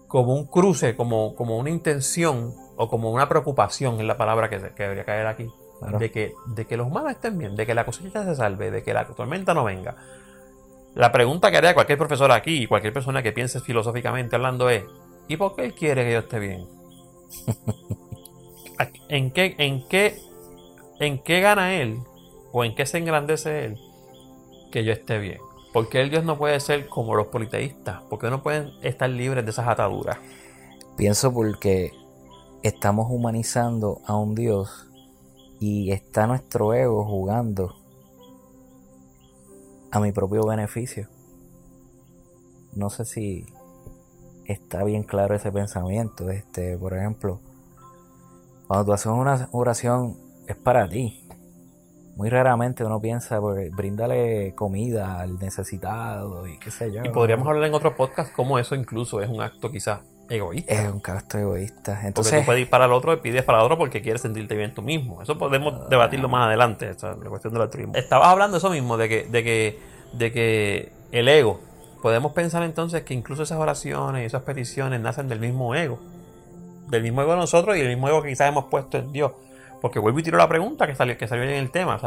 como 0.09 0.35
un 0.35 0.47
cruce, 0.47 0.97
como, 0.97 1.37
como 1.37 1.57
una 1.57 1.71
intención 1.71 2.53
o 2.77 2.89
como 2.89 3.13
una 3.13 3.29
preocupación, 3.29 4.01
es 4.01 4.07
la 4.07 4.17
palabra 4.17 4.51
que, 4.51 4.59
debería 4.59 5.05
caer 5.05 5.27
aquí, 5.29 5.49
de, 5.99 6.11
que, 6.11 6.35
de 6.47 6.67
que 6.67 6.77
los 6.77 6.89
humanos 6.89 7.13
estén 7.13 7.39
bien, 7.39 7.55
de 7.55 7.65
que 7.65 7.75
la 7.75 7.85
cosecha 7.85 8.25
se 8.25 8.35
salve, 8.35 8.71
de 8.71 8.83
que 8.83 8.93
la 8.93 9.07
tormenta 9.07 9.55
no 9.55 9.63
venga. 9.63 9.95
La 10.97 11.13
pregunta 11.13 11.51
que 11.51 11.59
haría 11.59 11.75
cualquier 11.75 11.99
profesor 11.99 12.33
aquí 12.33 12.63
y 12.63 12.67
cualquier 12.67 12.95
persona 12.95 13.23
que 13.23 13.31
piense 13.31 13.61
filosóficamente 13.61 14.35
hablando 14.35 14.71
es, 14.71 14.83
¿y 15.29 15.37
por 15.37 15.55
qué 15.55 15.67
él 15.67 15.75
quiere 15.75 16.05
que 16.05 16.13
yo 16.13 16.19
esté 16.21 16.39
bien? 16.39 16.67
¿En 19.11 19.31
qué, 19.31 19.55
en 19.59 19.87
qué, 19.89 20.19
en 20.99 21.19
qué 21.23 21.41
gana 21.43 21.75
él 21.75 21.99
o 22.51 22.65
en 22.65 22.75
qué 22.75 22.87
se 22.87 22.97
engrandece 22.97 23.67
él 23.67 23.79
que 24.73 24.85
yo 24.85 24.93
esté 24.93 25.19
bien? 25.19 25.39
¿Por 25.75 25.91
qué 25.91 26.01
el 26.01 26.09
Dios 26.09 26.25
no 26.25 26.39
puede 26.39 26.59
ser 26.61 26.89
como 26.89 27.15
los 27.15 27.27
politeístas? 27.27 28.01
¿Por 28.05 28.19
qué 28.19 28.31
no 28.31 28.43
pueden 28.43 28.73
estar 28.83 29.11
libres 29.11 29.45
de 29.45 29.51
esas 29.51 29.69
ataduras? 29.69 30.17
Pienso 30.97 31.31
porque 31.31 31.93
estamos 32.63 33.09
humanizando 33.11 34.01
a 34.07 34.17
un 34.17 34.35
Dios 34.35 34.89
y 35.61 35.93
está 35.93 36.27
nuestro 36.27 36.73
ego 36.73 37.05
jugando 37.05 37.77
a 39.97 40.01
mi 40.01 40.13
propio 40.13 40.47
beneficio. 40.47 41.09
No 42.75 42.91
sé 42.91 43.07
si 43.07 43.47
está 44.45 44.85
bien 44.85 45.03
claro 45.03 45.35
ese 45.35 45.51
pensamiento. 45.51 46.31
Este, 46.31 46.77
por 46.77 46.95
ejemplo, 46.95 47.41
cuando 48.67 48.85
tú 48.85 48.93
haces 48.93 49.07
una 49.07 49.49
oración 49.53 50.17
es 50.47 50.57
para 50.57 50.87
ti. 50.87 51.23
Muy 52.15 52.29
raramente 52.29 52.85
uno 52.85 53.01
piensa, 53.01 53.41
pues, 53.41 53.71
bríndale 53.75 54.55
comida 54.55 55.21
al 55.21 55.39
necesitado 55.39 56.47
y 56.47 56.59
qué 56.59 56.71
sé 56.71 56.93
yo. 56.93 57.03
Y 57.03 57.09
podríamos 57.11 57.49
hablar 57.49 57.65
en 57.65 57.75
otro 57.75 57.97
podcast 57.97 58.35
cómo 58.35 58.59
eso 58.59 58.75
incluso 58.75 59.23
es 59.23 59.31
un 59.31 59.41
acto 59.41 59.71
quizás 59.71 60.01
egoísta. 60.29 60.73
Es 60.73 60.89
un 60.89 61.03
acto 61.05 61.39
egoísta. 61.39 62.01
Entonces, 62.05 62.33
porque 62.33 62.41
tú 62.41 62.47
puedes 62.47 62.63
ir 62.63 62.71
para 62.71 62.87
el 62.87 62.93
otro 62.93 63.13
y 63.13 63.17
pides 63.17 63.45
para 63.45 63.59
el 63.59 63.65
otro 63.65 63.79
porque 63.79 64.03
quieres 64.03 64.23
sentirte 64.23 64.57
bien 64.57 64.75
tú 64.75 64.83
mismo. 64.83 65.23
Eso 65.23 65.39
podemos 65.39 65.75
ah. 65.75 65.87
debatirlo 65.89 66.29
más 66.29 66.47
adelante, 66.47 66.91
la 67.03 67.29
cuestión 67.29 67.53
del 67.53 67.63
altruismo. 67.63 67.95
Estabas 67.95 68.29
hablando 68.29 68.57
de 68.57 68.59
eso 68.59 68.71
mismo, 68.71 68.97
de 68.97 69.09
que, 69.09 69.25
de 69.25 69.45
que, 69.45 69.79
de 70.13 70.33
que 70.33 70.93
el 71.13 71.29
ego. 71.29 71.61
Podemos 72.03 72.33
pensar 72.33 72.63
entonces 72.63 73.03
que 73.03 73.15
incluso 73.15 73.43
esas 73.43 73.59
oraciones 73.59 74.23
y 74.23 74.27
esas 74.27 74.43
peticiones 74.43 75.01
nacen 75.01 75.29
del 75.29 75.41
mismo 75.41 75.75
ego. 75.75 75.99
Del 76.89 77.03
mismo 77.03 77.23
ego 77.23 77.33
de 77.33 77.39
nosotros 77.39 77.77
y 77.77 77.81
del 77.81 77.89
mismo 77.89 78.09
ego 78.09 78.23
que 78.23 78.29
quizás 78.29 78.49
hemos 78.49 78.67
puesto 78.67 78.99
en 78.99 79.13
Dios. 79.13 79.33
Porque 79.81 79.99
vuelvo 79.99 80.19
y 80.21 80.23
tiro 80.23 80.39
la 80.39 80.49
pregunta 80.49 80.87
que 80.87 80.95
salió, 80.95 81.19
que 81.19 81.27
salió 81.27 81.45
en 81.45 81.51
el 81.51 81.71
tema. 81.71 81.97
O 81.97 81.99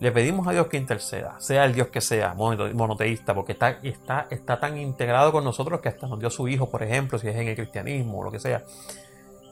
le 0.00 0.12
pedimos 0.12 0.46
a 0.46 0.52
Dios 0.52 0.66
que 0.66 0.76
interceda, 0.76 1.36
sea 1.38 1.64
el 1.64 1.74
Dios 1.74 1.88
que 1.88 2.00
sea, 2.00 2.34
monoteísta, 2.34 3.34
porque 3.34 3.52
está, 3.52 3.78
está, 3.82 4.26
está 4.30 4.58
tan 4.58 4.76
integrado 4.76 5.30
con 5.32 5.44
nosotros 5.44 5.80
que 5.80 5.88
hasta 5.88 6.06
nos 6.06 6.18
dio 6.18 6.30
su 6.30 6.48
hijo, 6.48 6.68
por 6.68 6.82
ejemplo, 6.82 7.18
si 7.18 7.28
es 7.28 7.36
en 7.36 7.48
el 7.48 7.54
cristianismo 7.54 8.18
o 8.18 8.24
lo 8.24 8.30
que 8.30 8.40
sea. 8.40 8.64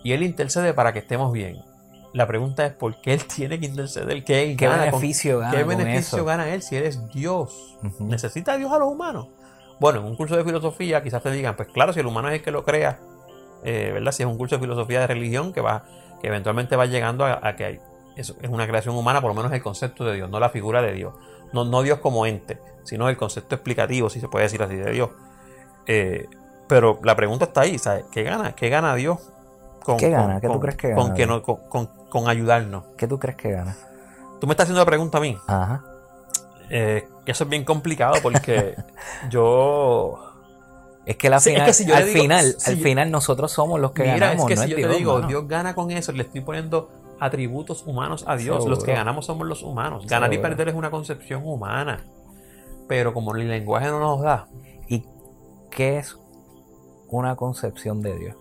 Y 0.03 0.13
Él 0.13 0.23
intercede 0.23 0.75
para 0.75 0.93
que 0.93 0.99
estemos 0.99 1.33
bien. 1.33 1.63
La 2.13 2.27
pregunta 2.27 2.67
es 2.67 2.73
por 2.73 3.01
qué 3.01 3.15
Él 3.15 3.25
tiene 3.25 3.59
que 3.61 3.67
interceder, 3.67 4.25
qué, 4.25 4.57
beneficio 4.59 5.39
gana. 5.39 5.53
¿Qué 5.53 5.65
beneficio 5.65 6.25
gana 6.25 6.53
Él 6.53 6.63
si 6.63 6.77
eres 6.77 7.09
Dios? 7.13 7.79
¿Necesita 8.01 8.57
Dios 8.57 8.73
a 8.73 8.79
los 8.79 8.89
humanos? 8.89 9.29
Bueno, 9.79 10.01
en 10.01 10.07
un 10.07 10.17
curso 10.17 10.37
de 10.37 10.45
filosofía 10.45 11.03
quizás 11.03 11.23
te 11.23 11.31
digan, 11.31 11.57
pues 11.57 11.69
claro, 11.69 11.93
si 11.93 12.01
el 12.01 12.07
humano 12.07 12.29
es 12.29 12.35
el 12.35 12.43
que 12.43 12.51
lo 12.51 12.65
crea, 12.65 12.99
eh, 13.65 13.91
¿verdad? 13.93 14.13
Si 14.13 14.23
es 14.23 14.29
un 14.29 14.37
curso 14.37 14.57
de 14.57 14.61
filosofía 14.61 15.01
de 15.01 15.07
religión 15.07 15.53
que 15.53 15.61
va, 15.61 15.85
que 16.21 16.29
eventualmente 16.29 16.77
va 16.77 16.87
llegando 16.87 17.25
a, 17.25 17.41
a 17.43 17.57
que 17.57 17.65
hay 17.65 17.81
es, 18.17 18.35
una 18.49 18.67
creación 18.67 18.95
humana, 18.97 19.21
por 19.21 19.31
lo 19.31 19.35
menos 19.35 19.53
el 19.53 19.63
concepto 19.63 20.05
de 20.05 20.15
Dios, 20.15 20.31
no 20.31 20.41
la 20.41 20.51
figura 20.51 20.83
de 20.83 20.93
Dios. 20.93 21.15
No, 21.53 21.65
no 21.65 21.83
Dios 21.83 21.99
como 21.99 22.27
ente, 22.27 22.59
sino 22.85 23.09
el 23.09 23.17
concepto 23.17 23.55
explicativo, 23.55 24.09
si 24.09 24.21
se 24.21 24.29
puede 24.29 24.45
decir 24.45 24.63
así, 24.63 24.77
de 24.77 24.91
Dios. 24.91 25.11
Eh, 25.87 26.29
pero 26.67 27.01
la 27.03 27.15
pregunta 27.17 27.47
está 27.47 27.63
ahí, 27.63 27.79
¿sabes? 27.79 28.05
¿Qué 28.11 28.23
gana? 28.23 28.55
¿Qué 28.55 28.69
gana 28.69 28.95
Dios 28.95 29.19
con, 29.85 29.99
¿Qué 29.99 30.11
gana? 30.11 30.41
¿Qué 30.41 30.49
tú 30.49 30.61
crees 30.61 30.77
que 30.77 30.89
gana? 30.89 31.03
Con, 31.03 31.15
que 31.15 31.27
no, 31.27 31.43
con, 31.43 32.29
ayudarnos. 32.29 32.85
¿Qué 32.97 33.07
tú 33.07 33.19
crees 33.19 33.37
que 33.37 33.51
gana? 33.51 33.77
Tú 34.41 34.47
me 34.47 34.53
estás 34.53 34.65
haciendo 34.65 34.81
la 34.81 34.87
pregunta 34.87 35.19
a 35.19 35.21
mí. 35.21 35.37
Ajá. 35.47 35.85
Eh, 36.71 37.07
eso 37.27 37.45
es 37.45 37.51
bien 37.51 37.65
complicado 37.65 38.15
porque 38.23 38.75
yo... 39.31 40.29
Es 41.05 41.17
que, 41.17 41.29
la 41.29 41.41
final, 41.41 41.63
al, 41.67 42.05
final, 42.05 42.57
al 42.65 42.77
final 42.77 43.11
nosotros 43.11 43.51
somos 43.51 43.81
los 43.81 43.91
que 43.91 44.05
ganamos. 44.05 44.49
Es 44.49 44.61
que 44.61 44.67
si 44.67 44.71
yo 44.71 44.89
te 44.89 44.97
digo, 44.97 45.21
Dios 45.23 45.49
gana 45.49 45.75
con 45.75 45.91
eso, 45.91 46.13
le 46.13 46.23
estoy 46.23 46.43
poniendo 46.43 47.02
atributos 47.23 47.87
humanos 47.87 48.25
a 48.27 48.37
Dios. 48.37 48.67
Los 48.67 48.83
que 48.83 48.93
ganamos 48.93 49.27
somos 49.27 49.47
los 49.47 49.63
humanos. 49.63 50.07
Ganar 50.07 50.35
y 50.35 50.39
perder 50.39 50.69
es 50.69 50.75
una 50.75 50.91
concepción 50.91 51.47
humana. 51.47 52.05
Pero 52.89 53.15
como 53.15 53.35
el 53.37 53.49
lenguaje 53.49 53.87
no 53.87 54.01
nos 54.01 54.23
da. 54.23 54.49
¿Y 54.89 55.05
qué 55.71 55.99
es 55.99 56.19
una 57.09 57.37
concepción 57.37 58.03
de 58.03 58.19
Dios? 58.19 58.37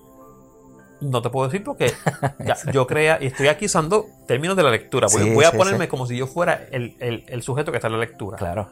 No 1.00 1.22
te 1.22 1.30
puedo 1.30 1.48
decir 1.48 1.63
porque 1.63 1.94
yo 2.74 2.88
crea, 2.88 3.20
y 3.22 3.28
estoy 3.28 3.48
aquí 3.48 3.65
usando 3.65 4.08
términos 4.28 4.58
de 4.58 4.63
la 4.63 4.72
lectura. 4.72 5.08
Voy, 5.12 5.46
a 5.46 5.52
ponerme 5.52 5.88
como 5.88 6.08
si 6.08 6.17
yo 6.17 6.26
fuera 6.26 6.65
el, 6.72 7.41
sujeto 7.44 7.72
que 7.72 7.78
está 7.78 7.88
en 7.88 7.94
la 7.94 8.00
lectura. 8.00 8.38
Claro. 8.38 8.67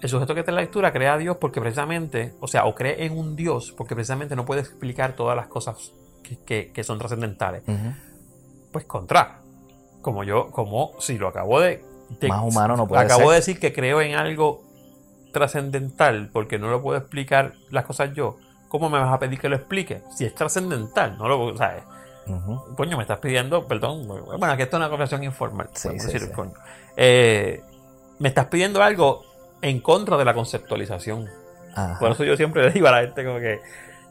El 0.00 0.08
sujeto 0.08 0.32
que 0.32 0.40
está 0.40 0.52
en 0.52 0.56
la 0.56 0.62
lectura 0.62 0.92
crea 0.92 1.14
a 1.14 1.18
Dios 1.18 1.38
porque 1.40 1.60
precisamente, 1.60 2.34
o 2.40 2.46
sea, 2.46 2.66
o 2.66 2.74
cree 2.76 3.04
en 3.04 3.18
un 3.18 3.34
Dios 3.34 3.74
porque 3.76 3.96
precisamente 3.96 4.36
no 4.36 4.44
puede 4.44 4.60
explicar 4.60 5.14
todas 5.14 5.36
las 5.36 5.48
cosas 5.48 5.92
que, 6.46 6.84
son 6.84 6.98
trascendentales. 6.98 7.62
Pues 8.72 8.84
contra 8.84 9.40
como 10.02 10.24
yo, 10.24 10.50
como 10.50 10.92
si 10.98 11.18
lo 11.18 11.28
acabo 11.28 11.60
de, 11.60 11.84
más 12.28 12.42
humano 12.42 12.76
no 12.76 12.86
puede 12.86 13.02
acabo 13.02 13.30
de 13.30 13.36
decir 13.36 13.58
que 13.58 13.72
creo 13.72 14.00
en 14.00 14.14
algo 14.14 14.62
trascendental 15.32 16.30
porque 16.32 16.58
no 16.58 16.70
lo 16.70 16.82
puedo 16.82 16.98
explicar 16.98 17.54
las 17.70 17.84
cosas 17.84 18.12
yo. 18.14 18.38
¿Cómo 18.68 18.88
me 18.88 18.98
vas 18.98 19.12
a 19.12 19.18
pedir 19.18 19.40
que 19.40 19.48
lo 19.48 19.56
explique? 19.56 20.02
Si 20.14 20.24
es 20.24 20.34
trascendental, 20.34 21.18
no 21.18 21.28
lo 21.28 21.56
sabes. 21.56 21.82
Coño, 22.76 22.96
me 22.96 23.02
estás 23.02 23.18
pidiendo, 23.18 23.66
perdón, 23.66 24.06
bueno, 24.06 24.52
aquí 24.52 24.62
esto 24.62 24.76
es 24.76 24.80
una 24.80 24.88
conversación 24.88 25.24
informal. 25.24 25.68
Eh, 26.96 27.60
me 28.20 28.28
estás 28.28 28.46
pidiendo 28.46 28.80
algo 28.82 29.24
en 29.60 29.80
contra 29.80 30.16
de 30.16 30.24
la 30.24 30.34
conceptualización. 30.34 31.28
Por 31.98 32.12
eso 32.12 32.22
yo 32.22 32.36
siempre 32.36 32.62
le 32.62 32.70
digo 32.70 32.86
a 32.86 32.92
la 32.92 33.00
gente 33.00 33.24
como 33.24 33.40
que 33.40 33.60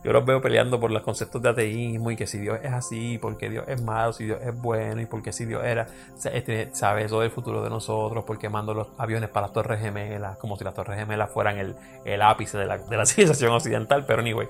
yo 0.04 0.14
los 0.14 0.26
veo 0.26 0.42
peleando 0.42 0.80
por 0.80 0.92
los 0.92 1.02
conceptos 1.02 1.42
de 1.42 1.50
ateísmo 1.50 2.12
y 2.12 2.16
que 2.16 2.26
si 2.26 2.40
Dios 2.40 2.60
es 2.64 2.72
así, 2.72 3.18
porque 3.18 3.50
Dios 3.50 3.66
es 3.68 3.82
malo, 3.82 4.14
si 4.14 4.26
Dios 4.26 4.40
es 4.42 4.56
bueno 4.56 5.02
y 5.02 5.06
porque 5.06 5.34
si 5.34 5.46
Dios 5.46 5.64
era, 5.64 5.88
este, 6.32 6.74
sabe 6.74 7.04
eso 7.04 7.20
del 7.20 7.32
futuro 7.32 7.62
de 7.62 7.70
nosotros, 7.70 8.24
porque 8.26 8.48
mando 8.50 8.74
los 8.74 8.88
aviones 8.98 9.30
para 9.30 9.48
las 9.48 9.54
Torres 9.54 9.82
Gemelas, 9.82 10.38
como 10.38 10.56
si 10.56 10.64
las 10.64 10.74
Torres 10.74 10.98
Gemelas 10.98 11.30
fueran 11.30 11.58
el, 12.06 12.22
ápice 12.22 12.58
de 12.58 12.66
la, 12.66 12.78
de 12.78 12.98
la 12.98 13.06
civilización 13.08 13.52
occidental, 13.52 14.06
pero 14.06 14.22
anyway, 14.22 14.48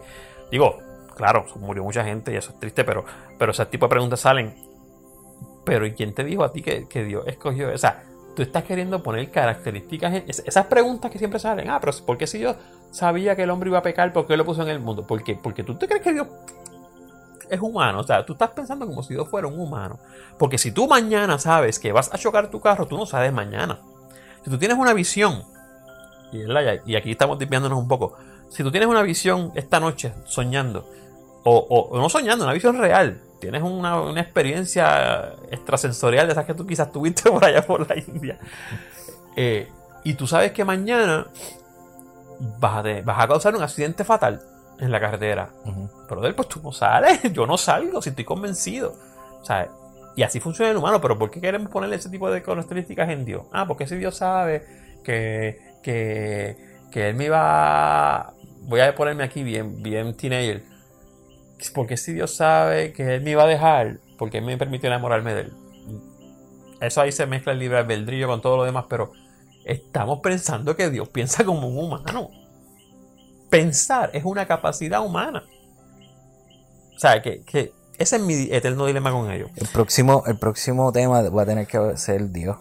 digo, 0.52 0.78
claro, 1.16 1.46
murió 1.56 1.84
mucha 1.84 2.04
gente 2.04 2.32
y 2.32 2.36
eso 2.36 2.52
es 2.52 2.60
triste, 2.60 2.84
pero, 2.84 3.06
pero 3.38 3.52
ese 3.52 3.66
tipo 3.66 3.88
de 3.88 3.90
preguntas 3.90 4.20
salen. 4.20 4.56
Pero 5.66 5.86
¿y 5.86 5.94
quién 5.94 6.14
te 6.14 6.24
dijo 6.24 6.44
a 6.44 6.52
ti 6.52 6.62
que, 6.62 6.88
que 6.88 7.04
Dios 7.04 7.26
escogió? 7.28 7.74
O 7.74 7.78
sea, 7.78 8.04
tú 8.40 8.44
estás 8.44 8.64
queriendo 8.64 9.04
poner 9.04 9.30
características, 9.30 10.14
en, 10.14 10.24
esas 10.26 10.66
preguntas 10.68 11.12
que 11.12 11.20
siempre 11.20 11.42
salen, 11.42 11.70
ah, 11.70 11.78
pero 11.82 11.92
¿por 12.06 12.18
qué 12.18 12.26
si 12.26 12.40
yo 12.40 12.56
sabía 12.90 13.36
que 13.36 13.44
el 13.44 13.50
hombre 13.50 13.70
iba 13.70 13.80
a 13.80 13.82
pecar, 13.82 14.14
por 14.14 14.26
qué 14.26 14.38
lo 14.38 14.46
puso 14.46 14.62
en 14.62 14.70
el 14.70 14.80
mundo? 14.80 15.06
¿Por 15.06 15.22
qué? 15.26 15.36
Porque 15.36 15.62
tú 15.62 15.76
te 15.76 15.90
crees 15.90 16.02
que 16.02 16.14
Dios 16.14 16.26
es 17.50 17.60
humano, 17.60 18.00
o 18.00 18.04
sea, 18.04 18.26
tú 18.26 18.32
estás 18.32 18.52
pensando 18.52 18.88
como 18.88 19.04
si 19.04 19.14
Dios 19.14 19.28
fuera 19.28 19.46
un 19.46 19.60
humano. 19.60 20.00
Porque 20.38 20.58
si 20.58 20.72
tú 20.72 20.88
mañana 20.88 21.38
sabes 21.38 21.80
que 21.80 21.92
vas 21.92 22.14
a 22.14 22.18
chocar 22.18 22.50
tu 22.50 22.62
carro, 22.62 22.88
tú 22.88 22.98
no 22.98 23.06
sabes 23.06 23.34
mañana. 23.34 23.80
Si 24.42 24.50
tú 24.50 24.58
tienes 24.58 24.78
una 24.78 24.94
visión, 24.94 25.44
y, 26.32 26.96
aquí 26.96 27.12
estamos 27.12 27.38
desviándonos 27.40 27.78
un 27.78 27.90
poco, 27.90 28.16
si 28.48 28.64
tú 28.64 28.72
tienes 28.72 28.88
una 28.88 29.02
visión 29.02 29.52
esta 29.54 29.82
noche 29.82 30.14
soñando, 30.24 30.90
o, 31.44 31.90
no 31.94 32.08
soñando, 32.08 32.46
una 32.46 32.54
visión 32.54 32.78
real, 32.78 33.20
tienes 33.40 33.64
una, 33.64 34.20
experiencia 34.20 35.34
extrasensorial 35.50 36.28
de 36.28 36.34
esas 36.34 36.46
que 36.46 36.54
tú 36.54 36.66
quizás 36.66 36.92
tuviste 36.92 37.30
por 37.32 37.44
allá 37.44 37.66
por 37.66 37.88
la 37.88 37.98
India, 37.98 38.38
eh, 39.36 39.70
y 40.04 40.14
tú 40.14 40.28
sabes 40.28 40.52
que 40.52 40.64
mañana 40.64 41.28
vas 42.60 42.86
a, 42.86 43.28
causar 43.28 43.56
un 43.56 43.64
accidente 43.64 44.04
fatal 44.04 44.42
en 44.80 44.92
la 44.92 45.00
carretera. 45.00 45.50
Pero 46.08 46.26
él, 46.26 46.36
pues 46.36 46.48
tú 46.48 46.62
no 46.64 46.72
sales, 46.72 47.22
yo 47.34 47.46
no 47.46 47.58
salgo, 47.58 48.02
si 48.02 48.10
estoy 48.10 48.26
convencido. 48.26 48.96
Sea, 49.44 49.70
y 50.16 50.24
así 50.24 50.40
funciona 50.40 50.72
el 50.72 50.78
humano, 50.78 51.00
pero 51.00 51.18
¿por 51.18 51.30
qué 51.32 51.40
queremos 51.40 51.70
ponerle 51.70 51.98
ese 51.98 52.10
tipo 52.10 52.30
de 52.30 52.42
características 52.42 53.10
en 53.10 53.26
Dios? 53.26 53.44
Ah, 53.52 53.68
porque 53.68 53.88
si 53.88 53.96
Dios 53.98 54.18
sabe 54.18 54.66
que, 55.04 55.60
que, 55.84 56.58
que 56.92 57.10
Él 57.10 57.16
me 57.16 57.26
iba... 57.26 58.34
Voy 58.62 58.82
a 58.82 58.94
ponerme 58.94 59.24
aquí 59.24 59.44
bien, 59.44 59.82
bien 59.82 60.16
teenager. 60.16 60.64
Porque 61.74 61.98
si 61.98 62.14
Dios 62.14 62.34
sabe 62.34 62.94
que 62.94 63.16
Él 63.16 63.22
me 63.22 63.32
iba 63.32 63.44
a 63.44 63.48
dejar, 63.48 64.00
porque 64.18 64.38
Él 64.38 64.46
me 64.46 64.58
permitió 64.58 64.88
enamorarme 64.88 65.34
de 65.34 65.42
Él. 65.42 65.54
Eso 66.82 67.02
ahí 67.02 67.12
se 67.12 67.26
mezcla 67.26 67.52
el 67.52 67.60
libre 67.60 67.78
albedrío 67.78 68.28
con 68.28 68.42
todo 68.42 68.58
lo 68.58 68.64
demás, 68.64 68.86
pero 68.90 69.12
estamos 69.66 70.20
pensando 70.20 70.76
que 70.76 70.90
Dios 70.90 71.10
piensa 71.10 71.44
como 71.44 71.68
un 71.68 71.78
humano. 71.78 72.30
Pensar 73.50 74.12
es 74.14 74.24
una 74.24 74.46
capacidad 74.46 75.04
humana. 75.04 75.44
O 76.96 77.00
sea, 77.00 77.22
que, 77.22 77.42
que 77.42 77.74
ese 77.98 78.16
es 78.16 78.22
mi 78.22 78.48
eterno 78.52 78.86
dilema 78.86 79.12
con 79.12 79.30
ellos. 79.30 79.52
El 79.56 79.68
próximo, 79.68 80.24
el 80.26 80.38
próximo 80.38 80.92
tema 80.92 81.22
va 81.30 81.42
a 81.42 81.46
tener 81.46 81.68
que 81.68 81.98
ser 81.98 82.30
Dios. 82.32 82.58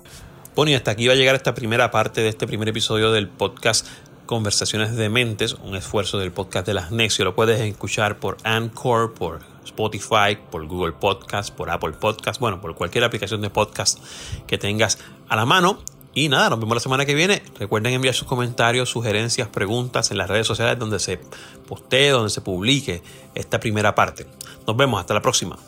Bueno, 0.56 0.72
y 0.72 0.74
hasta 0.74 0.90
aquí 0.90 1.06
va 1.06 1.12
a 1.12 1.16
llegar 1.16 1.36
esta 1.36 1.54
primera 1.54 1.92
parte 1.92 2.20
de 2.20 2.28
este 2.28 2.44
primer 2.48 2.68
episodio 2.68 3.12
del 3.12 3.28
podcast 3.28 3.86
Conversaciones 4.28 4.94
de 4.94 5.08
Mentes, 5.08 5.54
un 5.54 5.74
esfuerzo 5.74 6.18
del 6.18 6.32
podcast 6.32 6.66
de 6.66 6.74
las 6.74 6.90
Nexio. 6.90 7.24
Lo 7.24 7.34
puedes 7.34 7.58
escuchar 7.62 8.20
por 8.20 8.36
Anchor, 8.44 9.14
por 9.14 9.40
Spotify, 9.64 10.36
por 10.50 10.66
Google 10.66 10.92
Podcast, 10.92 11.48
por 11.50 11.70
Apple 11.70 11.92
Podcast, 11.92 12.38
bueno, 12.38 12.60
por 12.60 12.74
cualquier 12.74 13.04
aplicación 13.04 13.40
de 13.40 13.48
podcast 13.48 13.98
que 14.46 14.58
tengas 14.58 14.98
a 15.30 15.34
la 15.34 15.46
mano. 15.46 15.82
Y 16.12 16.28
nada, 16.28 16.50
nos 16.50 16.60
vemos 16.60 16.76
la 16.76 16.80
semana 16.80 17.06
que 17.06 17.14
viene. 17.14 17.42
Recuerden 17.58 17.94
enviar 17.94 18.14
sus 18.14 18.28
comentarios, 18.28 18.90
sugerencias, 18.90 19.48
preguntas 19.48 20.10
en 20.10 20.18
las 20.18 20.28
redes 20.28 20.46
sociales 20.46 20.78
donde 20.78 20.98
se 20.98 21.18
postee, 21.66 22.10
donde 22.10 22.28
se 22.28 22.42
publique 22.42 23.02
esta 23.34 23.58
primera 23.58 23.94
parte. 23.94 24.26
Nos 24.66 24.76
vemos, 24.76 25.00
hasta 25.00 25.14
la 25.14 25.22
próxima. 25.22 25.58